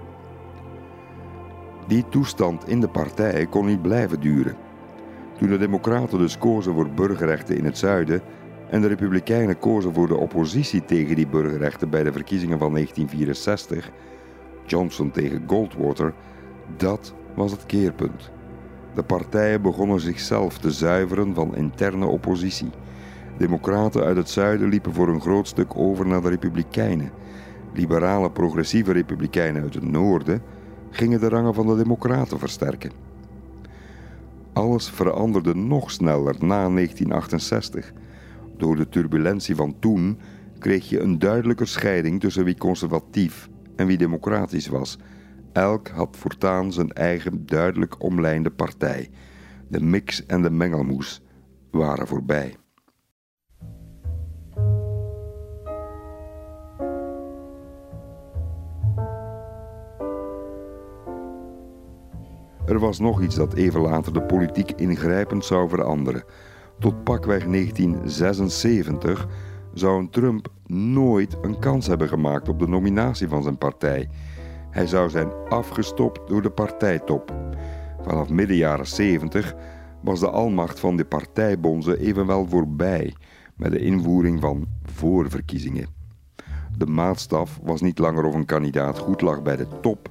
Die 1.88 2.06
toestand 2.10 2.68
in 2.68 2.80
de 2.80 2.88
partij 2.88 3.46
kon 3.46 3.66
niet 3.66 3.82
blijven 3.82 4.20
duren. 4.20 4.56
Toen 5.38 5.50
de 5.50 5.58
Democraten 5.58 6.18
dus 6.18 6.38
kozen 6.38 6.74
voor 6.74 6.90
burgerrechten 6.90 7.58
in 7.58 7.66
het 7.66 7.78
zuiden 7.78 8.22
en 8.70 8.82
de 8.82 8.88
Republikeinen 8.88 9.60
kozen 9.60 9.94
voor 9.94 10.08
de 10.08 10.18
oppositie 10.18 10.86
tegen 10.86 11.16
die 11.16 11.28
burgerrechten 11.28 11.90
bij 11.90 12.04
de 12.04 12.12
verkiezingen 12.12 12.60
van 12.60 12.74
1964, 12.74 13.92
Johnson 14.66 15.12
tegen 15.12 15.44
Goldwater, 15.48 16.14
dat 16.78 17.14
was 17.36 17.52
het 17.52 17.66
keerpunt. 17.66 18.32
De 18.94 19.04
partijen 19.04 19.62
begonnen 19.62 20.00
zichzelf 20.00 20.58
te 20.58 20.72
zuiveren 20.72 21.34
van 21.34 21.56
interne 21.56 22.06
oppositie. 22.06 22.70
Democraten 23.38 24.04
uit 24.04 24.18
het 24.18 24.30
zuiden 24.30 24.70
liepen 24.70 24.94
voor 24.94 25.08
een 25.08 25.22
groot 25.22 25.48
stuk 25.48 25.78
over 25.78 26.08
naar 26.08 26.22
de 26.22 26.30
Republikeinen. 26.30 27.12
Liberale 27.74 28.32
progressieve 28.32 28.92
Republikeinen 28.92 29.62
uit 29.62 29.74
het 29.74 29.92
noorden 29.92 30.42
gingen 30.90 31.20
de 31.20 31.30
rangen 31.30 31.54
van 31.54 31.68
de 31.68 31.76
Democraten 31.76 32.40
versterken. 32.40 32.92
Alles 34.54 34.90
veranderde 34.90 35.56
nog 35.56 35.92
sneller 35.92 36.36
na 36.40 36.70
1968. 36.70 37.94
Door 38.60 38.76
de 38.76 38.90
turbulentie 38.90 39.56
van 39.56 39.80
toen 39.80 40.20
kreeg 40.58 40.90
je 40.90 41.00
een 41.00 41.20
duidelijker 41.20 41.68
scheiding 41.68 42.20
tussen 42.20 42.44
wie 42.44 42.58
conservatief 42.58 43.50
en 43.76 43.88
wie 43.88 43.98
democratisch 43.98 44.68
was. 44.68 44.98
Elk 45.54 45.88
had 45.88 46.18
voortaan 46.18 46.74
zijn 46.74 46.92
eigen 46.92 47.46
duidelijk 47.46 48.04
omlijnde 48.04 48.50
partij. 48.50 49.10
De 49.68 49.82
mix 49.82 50.26
en 50.26 50.42
de 50.42 50.50
mengelmoes 50.50 51.22
waren 51.72 52.08
voorbij. 52.08 52.56
Er 62.66 62.80
was 62.80 63.00
nog 63.00 63.22
iets 63.22 63.36
dat 63.36 63.54
even 63.54 63.82
later 63.82 64.14
de 64.14 64.22
politiek 64.22 64.72
ingrijpend 64.72 65.46
zou 65.46 65.70
veranderen. 65.70 66.24
Tot 66.80 67.04
pakweg 67.04 67.46
1976 67.46 69.28
zou 69.74 70.00
een 70.00 70.10
Trump 70.10 70.48
nooit 70.66 71.38
een 71.42 71.60
kans 71.60 71.88
hebben 71.88 72.08
gemaakt 72.08 72.50
op 72.50 72.60
de 72.60 72.68
nominatie 72.68 73.28
van 73.28 73.44
zijn 73.44 73.58
partij. 73.58 74.10
Hij 74.70 74.88
zou 74.88 75.10
zijn 75.10 75.32
afgestopt 75.50 76.28
door 76.28 76.42
de 76.42 76.50
partijtop. 76.50 77.34
Vanaf 78.02 78.30
midden 78.30 78.56
jaren 78.56 78.88
70 78.88 79.56
was 80.02 80.20
de 80.20 80.30
almacht 80.30 80.80
van 80.80 80.96
de 80.96 81.06
partijbonzen 81.06 82.00
evenwel 82.00 82.48
voorbij 82.48 83.16
met 83.56 83.72
de 83.72 83.80
invoering 83.80 84.40
van 84.40 84.68
voorverkiezingen. 84.84 85.88
De 86.78 86.86
maatstaf 86.86 87.60
was 87.64 87.82
niet 87.82 88.00
langer 88.00 88.24
of 88.24 88.34
een 88.34 88.46
kandidaat 88.46 88.98
goed 89.00 89.22
lag 89.22 89.42
bij 89.42 89.56
de 89.56 89.68
top, 89.82 90.10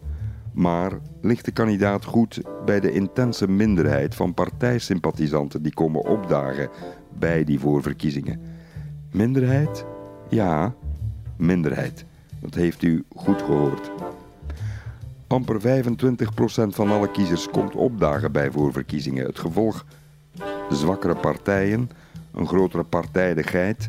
maar 0.59 0.93
ligt 1.21 1.45
de 1.45 1.51
kandidaat 1.51 2.05
goed 2.05 2.41
bij 2.65 2.81
de 2.81 2.93
intense 2.93 3.49
minderheid 3.49 4.15
van 4.15 4.35
partijsympathisanten 4.35 5.63
die 5.63 5.75
komen 5.75 6.05
opdagen 6.05 6.69
bij 7.19 7.45
die 7.45 7.61
voorverkiezingen. 7.61 8.41
Minderheid? 9.13 9.85
Ja, 10.29 10.75
minderheid. 11.37 12.05
Dat 12.41 12.55
heeft 12.55 12.83
u 12.83 13.05
goed 13.17 13.43
gehoord. 13.43 13.91
Amper 15.27 15.61
25% 15.61 15.65
van 16.69 16.91
alle 16.91 17.11
kiezers 17.11 17.49
komt 17.51 17.75
opdagen 17.75 18.33
bij 18.33 18.51
voorverkiezingen. 18.51 19.27
Het 19.27 19.39
gevolg? 19.39 19.85
Zwakkere 20.71 21.17
partijen, 21.17 21.91
een 22.35 22.47
grotere 22.47 22.85
partijdigheid 22.85 23.89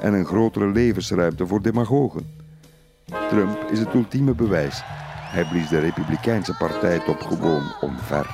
en 0.00 0.12
een 0.12 0.26
grotere 0.26 0.66
levensruimte 0.66 1.46
voor 1.46 1.62
demagogen. 1.62 2.26
Trump 3.28 3.68
is 3.70 3.78
het 3.78 3.94
ultieme 3.94 4.34
bewijs. 4.34 4.82
Hij 5.30 5.44
blies 5.44 5.68
de 5.68 5.78
Republikeinse 5.78 6.54
partijtop 6.56 7.20
gewoon 7.20 7.62
omver. 7.80 8.26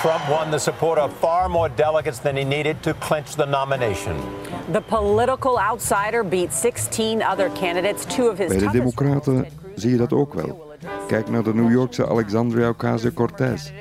Trump 0.00 0.24
won 0.28 0.50
the 0.50 0.58
support 0.58 0.98
of 0.98 1.10
far 1.18 1.50
more 1.50 1.70
delegates 1.74 2.18
than 2.18 2.36
he 2.36 2.44
needed 2.44 2.82
to 2.82 2.92
clinch 2.98 3.26
the 3.26 3.46
nomination. 3.46 4.16
The 4.72 4.80
political 4.80 5.58
outsider 5.58 6.28
beat 6.28 6.54
16 6.54 7.22
other 7.22 7.50
candidates, 7.60 8.04
two 8.04 8.30
of 8.30 8.38
his 8.38 8.48
Bij 8.48 8.58
de 8.58 8.70
Democraten 8.70 9.46
zie 9.74 9.90
je 9.90 9.96
dat 9.96 10.12
ook 10.12 10.34
wel. 10.34 10.74
Kijk 11.06 11.28
naar 11.28 11.42
de 11.42 11.54
New 11.54 11.70
Yorkse 11.70 12.08
Alexandria 12.08 12.68
Ocasio-Cortez. 12.68 13.72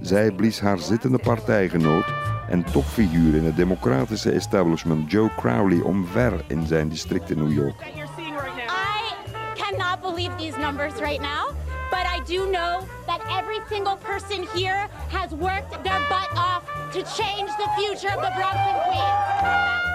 Zij 0.00 0.30
blies 0.30 0.60
haar 0.60 0.78
zittende 0.78 1.18
partijgenoot 1.18 2.04
en 2.48 2.64
topfiguur 2.64 3.34
in 3.34 3.44
het 3.44 3.56
democratische 3.56 4.30
establishment 4.30 5.10
Joe 5.10 5.30
Crowley 5.36 5.80
omver 5.80 6.44
in 6.46 6.66
zijn 6.66 6.88
district 6.88 7.30
in 7.30 7.38
New 7.38 7.52
York. 7.52 7.74
I 7.80 7.94
cannot 9.54 10.00
believe 10.00 10.36
these 10.36 10.58
numbers 10.58 10.94
right 11.00 11.20
now, 11.20 11.54
but 11.90 12.04
I 12.16 12.20
do 12.26 12.50
know 12.50 12.86
that 13.06 13.20
every 13.38 13.60
single 13.68 13.96
person 13.96 14.46
here 14.54 14.88
has 15.08 15.30
worked 15.30 15.82
their 15.82 16.00
butt 16.08 16.30
off 16.34 16.62
to 16.92 17.02
change 17.22 17.50
the 17.56 17.68
future 17.76 18.16
of 18.16 18.22
the 18.22 18.32
Bronx 18.36 18.56
and 18.56 18.82
Queens. 18.82 19.88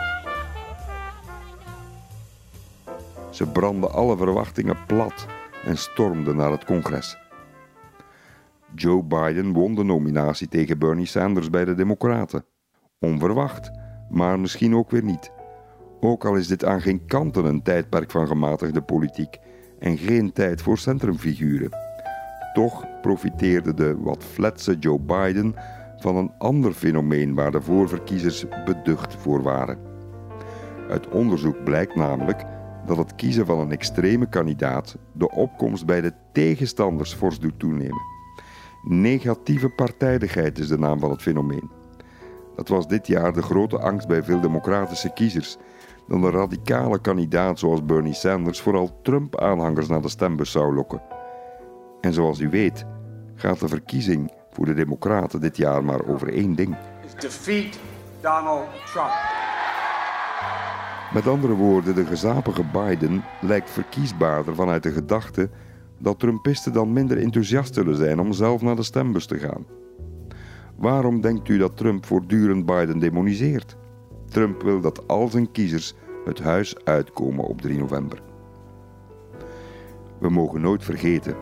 Ze 3.30 3.46
brandden 3.46 3.92
alle 3.92 4.18
verwachtingen 4.18 4.78
plat 4.86 5.26
en 5.64 5.78
stormden 5.78 6.36
naar 6.36 6.52
het 6.52 6.66
congres. 6.66 7.18
Joe 8.76 9.04
Biden 9.04 9.54
won 9.54 9.76
de 9.76 9.84
nominatie 9.84 10.48
tegen 10.48 10.80
Bernie 10.80 11.06
Sanders 11.06 11.50
bij 11.50 11.66
de 11.66 11.76
Democraten. 11.76 12.46
Onverwacht, 13.00 13.72
maar 14.10 14.40
misschien 14.40 14.76
ook 14.76 14.92
weer 14.92 15.04
niet. 15.04 15.32
Ook 16.00 16.26
al 16.26 16.36
is 16.36 16.48
dit 16.48 16.66
aan 16.66 16.82
geen 16.82 17.06
kanten 17.06 17.46
een 17.46 17.62
tijdperk 17.62 18.12
van 18.12 18.28
gematigde 18.28 18.82
politiek 18.82 19.38
en 19.80 19.98
geen 19.98 20.34
tijd 20.34 20.62
voor 20.62 20.78
centrumfiguren. 20.78 21.70
Toch 22.54 22.86
profiteerde 23.02 23.74
de 23.74 23.98
wat 23.98 24.24
fletse 24.24 24.78
Joe 24.80 25.00
Biden 25.00 25.56
van 25.98 26.16
een 26.16 26.32
ander 26.38 26.74
fenomeen 26.74 27.34
waar 27.34 27.52
de 27.52 27.62
voorverkiezers 27.62 28.46
beducht 28.66 29.16
voor 29.16 29.44
waren. 29.44 29.78
Uit 30.90 31.10
onderzoek 31.10 31.64
blijkt 31.64 31.96
namelijk 31.96 32.44
dat 32.86 32.98
het 32.98 33.16
kiezen 33.16 33.46
van 33.46 33.60
een 33.60 33.72
extreme 33.72 34.30
kandidaat 34.30 34.98
de 35.12 35.32
opkomst 35.32 35.86
bij 35.86 36.02
de 36.02 36.14
tegenstanders 36.32 37.14
fors 37.14 37.40
doet 37.40 37.60
toenemen. 37.60 38.13
Negatieve 38.86 39.70
partijdigheid 39.70 40.60
is 40.60 40.68
de 40.68 40.78
naam 40.78 41.00
van 41.00 41.10
het 41.10 41.22
fenomeen. 41.22 41.72
Dat 42.56 42.68
was 42.68 42.88
dit 42.88 43.08
jaar 43.08 43.34
de 43.34 43.42
grote 43.42 43.80
angst 43.80 44.08
bij 44.08 44.24
veel 44.24 44.42
democratische 44.42 45.14
kiezers. 45.14 45.58
Dat 46.08 46.24
een 46.24 46.32
radicale 46.32 47.00
kandidaat 47.00 47.60
zoals 47.60 47.86
Bernie 47.86 48.14
Sanders 48.14 48.62
vooral 48.62 49.00
Trump-aanhangers 49.02 49.88
naar 49.88 50.02
de 50.02 50.10
stembus 50.10 50.52
zou 50.52 50.74
lokken. 50.74 51.02
En 52.02 52.14
zoals 52.14 52.40
u 52.40 52.50
weet, 52.50 52.86
gaat 53.36 53.60
de 53.60 53.68
verkiezing 53.68 54.32
voor 54.50 54.66
de 54.66 54.74
Democraten 54.74 55.42
dit 55.42 55.58
jaar 55.58 55.84
maar 55.84 56.08
over 56.08 56.34
één 56.34 56.56
ding. 56.56 56.76
Defeat 57.20 57.80
Donald 58.22 58.68
Trump. 58.92 59.12
Met 61.14 61.28
andere 61.28 61.54
woorden, 61.54 61.96
de 61.96 62.06
gezapige 62.06 62.64
Biden 62.64 63.24
lijkt 63.42 63.70
verkiesbaarder 63.70 64.56
vanuit 64.56 64.84
de 64.84 64.92
gedachte 64.92 65.50
dat 66.04 66.20
Trumpisten 66.20 66.74
dan 66.74 66.94
minder 66.94 67.18
enthousiast 67.18 67.74
zullen 67.74 67.96
zijn 67.96 68.20
om 68.20 68.34
zelf 68.34 68.62
naar 68.62 68.76
de 68.76 68.84
stembus 68.84 69.26
te 69.26 69.38
gaan. 69.38 69.66
Waarom 70.76 71.22
denkt 71.22 71.50
u 71.50 71.58
dat 71.58 71.78
Trump 71.78 72.06
voortdurend 72.06 72.66
Biden 72.66 73.00
demoniseert? 73.00 73.78
Trump 74.30 74.62
wil 74.62 74.82
dat 74.82 75.08
al 75.08 75.28
zijn 75.28 75.52
kiezers 75.52 75.94
het 76.26 76.40
huis 76.40 76.86
uitkomen 76.86 77.46
op 77.46 77.62
3 77.62 77.78
november. 77.78 78.22
We 80.20 80.30
mogen 80.30 80.62
nooit 80.62 80.84
vergeten, 80.84 81.36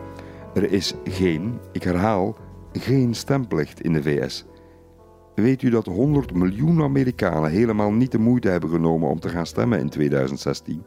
er 0.54 0.72
is 0.72 0.94
geen, 1.04 1.58
ik 1.72 1.82
herhaal, 1.82 2.36
geen 2.72 3.14
stemplicht 3.14 3.80
in 3.80 3.92
de 3.92 4.02
VS. 4.02 4.44
Weet 5.34 5.62
u 5.62 5.70
dat 5.70 5.86
100 5.86 6.34
miljoen 6.34 6.82
Amerikanen 6.82 7.50
helemaal 7.50 7.92
niet 7.92 8.12
de 8.12 8.18
moeite 8.18 8.48
hebben 8.48 8.70
genomen 8.70 9.08
om 9.08 9.20
te 9.20 9.28
gaan 9.28 9.46
stemmen 9.46 9.78
in 9.78 9.88
2016? 9.88 10.82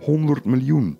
100 0.00 0.44
miljoen. 0.44 0.98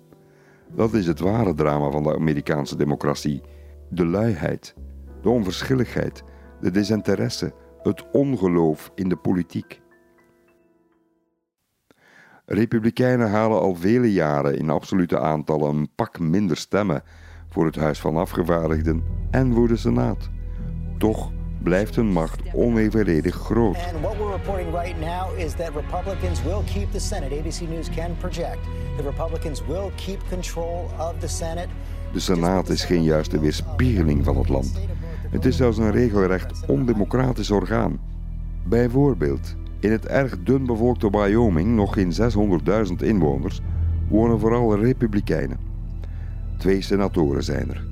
Dat 0.75 0.93
is 0.93 1.07
het 1.07 1.19
ware 1.19 1.53
drama 1.53 1.89
van 1.89 2.03
de 2.03 2.15
Amerikaanse 2.15 2.75
democratie. 2.75 3.41
De 3.89 4.05
luiheid, 4.05 4.75
de 5.21 5.29
onverschilligheid, 5.29 6.23
de 6.59 6.71
desinteresse, 6.71 7.53
het 7.83 8.11
ongeloof 8.11 8.91
in 8.95 9.09
de 9.09 9.15
politiek. 9.15 9.81
Republikeinen 12.45 13.29
halen 13.29 13.59
al 13.59 13.75
vele 13.75 14.11
jaren 14.11 14.57
in 14.57 14.69
absolute 14.69 15.19
aantallen 15.19 15.75
een 15.75 15.89
pak 15.95 16.19
minder 16.19 16.57
stemmen 16.57 17.03
voor 17.49 17.65
het 17.65 17.75
Huis 17.75 17.99
van 17.99 18.17
Afgevaardigden 18.17 19.03
en 19.31 19.53
voor 19.53 19.67
de 19.67 19.77
Senaat. 19.77 20.29
Toch 20.97 21.31
blijft 21.63 21.95
hun 21.95 22.11
macht 22.11 22.41
onevenredig 22.53 23.35
groot. 23.35 23.75
And 23.75 24.01
what 24.01 24.17
we're 24.17 24.31
reporting 24.31 24.73
right 24.73 24.99
now 24.99 25.37
is 25.37 25.53
that 25.53 25.69
Republicans 25.75 26.43
will 26.43 26.63
keep 26.73 26.91
the 26.91 26.99
Senate. 26.99 27.35
ABC 27.35 27.69
News 27.69 27.89
can 27.89 28.17
project 28.17 28.59
the 28.97 29.03
Republicans 29.03 29.65
will 29.65 29.91
keep 29.95 30.19
control 30.29 30.89
of 30.99 31.13
the 31.19 31.27
Senate. 31.27 31.67
De 32.13 32.19
Senaat 32.19 32.69
is 32.69 32.83
geen 32.83 33.03
juiste 33.03 33.39
weerspiegeling 33.39 34.25
van 34.25 34.37
het 34.37 34.49
land. 34.49 34.79
Het 35.29 35.45
is 35.45 35.55
zelfs 35.55 35.77
een 35.77 35.91
regelrecht 35.91 36.65
ondemocratisch 36.67 37.51
orgaan. 37.51 37.99
Bijvoorbeeld, 38.63 39.55
in 39.79 39.91
het 39.91 40.05
erg 40.05 40.43
dun 40.43 40.65
bevolkte 40.65 41.09
Wyoming, 41.09 41.75
nog 41.75 41.93
geen 41.93 42.13
600.000 42.89 42.93
inwoners, 42.97 43.61
wonen 44.07 44.39
vooral 44.39 44.79
republikeinen. 44.79 45.57
Twee 46.57 46.81
senatoren 46.81 47.43
zijn 47.43 47.69
er. 47.69 47.83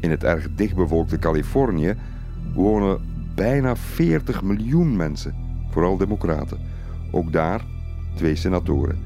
In 0.00 0.10
het 0.10 0.24
erg 0.24 0.48
dichtbevolkte 0.54 1.18
Californië 1.18 1.94
wonen 2.54 3.00
bijna 3.34 3.76
40 3.76 4.42
miljoen 4.42 4.96
mensen, 4.96 5.34
vooral 5.70 5.96
democraten. 5.96 6.58
Ook 7.10 7.32
daar 7.32 7.64
twee 8.14 8.36
senatoren. 8.36 8.98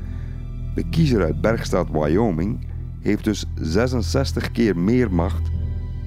De 0.75 0.89
kiezer 0.89 1.23
uit 1.23 1.41
bergstaat 1.41 1.91
Wyoming 1.91 2.67
heeft 3.01 3.25
dus 3.25 3.45
66 3.55 4.51
keer 4.51 4.79
meer 4.79 5.13
macht 5.13 5.51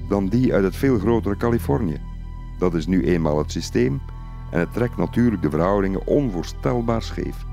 dan 0.08 0.28
die 0.28 0.54
uit 0.54 0.64
het 0.64 0.76
veel 0.76 0.98
grotere 0.98 1.36
Californië. 1.36 2.00
Dat 2.58 2.74
is 2.74 2.86
nu 2.86 3.04
eenmaal 3.04 3.38
het 3.38 3.52
systeem 3.52 4.00
en 4.50 4.60
het 4.60 4.72
trekt 4.72 4.96
natuurlijk 4.96 5.42
de 5.42 5.50
verhoudingen 5.50 6.06
onvoorstelbaar 6.06 7.02
scheef. 7.02 7.46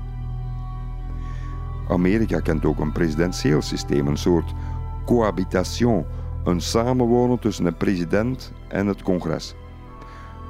Amerika 1.88 2.40
kent 2.40 2.64
ook 2.64 2.78
een 2.78 2.92
presidentieel 2.92 3.62
systeem, 3.62 4.06
een 4.06 4.16
soort 4.16 4.54
cohabitation, 5.04 6.04
een 6.44 6.60
samenwonen 6.60 7.38
tussen 7.38 7.66
een 7.66 7.76
president 7.76 8.52
en 8.68 8.86
het 8.86 9.02
congres. 9.02 9.54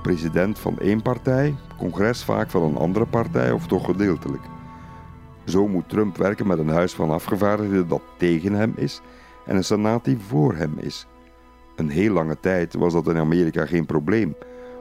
President 0.07 0.59
van 0.59 0.79
één 0.79 1.03
partij, 1.03 1.55
congres 1.79 2.25
vaak 2.25 2.51
van 2.51 2.63
een 2.63 2.77
andere 2.77 3.07
partij 3.07 3.53
of 3.53 3.67
toch 3.67 3.85
gedeeltelijk. 3.85 4.43
Zo 5.45 5.69
moet 5.69 5.89
Trump 5.89 6.17
werken 6.17 6.47
met 6.47 6.59
een 6.59 6.69
huis 6.69 6.95
van 6.95 7.11
afgevaardigden 7.11 7.89
dat 7.89 8.03
tegen 8.17 8.53
hem 8.53 8.73
is 8.77 9.01
en 9.47 9.57
een 9.57 9.65
senaat 9.65 10.05
die 10.05 10.19
voor 10.19 10.55
hem 10.55 10.79
is. 10.79 11.07
Een 11.77 11.89
heel 11.89 12.13
lange 12.13 12.41
tijd 12.41 12.75
was 12.75 12.93
dat 12.93 13.09
in 13.09 13.17
Amerika 13.17 13.67
geen 13.67 13.87
probleem, 13.87 14.35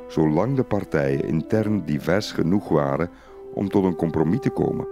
zolang 0.08 0.56
de 0.56 0.64
partijen 0.64 1.28
intern 1.28 1.86
divers 1.86 2.32
genoeg 2.32 2.70
waren 2.70 3.10
om 3.54 3.70
tot 3.70 3.84
een 3.84 3.96
compromis 3.96 4.40
te 4.40 4.50
komen. 4.50 4.88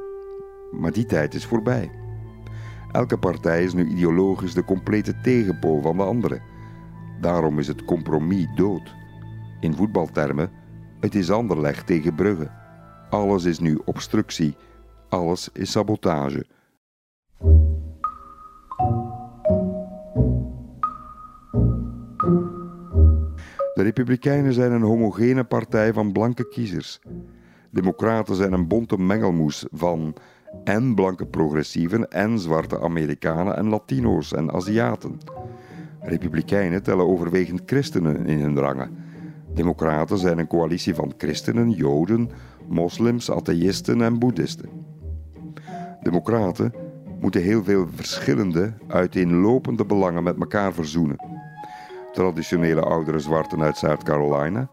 Maar 0.72 0.92
die 0.92 1.06
tijd 1.06 1.34
is 1.34 1.46
voorbij. 1.46 1.92
Elke 2.92 3.18
partij 3.18 3.64
is 3.64 3.74
nu 3.74 3.88
ideologisch 3.88 4.54
de 4.54 4.66
complete 4.66 5.22
tegenpool 5.22 5.82
van 5.82 5.98
de 5.98 6.04
andere. 6.04 6.42
Daarom 7.22 7.60
is 7.60 7.68
het 7.68 7.86
compromis 7.86 8.48
dood. 8.56 9.02
In 9.64 9.76
voetbaltermen, 9.76 10.52
het 11.00 11.16
is 11.16 11.32
Anderlecht 11.32 11.88
tegen 11.88 12.16
Brugge. 12.16 12.50
Alles 13.10 13.44
is 13.44 13.60
nu 13.60 13.80
obstructie, 13.86 14.56
alles 15.10 15.50
is 15.54 15.72
sabotage. 15.72 16.46
De 23.74 23.82
Republikeinen 23.82 24.54
zijn 24.54 24.72
een 24.72 24.82
homogene 24.82 25.44
partij 25.44 25.94
van 25.94 26.12
blanke 26.12 26.48
kiezers. 26.50 27.00
Democraten 27.72 28.36
zijn 28.36 28.54
een 28.54 28.68
bonte 28.68 28.98
mengelmoes 28.98 29.66
van 29.72 30.16
en 30.64 30.96
blanke 30.96 31.26
progressieven 31.26 32.10
en 32.10 32.40
zwarte 32.40 32.80
Amerikanen 32.80 33.58
en 33.58 33.70
Latino's 33.70 34.34
en 34.34 34.52
Aziaten. 34.52 35.18
Republikeinen 36.02 36.84
tellen 36.84 37.08
overwegend 37.08 37.62
christenen 37.66 38.26
in 38.26 38.40
hun 38.40 38.60
rangen. 38.60 39.03
Democraten 39.54 40.18
zijn 40.18 40.38
een 40.38 40.48
coalitie 40.48 40.96
van 40.96 41.14
christenen, 41.18 41.70
joden, 41.70 42.30
moslims, 42.68 43.32
atheïsten 43.32 44.02
en 44.02 44.20
boeddhisten. 44.20 44.70
Democraten 46.02 46.74
moeten 47.20 47.42
heel 47.42 47.64
veel 47.64 47.88
verschillende, 47.96 48.74
uiteenlopende 48.88 49.86
belangen 49.86 50.24
met 50.24 50.40
elkaar 50.40 50.74
verzoenen. 50.74 51.26
Traditionele 52.12 52.82
oudere 52.82 53.20
zwarten 53.20 53.62
uit 53.62 53.78
South 53.78 54.04
Carolina, 54.04 54.70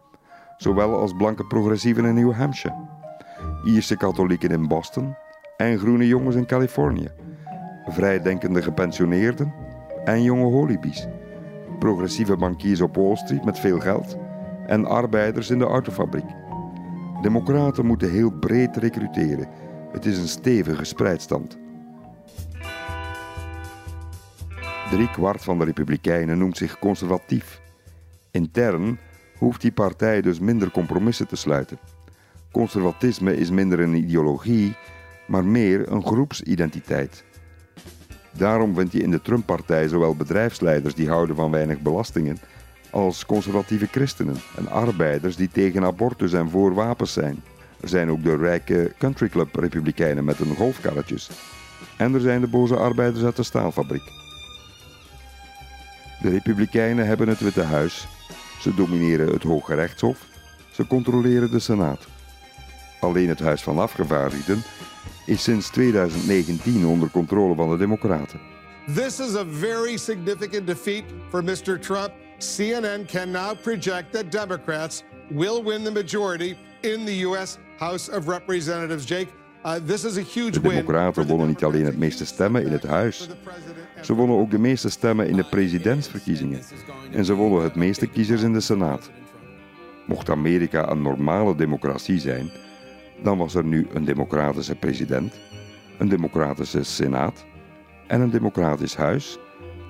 zowel 0.57 0.99
als 0.99 1.13
blanke 1.13 1.45
progressieven 1.45 2.05
in 2.05 2.15
New 2.15 2.33
Hampshire, 2.33 2.75
Ierse 3.65 3.97
katholieken 3.97 4.49
in 4.49 4.67
Boston 4.67 5.15
en 5.57 5.77
groene 5.77 6.07
jongens 6.07 6.35
in 6.35 6.45
Californië, 6.45 7.09
vrijdenkende 7.87 8.61
gepensioneerden 8.61 9.53
en 10.03 10.23
jonge 10.23 10.51
holibies, 10.51 11.07
progressieve 11.79 12.37
bankiers 12.37 12.81
op 12.81 12.95
Wall 12.95 13.15
Street 13.15 13.45
met 13.45 13.59
veel 13.59 13.79
geld 13.79 14.17
en 14.71 14.85
arbeiders 14.85 15.49
in 15.49 15.59
de 15.59 15.65
autofabriek. 15.65 16.25
Democraten 17.21 17.85
moeten 17.85 18.11
heel 18.11 18.31
breed 18.31 18.77
recruteren. 18.77 19.47
Het 19.91 20.05
is 20.05 20.17
een 20.17 20.27
stevige 20.27 20.83
spreidstand. 20.83 21.57
Drie 24.91 25.11
kwart 25.11 25.43
van 25.43 25.57
de 25.59 25.65
Republikeinen 25.65 26.37
noemt 26.37 26.57
zich 26.57 26.79
conservatief. 26.79 27.61
Intern 28.31 28.99
hoeft 29.37 29.61
die 29.61 29.71
partij 29.71 30.21
dus 30.21 30.39
minder 30.39 30.71
compromissen 30.71 31.27
te 31.27 31.35
sluiten. 31.35 31.77
Conservatisme 32.51 33.37
is 33.37 33.49
minder 33.49 33.79
een 33.79 33.93
ideologie, 33.93 34.75
maar 35.27 35.45
meer 35.45 35.91
een 35.91 36.05
groepsidentiteit. 36.05 37.23
Daarom 38.31 38.75
vindt 38.75 38.91
je 38.91 39.03
in 39.03 39.11
de 39.11 39.21
Trump-partij 39.21 39.87
zowel 39.87 40.15
bedrijfsleiders 40.15 40.95
die 40.95 41.09
houden 41.09 41.35
van 41.35 41.51
weinig 41.51 41.79
belastingen, 41.81 42.37
als 42.91 43.25
conservatieve 43.25 43.87
christenen 43.91 44.35
en 44.57 44.67
arbeiders 44.67 45.35
die 45.35 45.49
tegen 45.51 45.83
abortus 45.83 46.33
en 46.33 46.49
voor 46.49 46.73
wapens 46.73 47.13
zijn. 47.13 47.43
Er 47.81 47.89
zijn 47.89 48.11
ook 48.11 48.23
de 48.23 48.35
rijke 48.35 48.93
countryclub-republikeinen 48.97 50.23
met 50.23 50.37
hun 50.37 50.55
golfkarretjes. 50.55 51.29
En 51.97 52.13
er 52.13 52.21
zijn 52.21 52.41
de 52.41 52.47
boze 52.47 52.75
arbeiders 52.75 53.23
uit 53.23 53.35
de 53.35 53.43
staalfabriek. 53.43 54.11
De 56.21 56.29
Republikeinen 56.29 57.07
hebben 57.07 57.27
het 57.27 57.39
Witte 57.39 57.61
Huis. 57.63 58.07
Ze 58.59 58.75
domineren 58.75 59.27
het 59.33 59.43
Hoge 59.43 59.75
Rechtshof. 59.75 60.25
Ze 60.71 60.87
controleren 60.87 61.51
de 61.51 61.59
Senaat. 61.59 62.07
Alleen 62.99 63.29
het 63.29 63.39
Huis 63.39 63.61
van 63.61 63.79
Afgevaardigden 63.79 64.63
is 65.25 65.43
sinds 65.43 65.69
2019 65.69 66.85
onder 66.85 67.09
controle 67.09 67.55
van 67.55 67.69
de 67.69 67.77
Democraten. 67.77 68.39
This 68.95 69.19
is 69.19 69.35
a 69.35 69.45
very 69.45 69.97
significant 69.97 70.67
defeat 70.67 71.03
for 71.29 71.43
Mr. 71.43 71.79
Trump. 71.79 72.20
CNN 72.41 73.07
can 73.07 73.31
now 73.31 73.53
project 73.53 74.13
that 74.13 74.31
Democrats 74.31 75.03
will 75.29 75.63
win 75.63 75.83
the 75.83 75.91
majority 75.91 76.57
in 76.81 77.05
the 77.05 77.25
U.S. 77.27 77.57
House 77.77 78.09
of 78.09 78.27
Representatives. 78.27 79.05
Jake, 79.05 79.27
uh, 79.63 79.79
this 79.85 80.03
is 80.03 80.17
a 80.17 80.21
huge 80.21 80.51
De 80.51 80.61
Democraten 80.61 81.27
wonnen 81.27 81.47
niet 81.47 81.63
alleen 81.63 81.85
het 81.85 81.97
meeste 81.97 82.25
stemmen 82.25 82.65
in 82.65 82.71
het 82.71 82.83
huis. 82.83 83.29
Ze 84.01 84.13
wonnen 84.13 84.37
ook 84.37 84.51
de 84.51 84.59
meeste 84.59 84.89
stemmen 84.89 85.27
in 85.27 85.35
de 85.35 85.43
presidentsverkiezingen. 85.43 86.61
En 87.11 87.25
ze 87.25 87.33
wonnen 87.33 87.63
het 87.63 87.75
meeste 87.75 88.07
kiezers 88.07 88.41
in 88.41 88.53
de 88.53 88.61
Senaat. 88.61 89.09
Mocht 90.07 90.29
Amerika 90.29 90.89
een 90.89 91.01
normale 91.01 91.55
democratie 91.55 92.19
zijn, 92.19 92.49
dan 93.23 93.37
was 93.37 93.55
er 93.55 93.63
nu 93.63 93.87
een 93.93 94.05
democratische 94.05 94.75
president, 94.75 95.33
een 95.97 96.09
democratische 96.09 96.83
senaat 96.83 97.45
en 98.07 98.21
een 98.21 98.29
democratisch 98.29 98.95
huis 98.95 99.37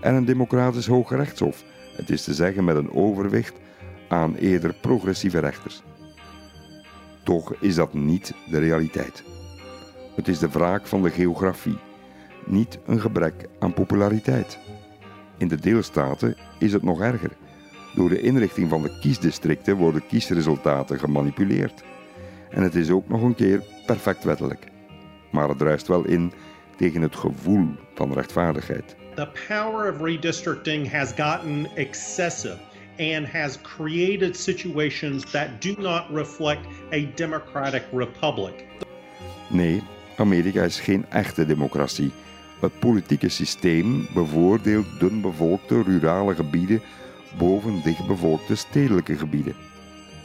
en 0.01 0.13
een 0.15 0.25
democratisch 0.25 0.87
hooggerechtshof. 0.87 1.63
Het 1.95 2.09
is 2.09 2.23
te 2.23 2.33
zeggen 2.33 2.63
met 2.63 2.75
een 2.75 2.91
overwicht 2.91 3.59
aan 4.07 4.35
eerder 4.35 4.73
progressieve 4.81 5.39
rechters. 5.39 5.83
Toch 7.23 7.53
is 7.59 7.75
dat 7.75 7.93
niet 7.93 8.33
de 8.49 8.59
realiteit. 8.59 9.23
Het 10.15 10.27
is 10.27 10.39
de 10.39 10.49
wraak 10.49 10.87
van 10.87 11.01
de 11.01 11.09
geografie, 11.09 11.77
niet 12.45 12.79
een 12.85 12.99
gebrek 12.99 13.47
aan 13.59 13.73
populariteit. 13.73 14.59
In 15.37 15.47
de 15.47 15.59
deelstaten 15.59 16.35
is 16.59 16.73
het 16.73 16.83
nog 16.83 17.01
erger. 17.01 17.31
Door 17.95 18.09
de 18.09 18.21
inrichting 18.21 18.69
van 18.69 18.81
de 18.81 18.99
kiesdistricten 18.99 19.75
worden 19.75 20.07
kiesresultaten 20.07 20.99
gemanipuleerd. 20.99 21.83
En 22.49 22.63
het 22.63 22.75
is 22.75 22.89
ook 22.89 23.07
nog 23.07 23.21
een 23.21 23.35
keer 23.35 23.63
perfect 23.85 24.23
wettelijk. 24.23 24.67
Maar 25.31 25.49
het 25.49 25.57
druist 25.57 25.87
wel 25.87 26.05
in 26.05 26.31
tegen 26.77 27.01
het 27.01 27.15
gevoel 27.15 27.67
van 27.95 28.13
rechtvaardigheid. 28.13 28.95
The 29.15 29.27
power 29.47 29.89
of 29.89 30.01
redistricting 30.01 30.87
has 30.87 31.11
gotten 31.11 31.67
excessive 31.75 32.59
and 32.99 33.27
has 33.27 33.57
created 33.57 34.37
situations 34.37 35.31
that 35.31 35.59
do 35.59 35.75
not 35.77 36.09
reflect 36.13 36.65
a 36.91 37.05
democratic 37.15 37.83
republic. 37.91 38.65
Nee, 39.49 39.83
Amerika 40.17 40.63
is 40.63 40.79
geen 40.79 41.05
echte 41.09 41.45
democratie. 41.45 42.11
Het 42.59 42.79
politieke 42.79 43.29
systeem 43.29 44.07
bevoordeelt 44.13 44.99
dunbevolkte 44.99 45.83
rurale 45.83 46.35
gebieden 46.35 46.81
boven 47.37 47.81
dichtbevolkte 47.83 48.55
stedelijke 48.55 49.17
gebieden. 49.17 49.55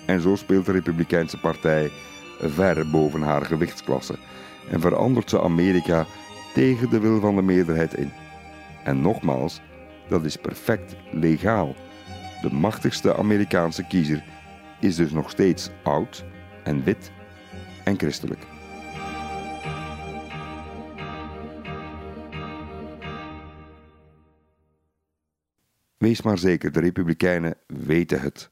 En 0.07 0.20
zo 0.20 0.37
speelt 0.37 0.66
de 0.66 0.72
Republikeinse 0.72 1.41
Partij 1.41 1.91
ver 2.41 2.91
boven 2.91 3.22
haar 3.22 3.45
gewichtsklasse 3.45 4.14
en 4.70 4.80
verandert 4.80 5.30
ze 5.30 5.43
Amerika 5.43 6.07
tegen 6.55 6.91
de 6.91 7.01
wil 7.01 7.20
van 7.20 7.37
de 7.37 7.43
meerderheid 7.43 7.95
in. 7.95 8.12
En 8.87 9.01
nogmaals, 9.01 9.61
dat 10.09 10.24
is 10.24 10.37
perfect 10.37 10.97
legaal. 11.11 11.74
De 12.43 12.53
machtigste 12.53 13.16
Amerikaanse 13.16 13.87
kiezer 13.87 14.24
is 14.80 14.97
dus 14.97 15.11
nog 15.11 15.30
steeds 15.30 15.70
oud 15.82 16.24
en 16.64 16.84
wit 16.84 17.11
en 17.84 17.99
christelijk. 17.99 18.41
Wees 25.97 26.22
maar 26.22 26.39
zeker, 26.39 26.72
de 26.72 26.80
Republikeinen 26.80 27.55
weten 27.66 28.20
het. 28.20 28.51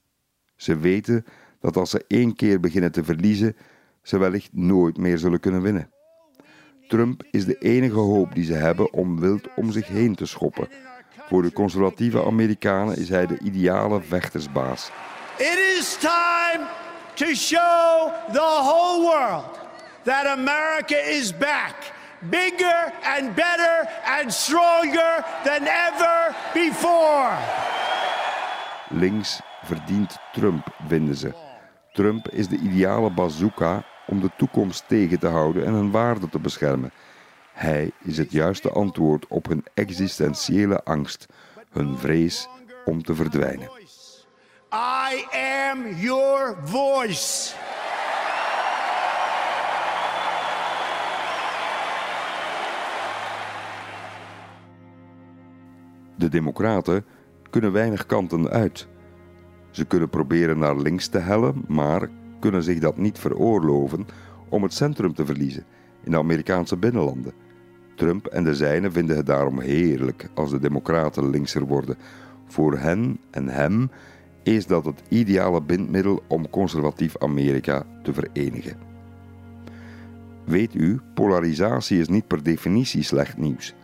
Ze 0.57 0.79
weten 0.79 1.25
dat 1.61 1.77
als 1.77 1.91
ze 1.91 2.05
één 2.09 2.37
keer 2.37 2.61
beginnen 2.61 2.93
te 2.93 3.05
verliezen, 3.05 3.57
ze 4.03 4.19
wellicht 4.19 4.53
nooit 4.53 4.97
meer 4.97 5.19
zullen 5.19 5.41
kunnen 5.41 5.63
winnen. 5.63 5.94
Trump 6.89 7.23
is 7.31 7.45
de 7.45 7.59
enige 7.59 7.99
hoop 7.99 8.35
die 8.35 8.45
ze 8.45 8.53
hebben 8.53 8.93
om 8.93 9.21
wild 9.21 9.49
om 9.57 9.73
zich 9.73 9.87
heen 9.87 10.15
te 10.15 10.27
schoppen. 10.27 10.69
Voor 11.29 11.43
de 11.43 11.53
conservatieve 11.53 12.25
Amerikanen 12.25 12.97
is 12.97 13.09
hij 13.09 13.27
de 13.27 13.39
ideale 13.43 14.01
vechtersbaas. 14.01 14.91
It 15.39 15.77
is 15.79 15.97
time 15.97 16.67
to 17.15 17.27
show 17.27 18.13
the 18.33 18.61
whole 18.63 19.03
world 19.03 19.59
that 20.03 20.27
America 20.27 20.97
is 20.97 21.37
back. 21.37 21.75
Bigger 22.31 22.93
and 23.19 23.35
better 23.35 23.89
and 24.21 24.33
stronger 24.33 25.25
than 25.45 25.67
ever 25.67 26.35
before. 26.53 27.37
Links 28.89 29.41
verdient 29.65 30.17
Trump, 30.33 30.67
vinden 30.87 31.15
ze. 31.17 31.33
Trump 31.93 32.29
is 32.29 32.49
de 32.49 32.57
ideale 32.57 33.11
bazooka 33.11 33.85
om 34.07 34.21
de 34.21 34.31
toekomst 34.37 34.85
tegen 34.89 35.19
te 35.19 35.27
houden 35.27 35.65
en 35.65 35.73
hun 35.73 35.91
waarden 35.91 36.29
te 36.29 36.39
beschermen. 36.39 36.93
Hij 37.53 37.91
is 38.03 38.19
het 38.19 38.33
juiste 38.33 38.71
antwoord 38.71 39.27
op 39.27 39.49
hun 39.49 39.65
existentiële 39.75 40.85
angst, 40.85 41.27
hun 41.71 41.99
vrees 41.99 42.49
om 42.85 43.03
te 43.03 43.15
verdwijnen. 43.15 43.69
I 44.73 45.25
am 45.71 45.95
your 45.97 46.57
voice. 46.65 47.55
De 56.17 56.29
Democraten 56.29 57.05
kunnen 57.51 57.73
weinig 57.73 58.07
kanten 58.07 58.49
uit. 58.49 58.89
Ze 59.71 59.85
kunnen 59.85 60.09
proberen 60.09 60.59
naar 60.59 60.77
links 60.77 61.07
te 61.09 61.19
hellen, 61.19 61.65
maar 61.69 62.09
kunnen 62.45 62.63
zich 62.63 62.79
dat 62.79 62.97
niet 62.97 63.19
veroorloven 63.19 64.07
om 64.49 64.63
het 64.63 64.73
centrum 64.73 65.15
te 65.15 65.27
verliezen 65.27 65.65
in 66.03 66.11
de 66.11 66.19
Amerikaanse 66.19 66.77
binnenlanden. 66.77 67.33
Trump 67.97 68.27
en 68.27 68.45
de 68.45 68.55
zijnen 68.55 68.93
vinden 68.93 69.17
het 69.17 69.27
daarom 69.27 69.61
heerlijk 69.61 70.29
als 70.35 70.51
de 70.51 70.59
Democraten 70.59 71.31
linkser 71.31 71.67
worden. 71.67 71.97
Voor 72.47 72.79
hen 72.79 73.19
en 73.31 73.49
hem 73.49 73.91
is 74.43 74.67
dat 74.67 74.85
het 74.85 75.03
ideale 75.09 75.63
bindmiddel 75.63 76.23
om 76.29 76.51
conservatief 76.51 77.19
Amerika 77.19 77.87
te 78.03 78.13
verenigen. 78.13 78.77
Weet 80.45 80.75
u, 80.75 81.01
polarisatie 81.15 81.99
is 81.99 82.09
niet 82.09 82.27
per 82.27 82.43
definitie 82.43 83.03
slecht 83.03 83.37
nieuws. 83.37 83.75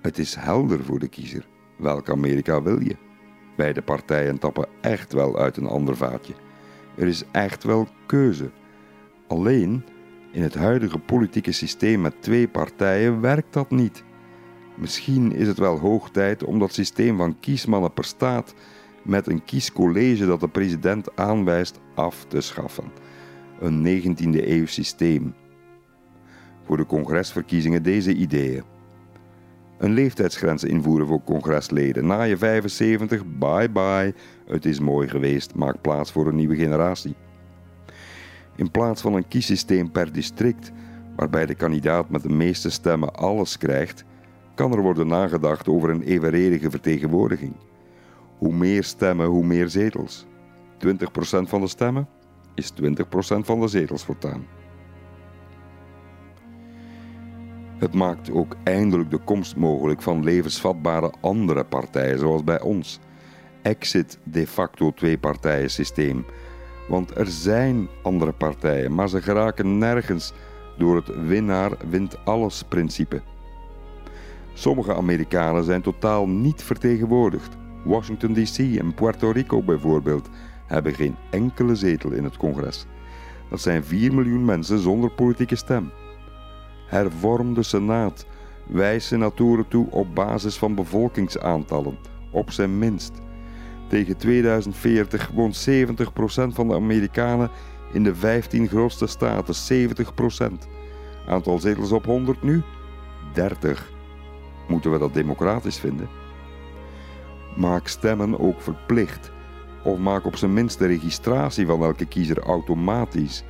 Het 0.00 0.18
is 0.18 0.34
helder 0.34 0.84
voor 0.84 0.98
de 0.98 1.08
kiezer. 1.08 1.46
Welk 1.78 2.10
Amerika 2.10 2.62
wil 2.62 2.80
je? 2.80 2.96
Beide 3.56 3.82
partijen 3.82 4.38
tappen 4.38 4.68
echt 4.80 5.12
wel 5.12 5.38
uit 5.38 5.56
een 5.56 5.66
ander 5.66 5.96
vaatje. 5.96 6.34
Er 6.98 7.06
is 7.06 7.24
echt 7.32 7.64
wel 7.64 7.88
keuze. 8.06 8.50
Alleen 9.26 9.84
in 10.32 10.42
het 10.42 10.54
huidige 10.54 10.98
politieke 10.98 11.52
systeem 11.52 12.00
met 12.00 12.22
twee 12.22 12.48
partijen 12.48 13.20
werkt 13.20 13.52
dat 13.52 13.70
niet. 13.70 14.04
Misschien 14.76 15.32
is 15.32 15.46
het 15.46 15.58
wel 15.58 15.78
hoog 15.78 16.10
tijd 16.10 16.44
om 16.44 16.58
dat 16.58 16.72
systeem 16.72 17.16
van 17.16 17.40
kiesmannen 17.40 17.92
per 17.92 18.04
staat 18.04 18.54
met 19.02 19.26
een 19.26 19.44
kiescollege 19.44 20.26
dat 20.26 20.40
de 20.40 20.48
president 20.48 21.16
aanwijst 21.16 21.80
af 21.94 22.24
te 22.28 22.40
schaffen. 22.40 22.92
Een 23.60 24.02
19e 24.02 24.48
eeuw 24.48 24.66
systeem. 24.66 25.34
Voor 26.64 26.76
de 26.76 26.86
congresverkiezingen 26.86 27.82
deze 27.82 28.14
ideeën. 28.14 28.77
Een 29.78 29.92
leeftijdsgrens 29.92 30.64
invoeren 30.64 31.06
voor 31.06 31.22
congresleden. 31.24 32.06
Na 32.06 32.22
je 32.22 32.36
75, 32.36 33.22
bye 33.38 33.70
bye, 33.70 34.14
het 34.46 34.64
is 34.64 34.80
mooi 34.80 35.08
geweest, 35.08 35.54
maak 35.54 35.80
plaats 35.80 36.12
voor 36.12 36.26
een 36.28 36.36
nieuwe 36.36 36.56
generatie. 36.56 37.14
In 38.56 38.70
plaats 38.70 39.02
van 39.02 39.14
een 39.14 39.28
kiessysteem 39.28 39.90
per 39.90 40.12
district, 40.12 40.72
waarbij 41.16 41.46
de 41.46 41.54
kandidaat 41.54 42.10
met 42.10 42.22
de 42.22 42.28
meeste 42.28 42.70
stemmen 42.70 43.14
alles 43.14 43.58
krijgt, 43.58 44.04
kan 44.54 44.72
er 44.72 44.82
worden 44.82 45.06
nagedacht 45.06 45.68
over 45.68 45.90
een 45.90 46.02
evenredige 46.02 46.70
vertegenwoordiging. 46.70 47.52
Hoe 48.38 48.54
meer 48.54 48.84
stemmen, 48.84 49.26
hoe 49.26 49.44
meer 49.44 49.68
zetels. 49.68 50.26
20% 50.86 51.48
van 51.48 51.60
de 51.60 51.68
stemmen 51.68 52.08
is 52.54 52.72
20% 52.72 52.74
van 53.38 53.60
de 53.60 53.68
zetels 53.68 54.04
voortaan. 54.04 54.57
Het 57.78 57.94
maakt 57.94 58.30
ook 58.30 58.56
eindelijk 58.64 59.10
de 59.10 59.18
komst 59.18 59.56
mogelijk 59.56 60.02
van 60.02 60.24
levensvatbare 60.24 61.12
andere 61.20 61.64
partijen, 61.64 62.18
zoals 62.18 62.44
bij 62.44 62.60
ons. 62.60 62.98
Exit 63.62 64.18
de 64.22 64.46
facto 64.46 64.92
twee-partijen 64.92 65.70
systeem. 65.70 66.24
Want 66.88 67.16
er 67.16 67.26
zijn 67.26 67.88
andere 68.02 68.32
partijen, 68.32 68.94
maar 68.94 69.08
ze 69.08 69.22
geraken 69.22 69.78
nergens 69.78 70.32
door 70.78 70.96
het 70.96 71.26
winnaar 71.26 71.72
wint 71.90 72.24
alles 72.24 72.62
principe. 72.62 73.20
Sommige 74.52 74.94
Amerikanen 74.94 75.64
zijn 75.64 75.82
totaal 75.82 76.28
niet 76.28 76.62
vertegenwoordigd. 76.62 77.56
Washington 77.84 78.32
DC 78.32 78.58
en 78.58 78.94
Puerto 78.94 79.30
Rico 79.30 79.62
bijvoorbeeld 79.62 80.28
hebben 80.66 80.94
geen 80.94 81.16
enkele 81.30 81.74
zetel 81.74 82.10
in 82.10 82.24
het 82.24 82.36
congres. 82.36 82.86
Dat 83.50 83.60
zijn 83.60 83.84
4 83.84 84.14
miljoen 84.14 84.44
mensen 84.44 84.78
zonder 84.78 85.10
politieke 85.10 85.56
stem. 85.56 85.90
Hervorm 86.88 87.54
de 87.54 87.62
Senaat. 87.62 88.26
Wijs 88.66 89.06
senatoren 89.06 89.68
toe 89.68 89.90
op 89.90 90.14
basis 90.14 90.56
van 90.56 90.74
bevolkingsaantallen, 90.74 91.98
op 92.30 92.50
zijn 92.50 92.78
minst. 92.78 93.12
Tegen 93.88 94.16
2040 94.16 95.30
woont 95.34 95.68
70% 95.70 95.74
van 96.48 96.68
de 96.68 96.74
Amerikanen 96.74 97.50
in 97.92 98.02
de 98.02 98.14
15 98.14 98.68
grootste 98.68 99.06
staten. 99.06 99.54
70%. 99.54 100.68
Aantal 101.26 101.58
zetels 101.58 101.92
op 101.92 102.04
100 102.04 102.42
nu? 102.42 102.62
30. 103.32 103.92
Moeten 104.68 104.90
we 104.90 104.98
dat 104.98 105.14
democratisch 105.14 105.78
vinden? 105.78 106.08
Maak 107.56 107.88
stemmen 107.88 108.40
ook 108.40 108.60
verplicht. 108.60 109.30
Of 109.84 109.98
maak 109.98 110.24
op 110.26 110.36
zijn 110.36 110.52
minst 110.52 110.78
de 110.78 110.86
registratie 110.86 111.66
van 111.66 111.82
elke 111.82 112.06
kiezer 112.06 112.38
automatisch. 112.38 113.44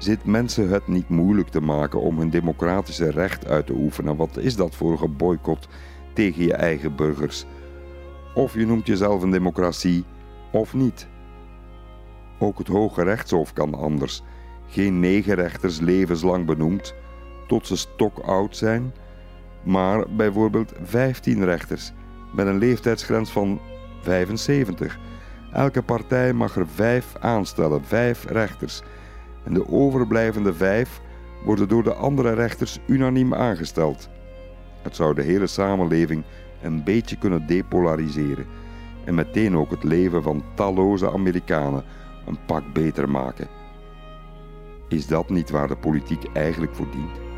Zit 0.00 0.24
mensen 0.24 0.68
het 0.68 0.86
niet 0.86 1.08
moeilijk 1.08 1.48
te 1.48 1.60
maken 1.60 2.00
om 2.00 2.18
hun 2.18 2.30
democratische 2.30 3.10
recht 3.10 3.46
uit 3.46 3.66
te 3.66 3.72
oefenen? 3.72 4.16
Wat 4.16 4.36
is 4.36 4.56
dat 4.56 4.74
voor 4.74 4.98
geboycott 4.98 5.68
tegen 6.12 6.44
je 6.44 6.54
eigen 6.54 6.96
burgers? 6.96 7.44
Of 8.34 8.54
je 8.54 8.66
noemt 8.66 8.86
jezelf 8.86 9.22
een 9.22 9.30
democratie 9.30 10.04
of 10.52 10.74
niet. 10.74 11.06
Ook 12.38 12.58
het 12.58 12.66
Hoge 12.66 13.02
Rechtshof 13.02 13.52
kan 13.52 13.74
anders. 13.74 14.22
Geen 14.66 15.00
negen 15.00 15.34
rechters 15.34 15.80
levenslang 15.80 16.46
benoemd, 16.46 16.94
tot 17.46 17.66
ze 17.66 17.76
stokoud 17.76 18.56
zijn, 18.56 18.94
maar 19.62 20.04
bijvoorbeeld 20.16 20.72
15 20.82 21.44
rechters 21.44 21.92
met 22.34 22.46
een 22.46 22.58
leeftijdsgrens 22.58 23.30
van 23.30 23.60
75. 24.02 24.98
Elke 25.52 25.82
partij 25.82 26.32
mag 26.32 26.56
er 26.56 26.66
vijf 26.68 27.16
aanstellen, 27.18 27.84
vijf 27.84 28.24
rechters. 28.24 28.82
En 29.44 29.54
de 29.54 29.68
overblijvende 29.68 30.54
vijf 30.54 31.00
worden 31.44 31.68
door 31.68 31.82
de 31.82 31.94
andere 31.94 32.32
rechters 32.32 32.78
unaniem 32.86 33.34
aangesteld. 33.34 34.08
Het 34.82 34.96
zou 34.96 35.14
de 35.14 35.22
hele 35.22 35.46
samenleving 35.46 36.24
een 36.62 36.84
beetje 36.84 37.16
kunnen 37.16 37.46
depolariseren 37.46 38.46
en 39.04 39.14
meteen 39.14 39.56
ook 39.56 39.70
het 39.70 39.84
leven 39.84 40.22
van 40.22 40.44
talloze 40.54 41.10
Amerikanen 41.10 41.84
een 42.26 42.38
pak 42.46 42.72
beter 42.72 43.10
maken. 43.10 43.48
Is 44.88 45.06
dat 45.06 45.30
niet 45.30 45.50
waar 45.50 45.68
de 45.68 45.76
politiek 45.76 46.24
eigenlijk 46.32 46.74
voor 46.74 46.90
dient? 46.90 47.29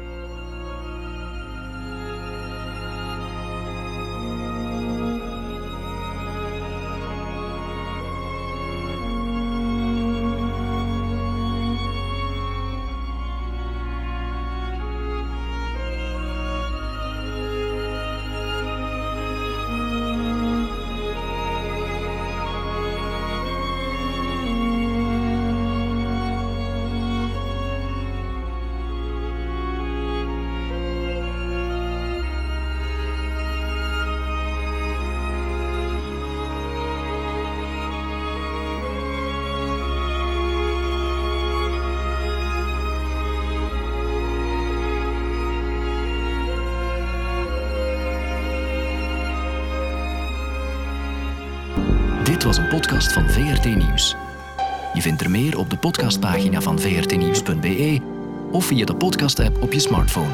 Je 55.03 55.09
vindt 55.09 55.22
er 55.22 55.30
meer 55.30 55.59
op 55.59 55.70
de 55.70 55.76
podcastpagina 55.76 56.61
van 56.61 56.78
vrtnieuws.be 56.78 58.00
of 58.50 58.64
via 58.64 58.84
de 58.84 58.94
podcast-app 58.94 59.62
op 59.62 59.72
je 59.72 59.78
smartphone. 59.80 60.30